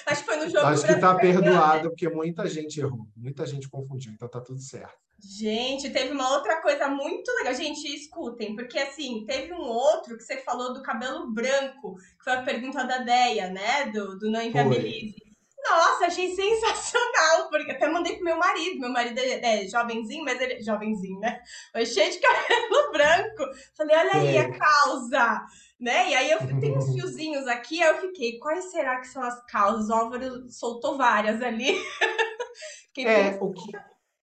acho 0.05 0.21
que 0.21 0.25
foi 0.25 0.37
no 0.37 0.49
jogo 0.49 0.65
Acho 0.65 0.85
que 0.85 0.95
tá 0.95 1.15
perdoado, 1.15 1.89
porque 1.89 2.09
muita 2.09 2.47
gente 2.47 2.79
errou, 2.79 3.07
muita 3.15 3.45
gente 3.45 3.69
confundiu, 3.69 4.11
então 4.13 4.27
tá 4.27 4.41
tudo 4.41 4.59
certo. 4.59 5.05
Gente, 5.19 5.89
teve 5.89 6.11
uma 6.11 6.35
outra 6.35 6.61
coisa 6.61 6.87
muito 6.87 7.31
legal. 7.37 7.53
Gente, 7.53 7.87
escutem, 7.87 8.55
porque 8.55 8.77
assim, 8.77 9.25
teve 9.25 9.53
um 9.53 9.61
outro 9.61 10.17
que 10.17 10.23
você 10.23 10.37
falou 10.37 10.73
do 10.73 10.83
cabelo 10.83 11.31
branco, 11.31 11.95
que 11.95 12.23
foi 12.23 12.33
a 12.33 12.43
pergunta 12.43 12.83
da 12.83 12.99
Deia, 12.99 13.49
né? 13.49 13.85
Do, 13.91 14.17
do 14.19 14.29
Não 14.29 14.41
Inviabilize. 14.41 15.15
Nossa, 15.69 16.05
achei 16.05 16.35
sensacional, 16.35 17.49
porque 17.49 17.71
até 17.71 17.89
mandei 17.89 18.15
pro 18.15 18.25
meu 18.25 18.37
marido. 18.37 18.79
Meu 18.79 18.91
marido 18.91 19.17
é, 19.19 19.63
é 19.63 19.67
jovenzinho, 19.67 20.23
mas 20.23 20.39
ele. 20.39 20.61
Jovenzinho, 20.61 21.19
né? 21.19 21.41
Foi 21.71 21.85
cheio 21.85 22.11
de 22.11 22.19
cabelo 22.21 22.91
branco. 22.91 23.43
Falei, 23.75 23.95
olha 23.95 24.13
aí 24.13 24.37
a 24.37 24.51
causa, 24.51 25.45
né? 25.79 26.11
E 26.11 26.15
aí 26.15 26.31
eu 26.31 26.39
tenho 26.59 26.77
uns 26.77 26.93
fiozinhos 26.93 27.47
aqui, 27.47 27.81
aí 27.81 27.89
eu 27.89 28.01
fiquei, 28.01 28.37
quais 28.39 28.71
será 28.71 28.99
que 28.99 29.07
são 29.07 29.23
as 29.23 29.43
causas? 29.47 29.89
O 29.89 29.93
Álvaro 29.93 30.49
soltou 30.49 30.97
várias 30.97 31.41
ali. 31.41 31.75
é, 32.97 33.37
o 33.41 33.51
que 33.51 33.71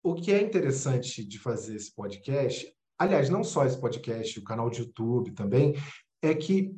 o 0.04 0.14
que 0.14 0.34
é 0.34 0.42
interessante 0.42 1.24
de 1.24 1.40
fazer 1.40 1.78
esse 1.78 1.96
podcast, 1.96 2.70
aliás, 3.00 3.30
não 3.30 3.42
só 3.42 3.66
esse 3.66 3.80
podcast, 3.80 4.38
o 4.38 4.44
canal 4.44 4.70
de 4.70 4.82
YouTube 4.82 5.32
também, 5.32 5.74
é 6.22 6.36
que 6.36 6.76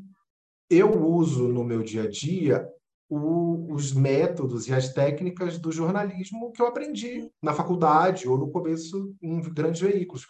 eu 0.69 0.91
uso 1.03 1.47
no 1.47 1.63
meu 1.63 1.81
dia 1.81 2.03
a 2.03 2.09
dia 2.09 2.69
o, 3.09 3.73
os 3.73 3.93
métodos 3.93 4.67
e 4.67 4.73
as 4.73 4.93
técnicas 4.93 5.57
do 5.57 5.71
jornalismo 5.71 6.51
que 6.51 6.61
eu 6.61 6.67
aprendi 6.67 7.29
na 7.41 7.53
faculdade 7.53 8.27
ou 8.27 8.37
no 8.37 8.51
começo 8.51 9.15
em 9.21 9.41
grandes 9.41 9.81
veículos. 9.81 10.25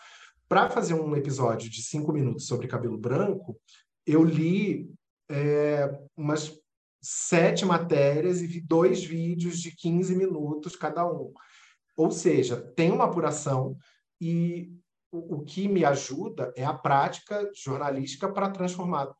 Para 0.47 0.69
fazer 0.69 0.93
um 0.93 1.15
episódio 1.15 1.69
de 1.69 1.81
cinco 1.81 2.11
minutos 2.11 2.47
sobre 2.47 2.67
cabelo 2.67 2.97
branco, 2.97 3.59
eu 4.05 4.23
li 4.23 4.91
é, 5.29 5.89
umas 6.15 6.53
sete 7.01 7.65
matérias 7.65 8.41
e 8.41 8.47
vi 8.47 8.61
dois 8.61 9.03
vídeos 9.03 9.59
de 9.59 9.75
15 9.75 10.15
minutos 10.15 10.75
cada 10.75 11.05
um. 11.07 11.31
Ou 11.97 12.11
seja, 12.11 12.57
tem 12.75 12.91
uma 12.91 13.05
apuração 13.05 13.77
e 14.19 14.71
o, 15.11 15.37
o 15.37 15.43
que 15.43 15.67
me 15.67 15.85
ajuda 15.85 16.51
é 16.55 16.65
a 16.65 16.73
prática 16.73 17.49
jornalística 17.55 18.31
para 18.31 18.49
transformar, 18.49 19.15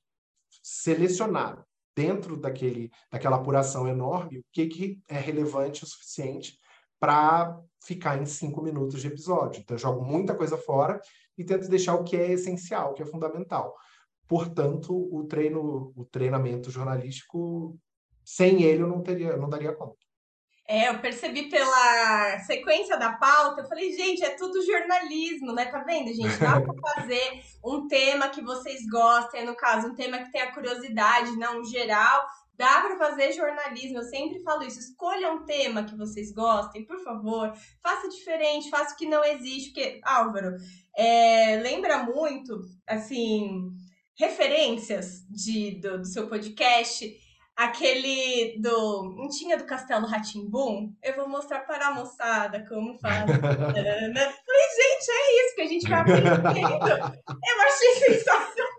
selecionar 0.62 1.66
dentro 1.96 2.38
daquele, 2.38 2.92
daquela 3.12 3.38
apuração 3.38 3.88
enorme 3.88 4.40
o 4.40 4.46
que, 4.52 4.68
que 4.68 5.02
é 5.08 5.18
relevante 5.18 5.84
o 5.84 5.88
suficiente 5.88 6.60
para 7.00 7.60
ficar 7.84 8.22
em 8.22 8.26
cinco 8.26 8.62
minutos 8.62 9.02
de 9.02 9.08
episódio. 9.08 9.62
Então, 9.62 9.76
eu 9.76 9.80
jogo 9.80 10.04
muita 10.04 10.36
coisa 10.36 10.58
fora 10.58 11.00
e 11.38 11.44
tento 11.44 11.70
deixar 11.70 11.96
o 11.96 12.04
que 12.04 12.16
é 12.16 12.32
essencial, 12.32 12.92
o 12.92 12.94
que 12.94 13.04
é 13.04 13.06
fundamental. 13.06 13.76
Portanto, 14.28 14.94
o 14.94 15.24
treino, 15.26 15.94
o 15.96 16.06
treinamento 16.06 16.72
jornalístico, 16.72 17.78
sem 18.24 18.64
ele 18.64 18.82
eu 18.82 18.88
não 18.88 19.02
teria, 19.02 19.38
não 19.38 19.50
daria 19.50 19.74
conta. 19.74 20.05
É, 20.68 20.90
eu 20.90 21.00
percebi 21.00 21.44
pela 21.44 22.40
sequência 22.40 22.98
da 22.98 23.14
pauta, 23.14 23.62
eu 23.62 23.68
falei, 23.68 23.92
gente, 23.92 24.24
é 24.24 24.32
tudo 24.32 24.66
jornalismo, 24.66 25.54
né? 25.54 25.66
Tá 25.66 25.84
vendo, 25.84 26.12
gente? 26.12 26.40
Dá 26.40 26.60
pra 26.60 26.74
fazer 26.96 27.44
um 27.64 27.88
tema 27.88 28.30
que 28.30 28.42
vocês 28.42 28.80
gostem, 28.90 29.46
no 29.46 29.56
caso, 29.56 29.88
um 29.88 29.96
tema 29.96 30.18
que 30.18 30.32
tenha 30.32 30.52
curiosidade, 30.52 31.38
não 31.38 31.64
geral. 31.64 32.26
Dá 32.58 32.82
para 32.82 32.98
fazer 32.98 33.34
jornalismo, 33.34 34.00
eu 34.00 34.04
sempre 34.04 34.42
falo 34.42 34.64
isso. 34.64 34.80
Escolha 34.80 35.34
um 35.34 35.46
tema 35.46 35.84
que 35.84 35.96
vocês 35.96 36.32
gostem, 36.32 36.86
por 36.86 37.04
favor. 37.04 37.54
Faça 37.84 38.10
diferente, 38.10 38.70
faça 38.70 38.96
o 38.96 38.98
que 38.98 39.06
não 39.06 39.24
existe. 39.24 39.72
Porque, 39.72 40.00
Álvaro, 40.04 40.56
é, 40.98 41.58
lembra 41.58 42.04
muito, 42.04 42.60
assim, 42.88 43.70
referências 44.18 45.28
de, 45.30 45.80
do, 45.80 46.00
do 46.00 46.06
seu 46.08 46.28
podcast 46.28 47.06
aquele 47.56 48.60
do. 48.60 49.16
Não 49.16 49.30
tinha 49.30 49.58
do 49.58 49.66
Castelo 49.66 50.06
Ratimbum? 50.06 50.94
Eu 51.02 51.16
vou 51.16 51.30
mostrar 51.30 51.62
para 51.62 51.88
a 51.88 51.94
moçada 51.94 52.66
como 52.68 53.00
faz. 53.00 53.26
Falei, 53.26 53.74
gente, 53.74 55.12
é 55.12 55.46
isso 55.46 55.56
que 55.56 55.62
a 55.62 55.68
gente 55.68 55.90
vai 55.90 56.00
aprendendo. 56.02 56.88
Eu 57.48 57.62
achei 57.62 57.96
sensacional. 57.96 58.76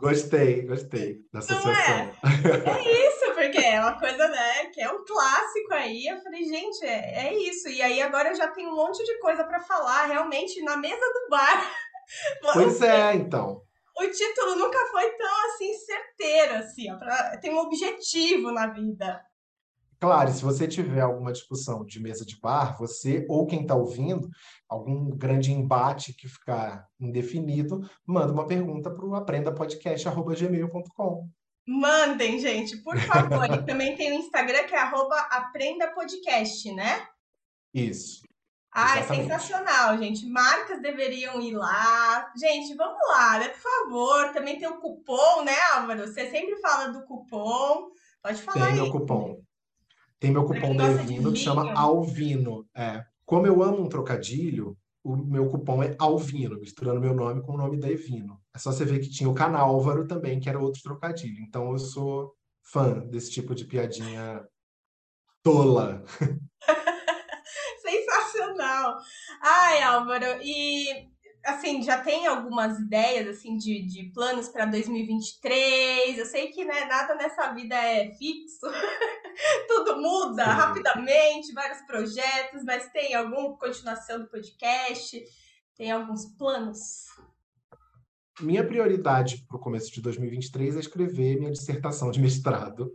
Gostei, 0.00 0.66
gostei 0.66 1.20
da 1.32 1.38
associação. 1.38 1.94
É? 1.94 2.12
é 2.24 3.08
isso, 3.08 3.34
porque 3.34 3.58
é 3.58 3.80
uma 3.80 3.96
coisa, 4.00 4.26
né, 4.26 4.66
que 4.74 4.80
é 4.80 4.90
um 4.90 5.04
clássico 5.04 5.74
aí. 5.74 6.06
Eu 6.06 6.20
falei, 6.20 6.42
gente, 6.42 6.84
é, 6.84 7.28
é 7.28 7.34
isso. 7.34 7.68
E 7.68 7.80
aí 7.80 8.02
agora 8.02 8.30
eu 8.30 8.34
já 8.34 8.48
tenho 8.48 8.70
um 8.70 8.74
monte 8.74 9.04
de 9.04 9.20
coisa 9.20 9.44
para 9.44 9.60
falar, 9.60 10.06
realmente, 10.06 10.60
na 10.62 10.76
mesa 10.76 10.96
do 10.96 11.30
bar. 11.30 11.70
Pois 12.52 12.82
é, 12.82 13.14
então 13.14 13.62
o 13.98 14.10
título 14.10 14.56
nunca 14.56 14.78
foi 14.86 15.10
tão 15.12 15.46
assim 15.46 15.74
certeiro 15.74 16.54
assim, 16.54 16.90
ó, 16.90 16.98
pra, 16.98 17.36
tem 17.38 17.52
um 17.52 17.58
objetivo 17.58 18.50
na 18.50 18.68
vida. 18.68 19.22
Claro, 20.02 20.30
e 20.30 20.32
se 20.32 20.42
você 20.42 20.66
tiver 20.66 21.00
alguma 21.00 21.32
discussão 21.32 21.84
de 21.84 22.00
mesa 22.00 22.26
de 22.26 22.36
bar, 22.40 22.76
você 22.76 23.24
ou 23.28 23.46
quem 23.46 23.62
está 23.62 23.76
ouvindo, 23.76 24.28
algum 24.68 25.08
grande 25.10 25.52
embate 25.52 26.12
que 26.12 26.26
ficar 26.26 26.88
indefinido, 26.98 27.88
manda 28.04 28.32
uma 28.32 28.44
pergunta 28.44 28.90
para 28.90 29.06
o 29.06 29.14
aprendapodcast.gmail.com. 29.14 31.28
Mandem, 31.64 32.40
gente, 32.40 32.78
por 32.78 32.98
favor. 32.98 33.44
e 33.44 33.62
também 33.64 33.94
tem 33.94 34.10
o 34.10 34.14
Instagram 34.14 34.64
que 34.64 34.74
é 34.74 34.80
arroba 34.80 35.16
aprendapodcast, 35.30 36.72
né? 36.72 37.06
Isso. 37.72 38.22
Ah, 38.74 38.98
é 38.98 39.02
sensacional, 39.02 39.98
gente. 39.98 40.26
Marcas 40.26 40.80
deveriam 40.80 41.40
ir 41.42 41.54
lá. 41.54 42.32
Gente, 42.34 42.74
vamos 42.74 42.98
lá, 43.10 43.38
né? 43.38 43.50
Por 43.50 43.60
favor. 43.60 44.32
Também 44.32 44.58
tem 44.58 44.66
o 44.66 44.80
cupom, 44.80 45.44
né, 45.44 45.54
Álvaro? 45.74 46.06
Você 46.06 46.30
sempre 46.30 46.56
fala 46.56 46.88
do 46.88 47.04
cupom. 47.04 47.90
Pode 48.22 48.40
falar 48.40 48.66
Tem 48.66 48.74
aí. 48.74 48.80
meu 48.80 48.90
cupom. 48.90 49.42
Tem 50.18 50.30
meu 50.30 50.46
cupom 50.46 50.74
da 50.74 50.90
Evino 50.90 51.32
que 51.32 51.38
chama 51.38 51.72
Alvino. 51.74 52.66
É. 52.74 53.04
Como 53.26 53.46
eu 53.46 53.62
amo 53.62 53.82
um 53.82 53.88
trocadilho, 53.88 54.76
o 55.04 55.16
meu 55.16 55.50
cupom 55.50 55.82
é 55.82 55.94
Alvino, 55.98 56.58
misturando 56.58 57.00
meu 57.00 57.14
nome 57.14 57.42
com 57.42 57.52
o 57.52 57.58
nome 57.58 57.78
da 57.78 57.90
Evino. 57.90 58.40
É 58.54 58.58
só 58.58 58.72
você 58.72 58.84
ver 58.84 59.00
que 59.00 59.10
tinha 59.10 59.28
o 59.28 59.34
Canálvaro 59.34 60.06
também, 60.06 60.40
que 60.40 60.48
era 60.48 60.58
outro 60.58 60.80
trocadilho. 60.80 61.42
Então 61.42 61.72
eu 61.72 61.78
sou 61.78 62.32
fã 62.62 63.00
desse 63.00 63.30
tipo 63.32 63.54
de 63.54 63.64
piadinha 63.64 64.46
tola. 65.42 66.04
Ai, 69.42 69.82
Álvaro, 69.82 70.40
e 70.40 71.10
assim, 71.44 71.82
já 71.82 72.00
tem 72.00 72.26
algumas 72.28 72.78
ideias, 72.78 73.26
assim, 73.26 73.56
de, 73.56 73.82
de 73.82 74.04
planos 74.12 74.48
para 74.48 74.66
2023. 74.66 76.16
Eu 76.16 76.26
sei 76.26 76.48
que, 76.48 76.64
né, 76.64 76.84
nada 76.84 77.16
nessa 77.16 77.52
vida 77.52 77.74
é 77.74 78.12
fixo. 78.12 78.60
Tudo 79.66 80.00
muda 80.00 80.44
Sim. 80.44 80.50
rapidamente, 80.50 81.52
vários 81.52 81.80
projetos, 81.86 82.62
mas 82.64 82.88
tem 82.92 83.14
alguma 83.14 83.56
continuação 83.58 84.20
do 84.20 84.28
podcast? 84.28 85.20
Tem 85.76 85.90
alguns 85.90 86.26
planos? 86.36 87.06
Minha 88.40 88.64
prioridade 88.64 89.44
para 89.48 89.56
o 89.56 89.60
começo 89.60 89.92
de 89.92 90.00
2023 90.00 90.76
é 90.76 90.80
escrever 90.80 91.38
minha 91.38 91.50
dissertação 91.50 92.10
de 92.10 92.20
mestrado, 92.20 92.94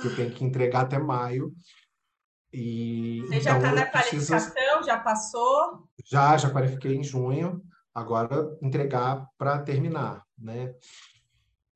que 0.00 0.08
eu 0.08 0.16
tenho 0.16 0.32
que 0.32 0.44
entregar 0.44 0.82
até 0.82 0.98
maio. 0.98 1.52
E, 2.52 3.20
Você 3.22 3.36
então, 3.36 3.42
já 3.42 3.56
está 3.56 3.72
na 3.72 3.86
preciso... 3.86 4.32
qualificação? 4.32 4.63
Já 4.84 4.98
passou? 4.98 5.88
Já, 6.04 6.36
já 6.36 6.50
qualifiquei 6.50 6.94
em 6.94 7.02
junho. 7.02 7.62
Agora 7.94 8.56
entregar 8.60 9.28
para 9.38 9.58
terminar, 9.60 10.24
né? 10.36 10.74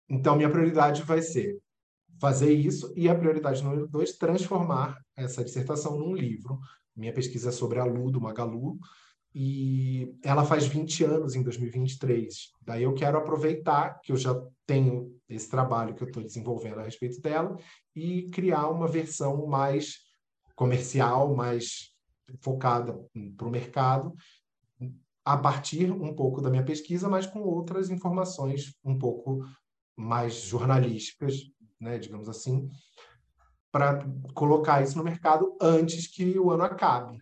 Então, 0.08 0.36
minha 0.36 0.50
prioridade 0.50 1.02
vai 1.02 1.22
ser 1.22 1.60
fazer 2.20 2.52
isso 2.52 2.92
e 2.96 3.08
a 3.08 3.14
prioridade 3.14 3.62
número 3.62 3.86
dois, 3.86 4.16
transformar 4.16 4.98
essa 5.16 5.44
dissertação 5.44 5.96
num 5.96 6.14
livro. 6.14 6.58
Minha 6.96 7.12
pesquisa 7.12 7.50
é 7.50 7.52
sobre 7.52 7.78
a 7.78 7.84
Lu, 7.84 8.10
do 8.10 8.20
Magalu, 8.20 8.76
e 9.34 10.16
ela 10.24 10.44
faz 10.44 10.66
20 10.66 11.04
anos 11.04 11.34
em 11.36 11.42
2023. 11.42 12.50
Daí 12.62 12.82
eu 12.82 12.94
quero 12.94 13.18
aproveitar 13.18 14.00
que 14.00 14.10
eu 14.10 14.16
já 14.16 14.34
tenho 14.66 15.16
esse 15.28 15.48
trabalho 15.48 15.94
que 15.94 16.02
eu 16.02 16.08
estou 16.08 16.22
desenvolvendo 16.22 16.80
a 16.80 16.84
respeito 16.84 17.20
dela 17.20 17.56
e 17.94 18.28
criar 18.30 18.68
uma 18.68 18.88
versão 18.88 19.46
mais 19.46 19.98
comercial, 20.56 21.36
mais 21.36 21.94
focada 22.40 22.98
para 23.36 23.46
o 23.46 23.50
mercado, 23.50 24.14
a 25.24 25.36
partir 25.36 25.90
um 25.90 26.14
pouco 26.14 26.40
da 26.40 26.50
minha 26.50 26.64
pesquisa, 26.64 27.08
mas 27.08 27.26
com 27.26 27.40
outras 27.40 27.90
informações 27.90 28.74
um 28.84 28.98
pouco 28.98 29.44
mais 29.96 30.34
jornalísticas, 30.34 31.34
né, 31.80 31.98
digamos 31.98 32.28
assim, 32.28 32.70
para 33.70 34.04
colocar 34.34 34.82
isso 34.82 34.96
no 34.96 35.04
mercado 35.04 35.56
antes 35.60 36.06
que 36.06 36.38
o 36.38 36.50
ano 36.50 36.64
acabe. 36.64 37.18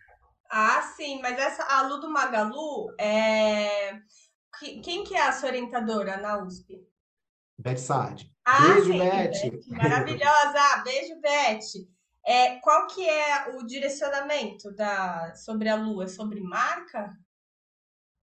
Ah, 0.50 0.82
sim, 0.96 1.20
mas 1.20 1.38
essa 1.38 1.64
a 1.64 1.82
Lu 1.88 2.00
do 2.00 2.08
Magalu 2.08 2.94
é 3.00 4.00
quem 4.82 5.04
que 5.04 5.14
é 5.14 5.22
a 5.22 5.32
sua 5.32 5.48
orientadora 5.50 6.16
na 6.18 6.42
USP? 6.42 6.80
Beth 7.58 7.78
Sard. 7.78 8.30
Ah, 8.44 8.74
Beijo, 8.74 8.92
sim, 8.92 8.98
Beth. 8.98 9.30
Beth. 9.30 9.66
Maravilhosa. 9.68 10.82
Beijo, 10.84 11.20
Beth. 11.20 11.95
É, 12.26 12.56
qual 12.56 12.88
que 12.88 13.08
é 13.08 13.56
o 13.56 13.64
direcionamento 13.64 14.74
da 14.74 15.32
sobre 15.36 15.68
a 15.68 15.76
Lu? 15.76 16.02
É 16.02 16.08
sobre 16.08 16.40
marca? 16.40 17.16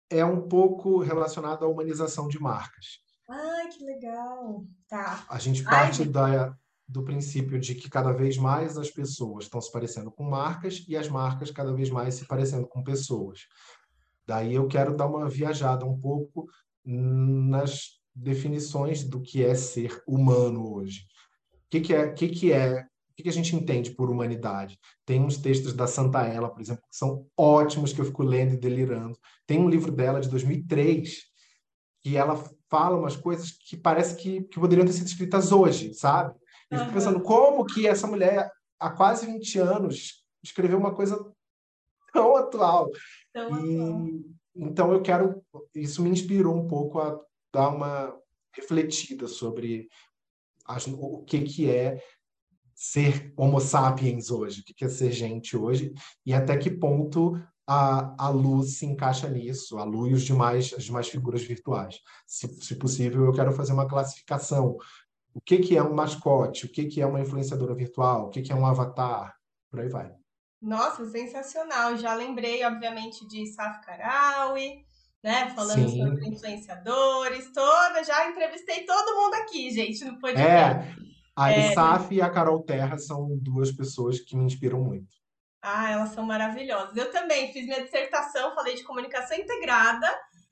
É 0.09 0.23
um 0.23 0.47
pouco 0.47 0.99
relacionado 0.99 1.65
à 1.65 1.67
humanização 1.67 2.27
de 2.27 2.39
marcas. 2.39 2.99
Ai, 3.29 3.67
que 3.67 3.83
legal. 3.83 4.65
Tá. 4.87 5.25
A 5.29 5.37
gente 5.37 5.63
parte 5.63 6.03
Ai, 6.03 6.07
da, 6.07 6.57
do 6.87 7.03
princípio 7.03 7.59
de 7.59 7.75
que 7.75 7.89
cada 7.89 8.13
vez 8.13 8.37
mais 8.37 8.77
as 8.77 8.89
pessoas 8.89 9.45
estão 9.45 9.59
se 9.59 9.71
parecendo 9.71 10.09
com 10.09 10.23
marcas 10.23 10.85
e 10.87 10.95
as 10.95 11.09
marcas 11.09 11.51
cada 11.51 11.73
vez 11.73 11.89
mais 11.89 12.15
se 12.15 12.25
parecendo 12.25 12.67
com 12.67 12.83
pessoas. 12.83 13.41
Daí 14.25 14.53
eu 14.53 14.67
quero 14.67 14.95
dar 14.95 15.07
uma 15.07 15.27
viajada 15.27 15.85
um 15.85 15.99
pouco 15.99 16.47
nas 16.85 17.99
definições 18.13 19.03
do 19.03 19.21
que 19.21 19.43
é 19.43 19.55
ser 19.55 20.01
humano 20.07 20.73
hoje. 20.73 21.01
O 21.53 21.69
que, 21.69 21.81
que 21.81 21.93
é, 21.93 22.11
que 22.11 22.27
que 22.27 22.51
é, 22.51 22.85
que, 23.22 23.24
que 23.24 23.30
a 23.30 23.34
gente 23.34 23.55
entende 23.55 23.91
por 23.91 24.09
humanidade? 24.09 24.80
Tem 25.05 25.22
uns 25.22 25.38
textos 25.38 25.74
da 25.74 25.88
Santa 25.88 26.26
Ela, 26.26 26.49
por 26.49 26.61
exemplo, 26.61 26.84
que 26.89 26.95
são 26.95 27.28
ótimos 27.38 27.93
que 27.93 28.01
eu 28.01 28.05
fico 28.05 28.24
lendo 28.24 28.53
e 28.53 28.57
delirando. 28.57 29.17
Tem 29.45 29.59
um 29.59 29.69
livro 29.69 29.91
dela 29.91 30.19
de 30.19 30.30
2003 30.30 31.30
que 32.03 32.17
ela 32.17 32.43
fala 32.69 32.97
umas 32.97 33.15
coisas 33.15 33.51
que 33.51 33.78
parece 33.78 34.15
que, 34.15 34.41
que 34.43 34.59
poderiam 34.59 34.86
ter 34.86 34.93
sido 34.93 35.05
escritas 35.05 35.51
hoje, 35.51 35.93
sabe? 35.93 36.34
Eu 36.69 36.80
fico 36.80 36.93
pensando 36.93 37.22
como 37.22 37.65
que 37.65 37.86
essa 37.86 38.07
mulher, 38.07 38.49
há 38.80 38.89
quase 38.89 39.28
20 39.28 39.59
anos, 39.59 40.26
escreveu 40.41 40.80
uma 40.80 40.95
coisa 40.95 41.24
tão 42.11 42.36
atual. 42.36 42.89
Tão 43.32 43.65
e, 43.65 43.76
atual. 43.76 44.07
Então 44.55 44.91
eu 44.91 45.01
quero, 45.01 45.43
isso 45.76 46.01
me 46.01 46.09
inspirou 46.09 46.55
um 46.55 46.67
pouco 46.67 46.99
a 46.99 47.19
dar 47.53 47.69
uma 47.69 48.17
refletida 48.53 49.28
sobre 49.28 49.88
as, 50.65 50.88
o 50.88 51.24
que 51.24 51.41
que 51.41 51.69
é 51.69 52.01
ser 52.82 53.32
homo 53.38 53.59
sapiens 53.59 54.32
hoje, 54.32 54.61
o 54.61 54.63
que 54.63 54.84
é 54.84 54.89
ser 54.89 55.11
gente 55.11 55.55
hoje, 55.55 55.93
e 56.25 56.34
até 56.34 56.57
que 56.57 56.71
ponto 56.71 57.39
a, 57.67 58.15
a 58.17 58.29
luz 58.29 58.79
se 58.79 58.88
encaixa 58.88 59.29
nisso, 59.29 59.77
a 59.77 59.84
luz 59.84 60.09
e 60.09 60.15
os 60.15 60.23
demais, 60.23 60.73
as 60.75 60.86
demais 60.86 61.07
figuras 61.07 61.43
virtuais. 61.43 61.99
Se, 62.25 62.47
se 62.59 62.75
possível, 62.75 63.23
eu 63.25 63.34
quero 63.34 63.51
fazer 63.51 63.73
uma 63.73 63.88
classificação 63.88 64.77
o 65.32 65.39
que, 65.39 65.59
que 65.59 65.77
é 65.77 65.84
um 65.84 65.93
mascote, 65.93 66.65
o 66.65 66.69
que, 66.69 66.86
que 66.86 66.99
é 66.99 67.05
uma 67.05 67.21
influenciadora 67.21 67.75
virtual, 67.75 68.25
o 68.25 68.29
que, 68.29 68.41
que 68.41 68.51
é 68.51 68.55
um 68.55 68.65
avatar, 68.65 69.36
por 69.69 69.79
aí 69.79 69.88
vai. 69.88 70.11
Nossa, 70.59 71.05
sensacional. 71.05 71.95
Já 71.97 72.15
lembrei, 72.15 72.65
obviamente, 72.65 73.25
de 73.27 73.45
Saf 73.53 73.86
Karawi, 73.86 74.84
né? 75.23 75.51
Falando 75.51 75.88
Sim. 75.88 76.03
sobre 76.03 76.27
influenciadores, 76.27 77.53
toda, 77.53 78.03
já 78.03 78.27
entrevistei 78.27 78.86
todo 78.86 79.21
mundo 79.21 79.36
aqui, 79.36 79.69
gente, 79.71 80.03
no 80.03 80.19
podcast. 80.19 80.89
É, 80.89 81.11
a 81.36 81.51
é... 81.51 81.73
Saf 81.73 82.13
e 82.13 82.21
a 82.21 82.29
Carol 82.29 82.63
Terra 82.63 82.97
são 82.97 83.38
duas 83.38 83.71
pessoas 83.71 84.19
que 84.19 84.36
me 84.36 84.45
inspiram 84.45 84.79
muito. 84.79 85.21
Ah, 85.61 85.91
elas 85.91 86.09
são 86.09 86.25
maravilhosas. 86.25 86.95
Eu 86.97 87.11
também 87.11 87.53
fiz 87.53 87.65
minha 87.65 87.84
dissertação, 87.84 88.55
falei 88.55 88.75
de 88.75 88.84
comunicação 88.84 89.38
integrada, 89.38 90.07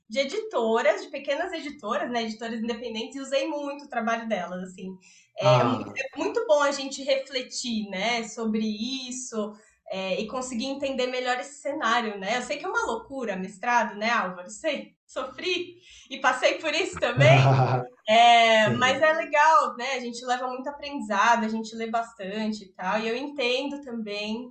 de 0.08 0.20
editoras, 0.20 1.02
de 1.02 1.08
pequenas 1.08 1.52
editoras, 1.52 2.10
né, 2.10 2.22
editoras 2.22 2.60
independentes, 2.60 3.16
e 3.16 3.20
usei 3.20 3.46
muito 3.48 3.84
o 3.84 3.88
trabalho 3.88 4.28
delas, 4.28 4.62
assim. 4.62 4.96
É, 5.38 5.46
ah. 5.46 5.64
muito, 5.64 5.92
é 5.96 6.18
muito 6.18 6.46
bom 6.46 6.62
a 6.62 6.70
gente 6.70 7.02
refletir, 7.02 7.88
né, 7.88 8.26
sobre 8.28 8.64
isso 9.08 9.52
é, 9.90 10.20
e 10.20 10.26
conseguir 10.28 10.66
entender 10.66 11.08
melhor 11.08 11.38
esse 11.40 11.60
cenário, 11.60 12.18
né? 12.18 12.38
Eu 12.38 12.42
sei 12.42 12.56
que 12.58 12.64
é 12.64 12.68
uma 12.68 12.86
loucura 12.86 13.36
mestrado, 13.36 13.96
né, 13.96 14.10
Álvaro? 14.10 14.48
Sei, 14.48 14.94
sofri 15.10 15.76
e 16.08 16.18
passei 16.18 16.58
por 16.58 16.72
isso 16.72 16.98
também. 16.98 17.38
é, 18.08 18.68
mas 18.70 19.02
é 19.02 19.12
legal, 19.12 19.76
né? 19.76 19.94
A 19.94 20.00
gente 20.00 20.24
leva 20.24 20.46
muito 20.48 20.68
aprendizado, 20.68 21.44
a 21.44 21.48
gente 21.48 21.74
lê 21.74 21.88
bastante 21.88 22.64
e 22.64 22.72
tal. 22.72 23.00
E 23.00 23.08
eu 23.08 23.16
entendo 23.16 23.82
também, 23.82 24.48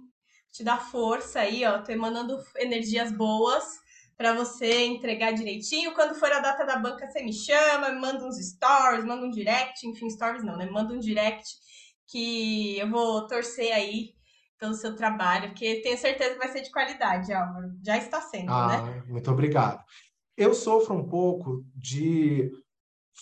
te 0.52 0.64
dá 0.64 0.78
força 0.78 1.40
aí, 1.40 1.66
ó. 1.66 1.82
Tô 1.82 1.92
emanando 1.92 2.38
energias 2.58 3.12
boas 3.12 3.64
para 4.18 4.34
você 4.34 4.86
entregar 4.86 5.32
direitinho. 5.32 5.94
Quando 5.94 6.16
for 6.16 6.32
a 6.32 6.40
data 6.40 6.66
da 6.66 6.78
banca, 6.78 7.10
você 7.10 7.24
me 7.24 7.32
chama, 7.32 7.90
me 7.90 8.02
manda 8.02 8.26
uns 8.26 8.38
stories, 8.38 9.06
manda 9.06 9.26
um 9.26 9.32
direct, 9.32 9.88
enfim, 9.88 10.10
stories 10.10 10.44
não, 10.44 10.58
né? 10.58 10.70
Manda 10.70 10.94
um 10.94 11.00
direct 11.00 11.48
que 12.06 12.78
eu 12.78 12.90
vou 12.90 13.26
torcer 13.28 13.72
aí 13.74 14.14
pelo 14.60 14.74
seu 14.74 14.94
trabalho, 14.94 15.50
porque 15.50 15.82
tenho 15.82 15.98
certeza 15.98 16.34
que 16.34 16.40
vai 16.40 16.50
ser 16.50 16.62
de 16.62 16.72
qualidade, 16.72 17.32
Álvaro. 17.32 17.72
Já 17.82 17.98
está 17.98 18.20
sendo, 18.20 18.52
ah, 18.52 18.82
né? 18.82 19.04
Muito 19.08 19.32
obrigado. 19.32 19.82
Eu 20.40 20.54
sofro 20.54 20.96
um 20.96 21.08
pouco 21.08 21.66
de 21.76 22.50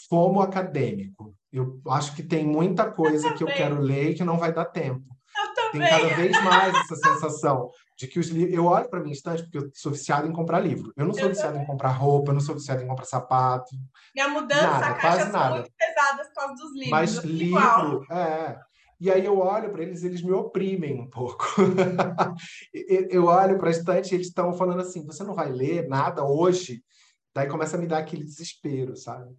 fomo 0.08 0.40
acadêmico. 0.40 1.36
Eu 1.52 1.82
acho 1.88 2.16
que 2.16 2.22
tem 2.22 2.46
muita 2.46 2.92
coisa 2.92 3.30
eu 3.30 3.34
que 3.34 3.44
eu 3.44 3.48
quero 3.48 3.80
ler 3.80 4.12
e 4.12 4.14
que 4.14 4.24
não 4.24 4.38
vai 4.38 4.54
dar 4.54 4.66
tempo. 4.66 5.04
Eu 5.36 5.54
também. 5.54 5.82
Tem 5.82 5.90
cada 5.90 6.16
vez 6.16 6.44
mais 6.44 6.76
essa 6.76 6.96
sensação 6.96 7.72
de 7.98 8.08
que 8.08 8.20
os 8.20 8.28
livros. 8.28 8.56
Eu 8.56 8.66
olho 8.66 8.88
para 8.88 9.00
minha 9.00 9.14
estante 9.14 9.42
porque 9.42 9.58
eu 9.58 9.72
sou 9.74 9.92
viciado 9.92 10.28
em 10.28 10.32
comprar 10.32 10.60
livro. 10.60 10.94
Eu 10.96 11.06
não 11.06 11.14
sou 11.14 11.24
eu 11.24 11.30
viciado 11.30 11.54
também. 11.54 11.64
em 11.64 11.68
comprar 11.68 11.90
roupa, 11.90 12.30
eu 12.30 12.36
não 12.36 12.42
sou 12.42 12.54
viciado 12.54 12.84
em 12.84 12.88
comprar 12.88 13.06
sapato. 13.06 13.76
Minha 14.14 14.30
mudança, 14.30 14.62
nada, 14.62 15.02
quase 15.02 15.32
nada. 15.32 15.56
muito 15.56 15.72
pesadas 15.76 16.28
por 16.28 16.36
causa 16.36 16.54
dos 16.54 16.72
livros. 16.74 16.90
Mas 16.92 17.16
livro, 17.24 18.06
é. 18.12 18.60
E 19.00 19.12
aí 19.12 19.24
eu 19.26 19.40
olho 19.40 19.72
para 19.72 19.84
eles, 19.84 20.04
eles 20.04 20.22
me 20.22 20.32
oprimem 20.32 21.00
um 21.00 21.10
pouco. 21.10 21.46
eu 23.10 23.26
olho 23.26 23.58
para 23.58 23.70
a 23.70 23.72
estante 23.72 24.12
e 24.12 24.16
eles 24.16 24.28
estão 24.28 24.54
falando 24.54 24.82
assim: 24.82 25.06
você 25.06 25.24
não 25.24 25.34
vai 25.34 25.52
ler 25.52 25.88
nada 25.88 26.24
hoje? 26.24 26.84
Daí 27.38 27.48
começa 27.48 27.78
a 27.78 27.80
me 27.80 27.86
dar 27.86 28.00
aquele 28.00 28.24
desespero, 28.24 28.98
sabe? 28.98 29.30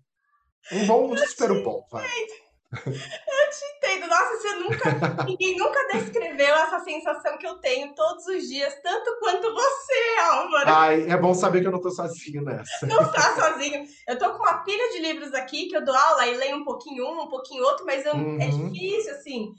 Um 0.70 0.86
bom 0.86 1.10
um 1.10 1.14
desespero 1.16 1.64
bom, 1.64 1.84
vai. 1.90 2.06
Eu 2.06 2.92
te 2.92 3.64
entendo. 3.76 4.06
Nossa, 4.06 4.36
você 4.36 4.54
nunca. 4.54 5.24
Ninguém 5.26 5.56
nunca 5.56 5.84
descreveu 5.92 6.54
essa 6.54 6.78
sensação 6.78 7.36
que 7.38 7.46
eu 7.46 7.58
tenho 7.58 7.92
todos 7.96 8.24
os 8.26 8.46
dias, 8.46 8.72
tanto 8.84 9.18
quanto 9.18 9.52
você, 9.52 10.20
Álvaro. 10.30 10.68
Ai, 10.68 11.10
é 11.10 11.16
bom 11.16 11.34
saber 11.34 11.60
que 11.60 11.66
eu 11.66 11.72
não 11.72 11.80
tô 11.80 11.90
sozinho 11.90 12.42
nessa. 12.42 12.86
Não 12.86 13.10
tá 13.10 13.34
sozinho. 13.34 13.84
Eu 14.06 14.16
tô 14.16 14.30
com 14.30 14.44
uma 14.44 14.62
pilha 14.62 14.92
de 14.92 15.00
livros 15.00 15.34
aqui 15.34 15.66
que 15.66 15.76
eu 15.76 15.84
dou 15.84 15.96
aula 15.96 16.24
e 16.28 16.36
leio 16.36 16.56
um 16.56 16.64
pouquinho 16.64 17.04
um, 17.04 17.22
um 17.22 17.28
pouquinho 17.28 17.64
outro, 17.64 17.84
mas 17.84 18.06
eu... 18.06 18.12
É 18.12 18.14
uhum. 18.14 18.40
é 18.40 18.46
difícil, 18.46 19.12
assim. 19.12 19.52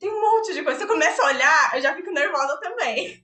Tem 0.00 0.10
um 0.10 0.20
monte 0.22 0.54
de 0.54 0.62
coisa. 0.62 0.78
Se 0.78 0.84
eu 0.84 0.88
começo 0.88 1.20
a 1.20 1.26
olhar, 1.26 1.76
eu 1.76 1.82
já 1.82 1.94
fico 1.94 2.10
nervosa 2.10 2.58
também. 2.58 3.22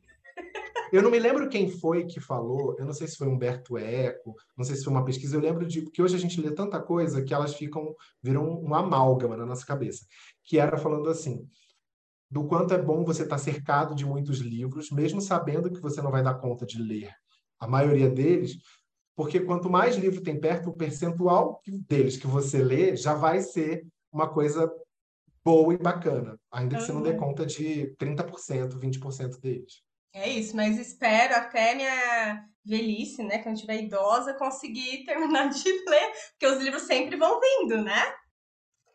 Eu 0.93 1.01
não 1.03 1.11
me 1.11 1.19
lembro 1.19 1.49
quem 1.49 1.71
foi 1.71 2.05
que 2.05 2.21
falou, 2.21 2.77
eu 2.79 2.85
não 2.85 2.93
sei 2.93 3.09
se 3.09 3.17
foi 3.17 3.27
Humberto 3.27 3.79
Eco, 3.79 4.35
não 4.55 4.63
sei 4.63 4.77
se 4.77 4.85
foi 4.85 4.93
uma 4.93 5.05
pesquisa, 5.05 5.35
eu 5.35 5.41
lembro 5.41 5.67
de 5.67 5.81
porque 5.81 6.03
hoje 6.03 6.15
a 6.17 6.19
gente 6.19 6.39
lê 6.39 6.51
tanta 6.51 6.79
coisa 6.83 7.23
que 7.23 7.33
elas 7.33 7.55
ficam, 7.55 7.95
viram 8.23 8.47
um 8.63 8.75
amálgama 8.75 9.35
na 9.35 9.47
nossa 9.47 9.65
cabeça, 9.65 10.05
que 10.45 10.59
era 10.59 10.77
falando 10.77 11.09
assim, 11.09 11.49
do 12.31 12.45
quanto 12.45 12.75
é 12.75 12.79
bom 12.79 13.05
você 13.05 13.23
estar 13.23 13.39
cercado 13.39 13.95
de 13.95 14.05
muitos 14.05 14.41
livros, 14.41 14.91
mesmo 14.91 15.19
sabendo 15.19 15.73
que 15.73 15.81
você 15.81 16.03
não 16.03 16.11
vai 16.11 16.23
dar 16.23 16.35
conta 16.35 16.67
de 16.67 16.79
ler 16.79 17.11
a 17.59 17.67
maioria 17.67 18.11
deles, 18.11 18.59
porque 19.17 19.41
quanto 19.41 19.71
mais 19.71 19.97
livro 19.97 20.23
tem 20.23 20.39
perto, 20.39 20.69
o 20.69 20.77
percentual 20.77 21.63
deles 21.67 22.19
que 22.19 22.27
você 22.27 22.63
lê 22.63 22.97
já 22.97 23.15
vai 23.15 23.41
ser 23.41 23.87
uma 24.13 24.29
coisa 24.29 24.71
boa 25.43 25.73
e 25.73 25.79
bacana, 25.79 26.39
ainda 26.51 26.77
que 26.77 26.83
uhum. 26.83 26.87
você 26.87 26.93
não 26.93 27.03
dê 27.03 27.15
conta 27.15 27.47
de 27.47 27.95
30%, 27.99 28.79
20% 28.79 29.41
deles. 29.41 29.83
É 30.15 30.29
isso, 30.29 30.55
mas 30.55 30.79
espero 30.79 31.35
até 31.35 31.75
minha 31.75 32.47
velhice, 32.65 33.23
né, 33.23 33.39
quando 33.39 33.59
tiver 33.59 33.83
idosa, 33.83 34.35
conseguir 34.35 35.05
terminar 35.07 35.49
de 35.49 35.69
ler, 35.89 36.13
porque 36.33 36.47
os 36.47 36.63
livros 36.63 36.83
sempre 36.83 37.17
vão 37.17 37.41
vindo, 37.41 37.83
né? 37.83 38.15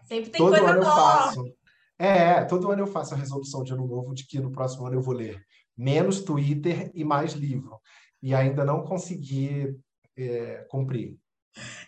Sempre 0.06 0.30
tem 0.30 0.40
todo 0.40 0.52
coisa 0.52 0.72
ano 0.72 0.82
nova. 0.82 1.02
Eu 1.02 1.24
faço. 1.24 1.58
É, 2.00 2.46
todo 2.46 2.72
ano 2.72 2.84
eu 2.84 2.88
faço 2.88 3.14
a 3.14 3.18
resolução 3.18 3.64
de 3.64 3.74
ano 3.74 3.88
novo 3.88 4.14
de 4.14 4.26
que 4.26 4.40
no 4.40 4.52
próximo 4.52 4.86
ano 4.86 4.98
eu 4.98 5.02
vou 5.02 5.14
ler 5.14 5.44
menos 5.76 6.22
Twitter 6.22 6.92
e 6.94 7.04
mais 7.04 7.34
livro. 7.34 7.80
E 8.22 8.34
ainda 8.34 8.64
não 8.64 8.84
consegui 8.84 9.76
é, 10.16 10.66
cumprir. 10.70 11.18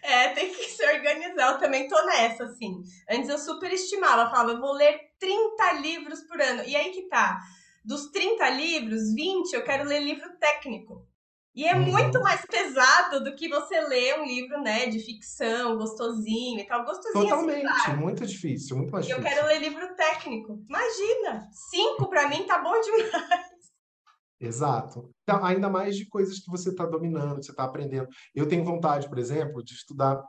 É, 0.02 0.30
tem 0.30 0.54
que 0.54 0.64
se 0.66 0.84
organizar. 0.86 1.54
Eu 1.54 1.60
também 1.60 1.88
tô 1.88 1.96
nessa, 2.06 2.46
assim. 2.46 2.82
Antes 3.10 3.30
eu 3.30 3.38
superestimava, 3.38 4.30
falava, 4.30 4.52
eu 4.52 4.60
vou 4.60 4.74
ler 4.74 5.00
30 5.20 5.74
livros 5.74 6.22
por 6.22 6.42
ano. 6.42 6.64
E 6.64 6.76
aí 6.76 6.92
que 6.92 7.08
tá. 7.08 7.40
Dos 7.90 8.06
30 8.12 8.48
livros, 8.52 9.16
20 9.16 9.52
eu 9.52 9.64
quero 9.64 9.84
ler 9.84 10.04
livro 10.04 10.30
técnico. 10.38 11.08
E 11.56 11.66
é 11.66 11.74
uhum. 11.74 11.88
muito 11.88 12.22
mais 12.22 12.46
pesado 12.46 13.24
do 13.24 13.34
que 13.34 13.50
você 13.50 13.82
ler 13.82 14.20
um 14.20 14.26
livro, 14.26 14.62
né, 14.62 14.86
de 14.86 15.00
ficção, 15.00 15.76
gostosinho 15.76 16.60
e 16.60 16.68
tal. 16.68 16.86
Gostosinho 16.86 17.24
assim, 17.24 17.30
Totalmente, 17.30 17.66
assim, 17.66 17.96
muito 17.96 18.28
difícil, 18.28 18.78
muito 18.78 18.92
mais 18.92 19.08
difícil. 19.08 19.28
Eu 19.28 19.28
quero 19.28 19.48
ler 19.48 19.58
livro 19.58 19.96
técnico. 19.96 20.64
Imagina, 20.70 21.50
cinco 21.52 22.08
para 22.08 22.30
mim 22.30 22.46
tá 22.46 22.62
bom 22.62 22.80
demais. 22.80 23.50
Exato. 24.40 25.10
Então, 25.24 25.44
ainda 25.44 25.68
mais 25.68 25.98
de 25.98 26.06
coisas 26.06 26.38
que 26.38 26.52
você 26.52 26.70
está 26.70 26.86
dominando, 26.86 27.40
que 27.40 27.46
você 27.48 27.52
está 27.52 27.64
aprendendo. 27.64 28.08
Eu 28.36 28.48
tenho 28.48 28.64
vontade, 28.64 29.10
por 29.10 29.18
exemplo, 29.18 29.64
de 29.64 29.74
estudar 29.74 30.24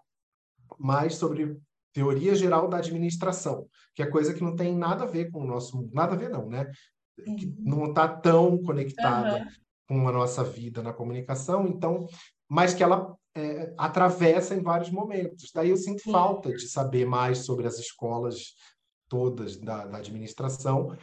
mais 0.78 1.16
sobre 1.16 1.60
teoria 1.92 2.34
geral 2.34 2.68
da 2.68 2.78
administração, 2.78 3.68
que 3.94 4.02
é 4.02 4.06
coisa 4.06 4.32
que 4.32 4.42
não 4.42 4.56
tem 4.56 4.74
nada 4.74 5.04
a 5.04 5.06
ver 5.06 5.30
com 5.30 5.42
o 5.42 5.46
nosso 5.46 5.76
mundo. 5.76 5.90
Nada 5.92 6.14
a 6.14 6.16
ver, 6.16 6.30
não, 6.30 6.48
né? 6.48 6.66
Que 7.22 7.54
não 7.58 7.86
está 7.86 8.08
tão 8.08 8.62
conectada 8.62 9.38
uhum. 9.38 9.46
com 9.88 10.08
a 10.08 10.12
nossa 10.12 10.44
vida 10.44 10.82
na 10.82 10.92
comunicação, 10.92 11.66
então, 11.66 12.06
mas 12.48 12.74
que 12.74 12.82
ela 12.82 13.16
é, 13.34 13.72
atravessa 13.78 14.54
em 14.54 14.62
vários 14.62 14.90
momentos. 14.90 15.50
Daí 15.54 15.70
eu 15.70 15.76
sinto 15.76 16.02
Sim. 16.02 16.12
falta 16.12 16.50
de 16.50 16.68
saber 16.68 17.06
mais 17.06 17.38
sobre 17.38 17.66
as 17.66 17.78
escolas 17.78 18.54
todas 19.08 19.56
da, 19.56 19.86
da 19.86 19.98
administração 19.98 20.96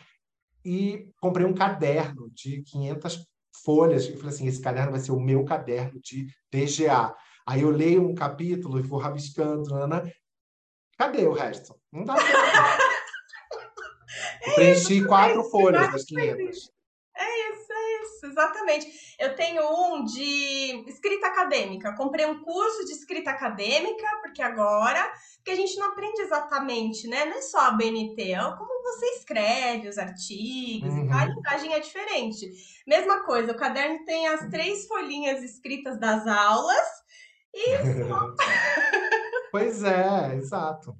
e 0.65 1.09
comprei 1.19 1.45
um 1.45 1.53
caderno 1.53 2.29
de 2.31 2.61
500 2.63 3.25
folhas. 3.63 4.05
E 4.05 4.15
falei 4.17 4.29
assim: 4.29 4.47
esse 4.47 4.61
caderno 4.61 4.91
vai 4.91 4.99
ser 4.99 5.11
o 5.11 5.19
meu 5.19 5.45
caderno 5.45 5.99
de 6.01 6.27
TGA. 6.49 7.15
Aí 7.45 7.61
eu 7.61 7.69
leio 7.69 8.07
um 8.07 8.15
capítulo 8.15 8.79
e 8.79 8.83
vou 8.83 8.99
rabiscando. 8.99 9.69
Nana. 9.69 10.03
Cadê 10.97 11.25
o 11.25 11.33
resto? 11.33 11.75
Não 11.91 12.03
dá 12.03 12.15
tempo. 12.15 12.27
É 14.47 14.53
preenchi 14.53 15.05
quatro 15.05 15.43
folhas 15.43 15.91
das 15.91 16.05
500 16.05 16.77
exatamente. 18.37 19.15
Eu 19.19 19.35
tenho 19.35 19.63
um 19.63 20.05
de 20.05 20.83
escrita 20.87 21.27
acadêmica. 21.27 21.95
Comprei 21.95 22.25
um 22.25 22.43
curso 22.43 22.85
de 22.85 22.91
escrita 22.91 23.31
acadêmica, 23.31 24.07
porque 24.21 24.41
agora, 24.41 25.11
que 25.43 25.51
a 25.51 25.55
gente 25.55 25.77
não 25.77 25.87
aprende 25.87 26.21
exatamente, 26.21 27.07
né? 27.07 27.25
Não 27.25 27.37
é 27.37 27.41
só 27.41 27.59
a 27.59 27.71
BNT, 27.71 28.33
é 28.33 28.37
como 28.57 28.83
você 28.83 29.05
escreve 29.17 29.89
os 29.89 29.97
artigos 29.97 30.93
uhum. 30.93 31.05
e 31.05 31.07
tal, 31.09 31.17
a 31.17 31.25
linguagem 31.25 31.73
é 31.73 31.79
diferente. 31.79 32.47
Mesma 32.85 33.23
coisa, 33.23 33.51
o 33.51 33.57
caderno 33.57 34.05
tem 34.05 34.27
as 34.27 34.47
três 34.49 34.87
folhinhas 34.87 35.43
escritas 35.43 35.99
das 35.99 36.25
aulas 36.27 36.87
e 37.53 37.65
Pois 39.51 39.83
é, 39.83 40.35
exato. 40.35 40.95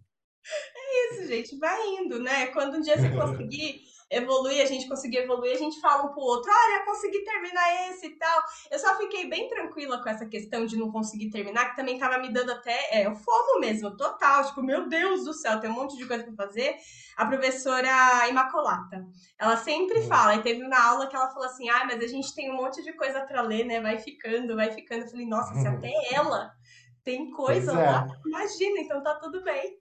Isso, 1.12 1.28
gente, 1.28 1.58
vai 1.58 1.80
indo, 1.96 2.20
né? 2.20 2.48
Quando 2.48 2.78
um 2.78 2.82
dia 2.82 2.98
você 2.98 3.10
conseguir 3.10 3.82
evoluir, 4.10 4.62
a 4.62 4.66
gente 4.66 4.88
conseguir 4.88 5.18
evoluir, 5.18 5.54
a 5.54 5.58
gente 5.58 5.80
fala 5.82 6.04
um 6.06 6.14
pro 6.14 6.22
outro, 6.22 6.50
olha, 6.50 6.86
consegui 6.86 7.24
terminar 7.24 7.90
esse 7.90 8.08
e 8.08 8.18
tal. 8.18 8.42
Eu 8.72 8.80
só 8.80 8.98
fiquei 8.98 9.30
bem 9.30 9.50
tranquila 9.50 10.02
com 10.02 10.10
essa 10.10 10.26
questão 10.26 10.66
de 10.66 10.78
não 10.78 10.92
conseguir 10.92 11.30
terminar, 11.30 11.70
que 11.70 11.76
também 11.76 12.00
tava 12.00 12.18
me 12.18 12.32
dando 12.32 12.52
até 12.52 13.02
é, 13.02 13.10
o 13.10 13.16
fomo 13.16 13.60
mesmo, 13.60 13.96
total. 13.98 14.46
Tipo, 14.46 14.64
meu 14.64 14.88
Deus 14.88 15.26
do 15.26 15.34
céu, 15.34 15.60
tem 15.60 15.70
um 15.70 15.74
monte 15.74 15.98
de 15.98 16.06
coisa 16.06 16.24
pra 16.24 16.46
fazer. 16.46 16.78
A 17.18 17.26
professora 17.26 18.28
Imacolata, 18.30 19.06
ela 19.40 19.58
sempre 19.58 20.00
hum. 20.00 20.08
fala, 20.08 20.36
e 20.36 20.44
teve 20.44 20.64
uma 20.64 20.80
aula 20.80 21.08
que 21.08 21.16
ela 21.16 21.30
falou 21.30 21.46
assim, 21.46 21.68
ah, 21.70 21.84
mas 21.86 22.02
a 22.02 22.08
gente 22.08 22.34
tem 22.34 22.52
um 22.52 22.56
monte 22.56 22.84
de 22.84 22.94
coisa 22.94 23.22
para 23.22 23.42
ler, 23.42 23.66
né? 23.66 23.82
Vai 23.82 23.98
ficando, 23.98 24.56
vai 24.56 24.72
ficando. 24.72 25.04
Eu 25.04 25.10
falei, 25.10 25.26
nossa, 25.26 25.54
se 25.56 25.68
até 25.68 25.92
ela 26.14 26.52
tem 27.04 27.32
coisa 27.32 27.72
é. 27.72 27.76
lá, 27.76 28.08
imagina, 28.26 28.80
então 28.80 29.02
tá 29.02 29.16
tudo 29.16 29.44
bem. 29.44 29.78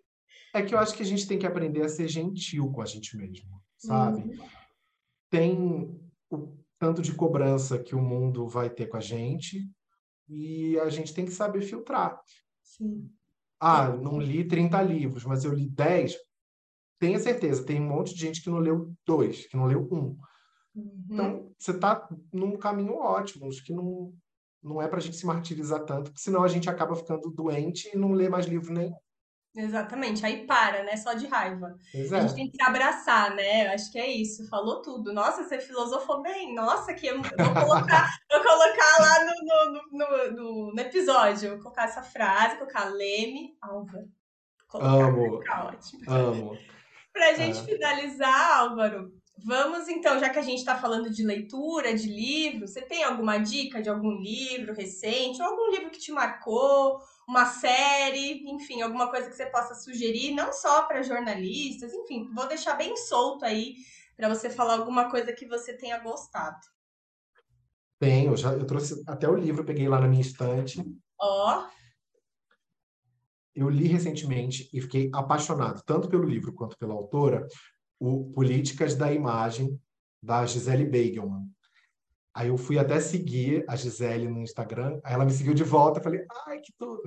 É 0.57 0.63
que 0.63 0.75
eu 0.75 0.79
acho 0.79 0.95
que 0.95 1.03
a 1.03 1.07
gente 1.07 1.27
tem 1.27 1.39
que 1.39 1.47
aprender 1.47 1.83
a 1.83 1.89
ser 1.89 2.09
gentil 2.09 2.71
com 2.73 2.83
a 2.83 2.87
gente 2.87 3.17
mesmo 3.17 3.57
sabe? 3.79 4.23
Uhum. 4.23 4.49
Tem 5.31 6.01
o 6.31 6.57
tanto 6.79 7.03
de 7.03 7.15
cobrança 7.15 7.79
que 7.79 7.95
o 7.95 8.03
mundo 8.03 8.49
vai 8.49 8.71
ter 8.71 8.87
com 8.87 8.97
a 8.97 9.01
gente 9.01 9.69
e 10.29 10.79
a 10.81 10.89
gente 10.89 11.15
tem 11.15 11.25
que 11.25 11.31
saber 11.31 11.63
filtrar. 11.63 12.21
Sim. 12.63 13.11
Ah, 13.61 13.89
não 13.89 14.21
li 14.21 14.47
30 14.47 14.83
livros, 14.83 15.25
mas 15.25 15.45
eu 15.45 15.53
li 15.53 15.69
10. 15.69 16.17
Tenha 16.99 17.19
certeza, 17.19 17.65
tem 17.65 17.81
um 17.81 17.89
monte 17.89 18.15
de 18.15 18.21
gente 18.21 18.43
que 18.43 18.51
não 18.51 18.59
leu 18.59 18.93
dois, 19.07 19.47
que 19.47 19.57
não 19.57 19.67
leu 19.67 19.87
um. 19.91 20.17
Uhum. 20.75 21.07
Então, 21.11 21.55
você 21.59 21.71
está 21.71 22.09
num 22.33 22.57
caminho 22.57 22.95
ótimo. 22.95 23.49
Acho 23.49 23.65
que 23.65 23.73
não, 23.73 24.13
não 24.63 24.81
é 24.81 24.89
para 24.89 24.99
a 24.99 25.01
gente 25.01 25.17
se 25.17 25.27
martirizar 25.27 25.85
tanto, 25.85 26.11
porque 26.11 26.21
senão 26.21 26.43
a 26.43 26.49
gente 26.49 26.69
acaba 26.69 26.95
ficando 26.95 27.31
doente 27.31 27.91
e 27.93 27.97
não 27.97 28.13
lê 28.13 28.29
mais 28.29 28.47
livro 28.47 28.73
nenhum. 28.73 28.95
Exatamente, 29.57 30.25
aí 30.25 30.47
para, 30.47 30.83
né? 30.83 30.97
Só 30.97 31.15
de 31.15 31.27
raiva. 31.27 31.79
Exato. 31.95 32.17
A 32.17 32.27
gente 32.27 32.37
tem 32.37 32.51
que 32.51 32.57
se 32.57 32.63
abraçar, 32.63 33.35
né? 33.35 33.69
Acho 33.69 33.91
que 33.91 33.99
é 33.99 34.07
isso, 34.07 34.47
falou 34.51 34.83
tudo. 34.83 35.15
Nossa, 35.15 35.43
você 35.43 35.59
filosofou 35.59 36.21
bem. 36.21 36.55
Nossa, 36.55 36.93
que 36.93 37.07
eu 37.07 37.23
vou 37.23 37.31
colocar, 37.31 38.11
vou 38.31 38.43
colocar 38.43 38.97
lá 39.01 39.25
no, 39.25 39.93
no, 39.93 40.31
no, 40.31 40.73
no, 40.75 40.81
episódio. 40.81 41.53
Vou 41.53 41.61
colocar 41.61 41.85
essa 41.85 42.03
frase, 42.03 42.59
colocar 42.59 42.85
Leme 42.85 43.57
Álvaro. 43.63 44.09
Colocar, 44.69 45.09
amo. 45.09 45.41
ótimo. 45.69 46.03
Amo. 46.07 46.59
Pra 47.11 47.33
gente 47.33 47.59
é. 47.59 47.63
finalizar, 47.63 48.59
Álvaro, 48.59 49.11
vamos 49.43 49.89
então, 49.89 50.19
já 50.19 50.29
que 50.29 50.39
a 50.39 50.43
gente 50.43 50.59
está 50.59 50.77
falando 50.77 51.09
de 51.09 51.25
leitura, 51.25 51.97
de 51.97 52.09
livro, 52.09 52.69
você 52.69 52.83
tem 52.83 53.05
alguma 53.05 53.39
dica 53.39 53.81
de 53.81 53.89
algum 53.89 54.11
livro 54.11 54.75
recente, 54.75 55.41
ou 55.41 55.49
algum 55.49 55.71
livro 55.71 55.89
que 55.89 55.99
te 55.99 56.13
marcou? 56.13 56.99
Uma 57.27 57.47
série, 57.47 58.49
enfim, 58.49 58.83
alguma 58.83 59.11
coisa 59.11 59.29
que 59.29 59.35
você 59.35 59.47
possa 59.47 59.75
sugerir, 59.75 60.31
não 60.33 60.53
só 60.53 60.87
para 60.87 61.03
jornalistas, 61.03 61.93
enfim, 61.93 62.31
vou 62.33 62.47
deixar 62.47 62.75
bem 62.75 62.97
solto 62.97 63.45
aí 63.45 63.75
para 64.17 64.29
você 64.29 64.49
falar 64.49 64.75
alguma 64.79 65.11
coisa 65.11 65.33
que 65.33 65.47
você 65.47 65.77
tenha 65.77 65.99
gostado. 65.99 66.59
Tenho, 67.99 68.37
já, 68.37 68.53
eu 68.53 68.67
trouxe 68.67 69.03
até 69.07 69.29
o 69.29 69.35
livro, 69.35 69.65
peguei 69.65 69.89
lá 69.89 70.01
na 70.01 70.09
minha 70.09 70.21
estante. 70.21 70.81
Ó. 71.19 71.63
Oh. 71.63 71.77
Eu 73.55 73.71
li 73.71 73.87
recentemente 73.87 74.69
e 74.73 74.83
fiquei 74.83 75.11
apaixonado, 75.15 75.83
tanto 75.85 76.09
pelo 76.09 76.25
livro 76.25 76.53
quanto 76.53 76.77
pela 76.77 76.93
autora, 76.93 77.47
o 77.99 78.31
Políticas 78.33 78.95
da 78.95 79.11
Imagem, 79.11 79.81
da 80.23 80.45
Gisele 80.45 80.85
Beigelman. 80.85 81.51
Aí 82.37 82.49
eu 82.49 82.59
fui 82.59 82.79
até 82.79 83.01
seguir 83.01 83.65
a 83.67 83.75
Gisele 83.75 84.29
no 84.29 84.43
Instagram, 84.43 85.01
aí 85.03 85.15
ela 85.15 85.25
me 85.25 85.33
seguiu 85.33 85.55
de 85.55 85.65
volta, 85.65 86.03
falei, 86.03 86.21
ai, 86.47 86.61
que 86.61 86.71
tudo! 86.79 87.01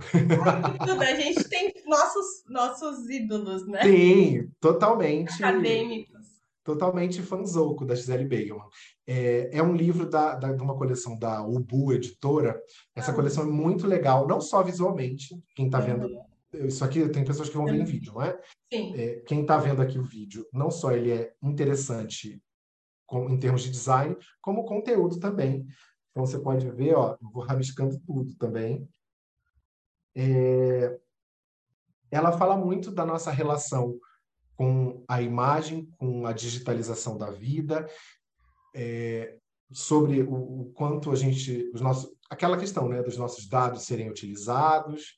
Tudo, 0.87 1.01
a 1.03 1.13
gente 1.13 1.47
tem 1.47 1.71
nossos, 1.85 2.43
nossos 2.49 3.07
ídolos, 3.07 3.67
né? 3.67 3.83
Sim, 3.83 4.49
totalmente. 4.59 5.31
Acadêmicos. 5.43 6.25
Totalmente 6.63 7.21
fanzoco 7.21 7.85
da 7.85 7.93
Gisele 7.93 8.25
Beigelman. 8.25 8.65
É, 9.05 9.51
é 9.53 9.61
um 9.61 9.75
livro 9.75 10.09
da, 10.09 10.33
da, 10.33 10.51
de 10.51 10.63
uma 10.63 10.75
coleção 10.75 11.15
da 11.15 11.43
Ubu 11.43 11.93
Editora. 11.93 12.59
Essa 12.95 13.11
ah. 13.11 13.13
coleção 13.13 13.43
é 13.43 13.47
muito 13.47 13.85
legal, 13.85 14.27
não 14.27 14.41
só 14.41 14.63
visualmente, 14.63 15.39
quem 15.55 15.67
está 15.67 15.79
vendo 15.79 16.07
uhum. 16.07 16.65
isso 16.65 16.83
aqui 16.83 17.07
tem 17.07 17.23
pessoas 17.23 17.49
que 17.49 17.55
vão 17.55 17.67
ver 17.67 17.75
em 17.75 17.81
uhum. 17.81 17.85
vídeo, 17.85 18.13
não 18.13 18.23
é? 18.23 18.35
Sim. 18.73 18.95
É, 18.95 19.21
quem 19.27 19.41
está 19.41 19.59
vendo 19.59 19.79
aqui 19.79 19.99
o 19.99 20.03
vídeo, 20.03 20.47
não 20.51 20.71
só 20.71 20.91
ele 20.91 21.11
é 21.11 21.33
interessante 21.43 22.41
com, 23.09 23.27
em 23.29 23.37
termos 23.37 23.63
de 23.63 23.71
design, 23.71 24.15
como 24.39 24.65
conteúdo 24.65 25.19
também. 25.19 25.65
Então 26.11 26.25
você 26.25 26.39
pode 26.39 26.69
ver, 26.69 26.95
ó, 26.95 27.17
eu 27.19 27.29
vou 27.31 27.43
rabiscando 27.43 27.99
tudo 28.05 28.35
também. 28.35 28.87
É, 30.15 30.97
ela 32.11 32.37
fala 32.37 32.55
muito 32.55 32.91
da 32.91 33.05
nossa 33.05 33.31
relação 33.31 33.99
com 34.55 35.03
a 35.07 35.21
imagem, 35.21 35.89
com 35.97 36.25
a 36.25 36.33
digitalização 36.33 37.17
da 37.17 37.31
vida, 37.31 37.87
é, 38.75 39.37
sobre 39.71 40.21
o, 40.21 40.33
o, 40.33 40.71
quanto 40.73 41.11
a 41.11 41.15
gente, 41.15 41.69
os 41.73 41.81
nossos, 41.81 42.11
aquela 42.29 42.57
questão, 42.57 42.87
né, 42.87 43.01
dos 43.01 43.17
nossos 43.17 43.47
dados 43.47 43.83
serem 43.83 44.09
utilizados, 44.09 45.17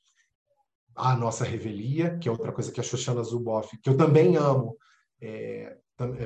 a 0.94 1.16
nossa 1.16 1.44
revelia, 1.44 2.18
que 2.18 2.28
é 2.28 2.32
outra 2.32 2.52
coisa 2.52 2.70
que 2.70 2.80
a 2.80 2.82
Shoshana 2.82 3.22
Zuboff, 3.22 3.76
que 3.78 3.88
eu 3.88 3.96
também 3.96 4.36
amo, 4.36 4.76
é, 5.20 5.78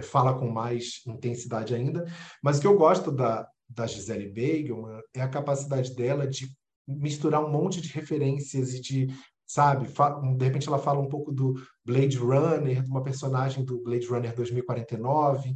fala 0.02 0.34
com 0.34 0.48
mais 0.48 1.02
intensidade 1.06 1.74
ainda. 1.74 2.04
Mas 2.42 2.58
o 2.58 2.60
que 2.60 2.66
eu 2.66 2.76
gosto 2.76 3.10
da, 3.10 3.48
da 3.68 3.86
Gisele 3.86 4.28
Beigelman 4.28 5.00
é 5.14 5.22
a 5.22 5.28
capacidade 5.28 5.94
dela 5.94 6.26
de 6.26 6.48
misturar 6.86 7.44
um 7.44 7.50
monte 7.50 7.80
de 7.80 7.88
referências 7.88 8.72
e 8.72 8.80
de, 8.80 9.08
sabe, 9.46 9.88
de 10.36 10.44
repente 10.44 10.68
ela 10.68 10.78
fala 10.78 11.00
um 11.00 11.08
pouco 11.08 11.32
do 11.32 11.54
Blade 11.84 12.16
Runner, 12.16 12.82
de 12.82 12.90
uma 12.90 13.02
personagem 13.02 13.64
do 13.64 13.82
Blade 13.82 14.06
Runner 14.06 14.34
2049, 14.34 15.54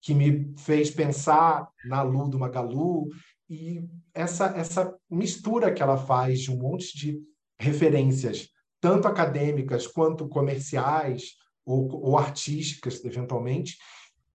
que 0.00 0.14
me 0.14 0.52
fez 0.58 0.90
pensar 0.90 1.68
na 1.84 2.02
Lu 2.02 2.28
do 2.28 2.38
Magalu, 2.38 3.08
e 3.48 3.88
essa, 4.12 4.46
essa 4.56 4.96
mistura 5.08 5.72
que 5.72 5.82
ela 5.82 5.96
faz 5.96 6.40
de 6.40 6.50
um 6.50 6.56
monte 6.56 6.96
de 6.96 7.20
referências, 7.60 8.48
tanto 8.80 9.06
acadêmicas 9.06 9.86
quanto 9.86 10.28
comerciais 10.28 11.34
ou, 11.64 11.88
ou 12.02 12.18
artísticas, 12.18 13.04
eventualmente, 13.04 13.78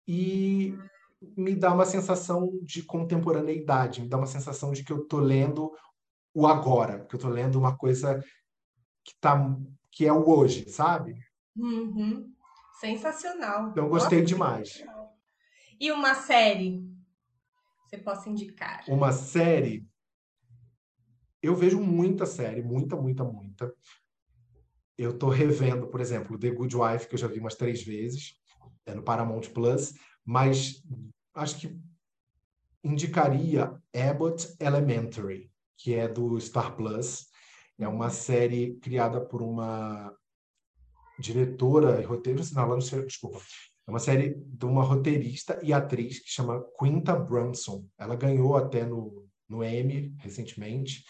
e 0.08 0.78
me 1.38 1.56
dá 1.56 1.74
uma 1.74 1.86
sensação 1.86 2.60
de 2.62 2.84
contemporaneidade, 2.84 4.02
me 4.02 4.10
dá 4.10 4.18
uma 4.18 4.28
sensação 4.28 4.72
de 4.72 4.84
que 4.84 4.92
eu 4.92 5.04
estou 5.04 5.20
lendo 5.20 5.72
o 6.34 6.48
agora, 6.48 7.06
que 7.06 7.16
eu 7.16 7.18
estou 7.18 7.32
lendo 7.32 7.58
uma 7.58 7.78
coisa 7.78 8.24
que, 9.04 9.14
tá, 9.20 9.38
que 9.92 10.06
é 10.06 10.12
o 10.12 10.28
hoje, 10.28 10.70
sabe? 10.70 11.16
Uhum. 11.56 12.34
Sensacional. 12.80 13.70
Então, 13.70 13.88
gostei 13.88 14.22
Nossa, 14.22 14.34
demais. 14.34 14.84
E 15.80 15.92
uma 15.92 16.16
série? 16.16 16.84
Você 17.86 17.98
possa 17.98 18.30
indicar? 18.30 18.84
Uma 18.88 19.12
série? 19.12 19.88
Eu 21.42 21.56
vejo 21.56 21.80
muita 21.80 22.26
série, 22.26 22.62
muita, 22.62 22.96
muita, 22.96 23.24
muita. 23.24 23.74
Eu 24.98 25.12
estou 25.12 25.30
revendo, 25.30 25.88
por 25.88 26.02
exemplo, 26.02 26.38
The 26.38 26.52
Good 26.52 26.76
Wife, 26.76 27.08
que 27.08 27.16
eu 27.16 27.20
já 27.20 27.28
vi 27.28 27.40
umas 27.40 27.56
três 27.56 27.84
vezes, 27.84 28.36
é 28.86 28.94
no 28.94 29.04
Paramount 29.04 29.50
Plus, 29.54 29.94
mas 30.26 30.84
acho 31.34 31.60
que 31.60 31.80
indicaria 32.84 33.76
Abbott 33.94 34.56
Elementary, 34.60 35.52
que 35.78 35.94
é 35.94 36.08
do 36.08 36.40
Star 36.40 36.76
Plus. 36.76 37.28
É 37.80 37.88
uma 37.88 38.10
série 38.10 38.76
criada 38.76 39.20
por 39.20 39.42
uma 39.42 40.14
diretora 41.20 42.02
e 42.02 42.06
roteirista, 42.06 42.60
não, 42.60 42.70
não 42.70 42.82
sei, 42.82 43.04
desculpa. 43.06 43.40
É 43.86 43.92
uma 43.92 44.00
série 44.00 44.36
de 44.36 44.66
uma 44.66 44.84
roteirista 44.84 45.60
e 45.62 45.74
atriz 45.74 46.20
que 46.20 46.30
chama 46.30 46.64
Quinta 46.80 47.16
Brunson. 47.16 47.86
Ela 47.98 48.16
ganhou 48.16 48.56
até 48.56 48.86
no, 48.86 49.28
no 49.50 49.64
Emmy 49.64 50.16
recentemente. 50.20 51.04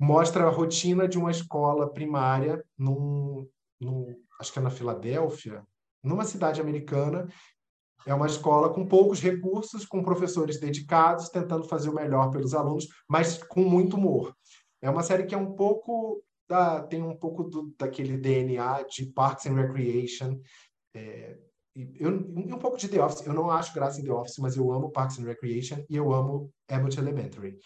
Mostra 0.00 0.46
a 0.46 0.50
rotina 0.50 1.06
de 1.06 1.18
uma 1.18 1.30
escola 1.30 1.92
primária 1.92 2.64
num, 2.78 3.46
num 3.78 4.16
acho 4.40 4.52
que 4.52 4.58
é 4.58 4.62
na 4.62 4.70
Filadélfia, 4.70 5.62
numa 6.02 6.24
cidade 6.24 6.60
americana 6.60 7.28
é 8.06 8.14
uma 8.14 8.26
escola 8.26 8.72
com 8.72 8.86
poucos 8.86 9.20
recursos, 9.20 9.84
com 9.84 10.02
professores 10.02 10.58
dedicados, 10.58 11.28
tentando 11.28 11.68
fazer 11.68 11.90
o 11.90 11.94
melhor 11.94 12.30
pelos 12.30 12.54
alunos, 12.54 12.86
mas 13.08 13.42
com 13.42 13.60
muito 13.60 13.96
humor. 13.96 14.34
É 14.80 14.88
uma 14.88 15.02
série 15.02 15.24
que 15.24 15.34
é 15.34 15.38
um 15.38 15.52
pouco 15.52 16.22
da, 16.48 16.82
tem 16.82 17.02
um 17.02 17.14
pouco 17.14 17.44
do, 17.44 17.74
daquele 17.78 18.16
DNA 18.16 18.82
de 18.84 19.06
Parks 19.06 19.46
and 19.46 19.54
Recreation. 19.54 20.40
É, 20.94 21.36
eu, 21.76 22.10
um 22.10 22.58
pouco 22.58 22.78
de 22.78 22.88
The 22.88 23.02
Office. 23.02 23.26
Eu 23.26 23.34
não 23.34 23.50
acho 23.50 23.74
graça 23.74 24.00
em 24.00 24.04
The 24.04 24.12
Office, 24.12 24.38
mas 24.38 24.56
eu 24.56 24.72
amo 24.72 24.90
Parks 24.90 25.18
and 25.18 25.24
Recreation 25.24 25.84
e 25.88 25.96
eu 25.96 26.12
amo 26.12 26.50
Abbott 26.68 26.98
Elementary. 26.98 27.58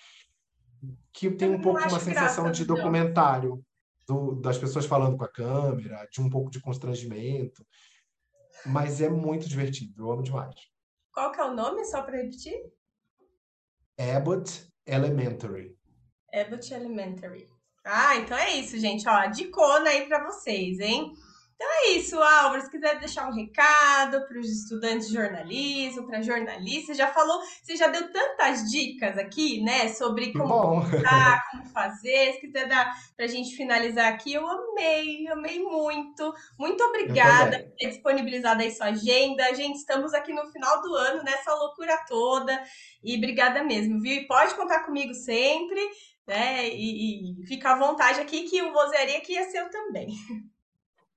Que 1.12 1.30
tem 1.30 1.51
um 1.51 1.61
pouco 1.61 1.80
uma 1.80 2.01
sensação 2.01 2.51
de 2.51 2.64
documentário 2.64 3.64
do, 4.07 4.35
das 4.35 4.59
pessoas 4.59 4.87
falando 4.87 5.16
com 5.16 5.24
a 5.24 5.32
câmera, 5.32 6.07
de 6.11 6.20
um 6.20 6.28
pouco 6.28 6.51
de 6.51 6.61
constrangimento. 6.61 7.64
Mas 8.66 9.01
é 9.01 9.09
muito 9.09 9.49
divertido, 9.49 10.03
eu 10.03 10.12
amo 10.12 10.22
demais. 10.22 10.55
Qual 11.12 11.30
que 11.30 11.41
é 11.41 11.45
o 11.45 11.55
nome, 11.55 11.85
só 11.85 12.03
para 12.03 12.16
repetir? 12.16 12.59
Abbott 13.99 14.68
Elementary. 14.87 15.76
Abbott 16.32 16.72
Elementary. 16.72 17.47
Ah, 17.85 18.16
então 18.16 18.37
é 18.37 18.57
isso, 18.57 18.78
gente. 18.78 19.09
Ó, 19.09 19.26
dicona 19.26 19.91
aí 19.91 20.07
para 20.07 20.24
vocês, 20.24 20.80
hein? 20.80 21.12
Então 21.55 21.69
é 21.71 21.91
isso, 21.93 22.21
Álvaro. 22.21 22.63
Se 22.63 22.71
quiser 22.71 22.99
deixar 22.99 23.29
um 23.29 23.33
recado 23.33 24.27
para 24.27 24.39
os 24.39 24.51
estudantes 24.51 25.09
de 25.09 25.15
jornalismo, 25.15 26.07
para 26.07 26.21
jornalistas, 26.21 26.97
já 26.97 27.07
falou, 27.13 27.41
você 27.63 27.77
já 27.77 27.87
deu 27.87 28.13
tantas 28.13 28.69
dicas 28.69 29.17
aqui, 29.17 29.63
né, 29.63 29.89
sobre 29.89 30.33
como 30.33 30.83
contar, 30.83 31.45
como 31.51 31.67
fazer. 31.67 32.33
Se 32.33 32.41
quiser 32.41 32.67
dar 32.69 32.93
para 33.17 33.27
a 33.27 33.29
gente 33.29 33.57
finalizar 33.57 34.13
aqui, 34.13 34.35
eu 34.35 34.47
amei, 34.47 35.29
amei 35.29 35.63
muito. 35.63 36.35
Muito 36.59 36.83
obrigada 36.83 37.61
por 37.61 37.73
ter 37.77 37.91
disponibilizado 37.91 38.61
aí 38.61 38.73
sua 38.73 38.87
agenda. 38.87 39.55
Gente, 39.55 39.77
estamos 39.77 40.13
aqui 40.13 40.33
no 40.33 40.51
final 40.51 40.83
do 40.83 40.93
ano, 40.95 41.23
nessa 41.23 41.55
loucura 41.55 41.97
toda. 42.09 42.63
E 43.03 43.17
obrigada 43.17 43.63
mesmo, 43.63 44.01
viu? 44.01 44.15
E 44.15 44.27
pode 44.27 44.55
contar 44.57 44.81
comigo 44.81 45.15
sempre, 45.15 45.81
né? 46.27 46.69
E, 46.69 47.43
e 47.43 47.47
fica 47.47 47.73
à 47.73 47.79
vontade 47.79 48.21
aqui 48.21 48.43
que 48.43 48.61
o 48.61 48.73
Vozeria 48.73 49.19
aqui 49.19 49.37
é 49.37 49.45
seu 49.45 49.71
também. 49.71 50.09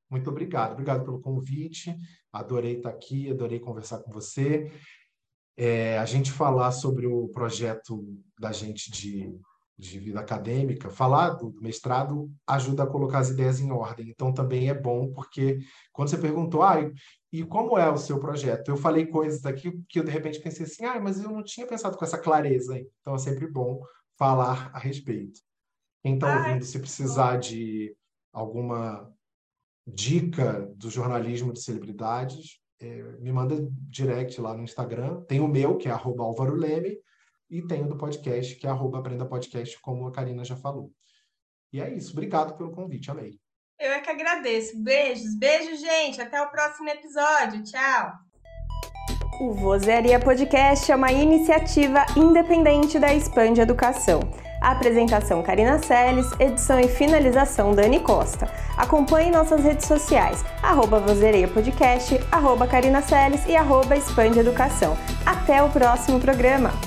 Muito 0.10 0.30
obrigado. 0.30 0.74
Obrigado 0.74 1.04
pelo 1.04 1.20
convite. 1.20 1.96
Adorei 2.32 2.78
estar 2.78 2.90
aqui, 2.90 3.30
adorei 3.30 3.60
conversar 3.60 4.00
com 4.00 4.12
você. 4.12 4.72
É, 5.58 5.98
a 5.98 6.06
gente 6.06 6.32
falar 6.32 6.72
sobre 6.72 7.08
o 7.08 7.28
projeto 7.30 8.06
da 8.40 8.52
gente 8.52 8.92
de, 8.92 9.36
de 9.78 10.00
vida 10.00 10.20
acadêmica, 10.20 10.90
falar 10.90 11.32
do 11.32 11.54
mestrado 11.60 12.32
ajuda 12.46 12.84
a 12.84 12.88
colocar 12.88 13.20
as 13.20 13.30
ideias 13.30 13.60
em 13.60 13.72
ordem. 13.72 14.10
Então, 14.10 14.32
também 14.32 14.70
é 14.70 14.74
bom, 14.74 15.12
porque 15.12 15.60
quando 15.92 16.10
você 16.10 16.18
perguntou, 16.18 16.62
ah, 16.62 16.78
e 17.34 17.44
como 17.44 17.78
é 17.78 17.90
o 17.90 17.98
seu 17.98 18.20
projeto? 18.20 18.70
Eu 18.70 18.78
falei 18.78 19.08
coisas 19.08 19.46
aqui 19.46 19.72
que 19.90 20.00
eu, 20.00 20.04
de 20.04 20.12
repente, 20.12 20.40
pensei 20.40 20.66
assim, 20.66 20.86
ah, 20.86 21.00
mas 21.00 21.20
eu 21.20 21.32
não 21.32 21.44
tinha 21.44 21.68
pensado 21.68 21.98
com 21.98 22.06
essa 22.06 22.18
clareza. 22.18 22.76
Aí. 22.76 22.88
Então, 23.02 23.16
é 23.16 23.18
sempre 23.18 23.48
bom 23.48 23.82
falar 24.18 24.70
a 24.74 24.80
respeito. 24.80 25.42
Quem 26.04 26.14
está 26.14 26.38
ouvindo, 26.38 26.64
se 26.64 26.80
precisar 26.80 27.38
de 27.38 27.96
alguma 28.32 29.12
dica 29.88 30.70
do 30.76 30.90
jornalismo 30.90 31.54
de 31.54 31.62
celebridades, 31.62 32.60
é, 32.80 33.02
me 33.20 33.32
manda 33.32 33.56
direct 33.90 34.40
lá 34.42 34.54
no 34.54 34.64
Instagram. 34.64 35.22
Tem 35.22 35.40
o 35.40 35.48
meu, 35.48 35.78
que 35.78 35.88
é 35.88 35.92
arroba 35.92 36.24
Álvaro 36.24 36.56
Leme, 36.56 36.98
e 37.50 37.62
tem 37.62 37.84
o 37.84 37.88
do 37.88 37.98
podcast, 37.98 38.56
que 38.56 38.68
é 38.68 38.70
arroba 38.70 39.00
Aprenda 39.00 39.26
Podcast, 39.26 39.80
como 39.80 40.06
a 40.06 40.12
Karina 40.12 40.44
já 40.44 40.58
falou. 40.58 40.92
E 41.72 41.82
é 41.82 41.94
isso. 41.94 42.12
Obrigado 42.12 42.56
pelo 42.58 42.72
convite, 42.72 43.10
amei. 43.10 43.40
Eu 43.80 43.92
é 43.92 44.02
que 44.02 44.10
agradeço. 44.10 44.82
Beijos, 44.84 45.38
beijos, 45.38 45.80
gente. 45.80 46.20
Até 46.20 46.42
o 46.42 46.50
próximo 46.50 46.90
episódio. 46.90 47.64
Tchau. 47.64 48.12
O 49.40 49.54
Vozeria 49.54 50.20
Podcast 50.20 50.92
é 50.92 50.96
uma 50.96 51.12
iniciativa 51.12 52.06
independente 52.18 52.98
da 53.00 53.14
Expande 53.14 53.62
Educação. 53.62 54.20
Apresentação 54.62 55.42
Karina 55.42 55.78
Seles, 55.80 56.28
edição 56.40 56.80
e 56.80 56.88
finalização 56.88 57.74
Dani 57.74 58.00
Costa. 58.00 58.50
Acompanhe 58.78 59.32
nossas 59.32 59.64
redes 59.64 59.88
sociais, 59.88 60.44
arroba 60.62 61.00
Vozereia 61.00 61.48
Podcast, 61.48 62.20
arroba 62.32 62.68
Karina 62.68 63.02
Seles 63.02 63.46
e 63.48 63.56
arroba 63.56 63.96
Expande 63.96 64.40
Educação. 64.40 64.98
Até 65.26 65.62
o 65.62 65.70
próximo 65.70 66.20
programa! 66.20 66.87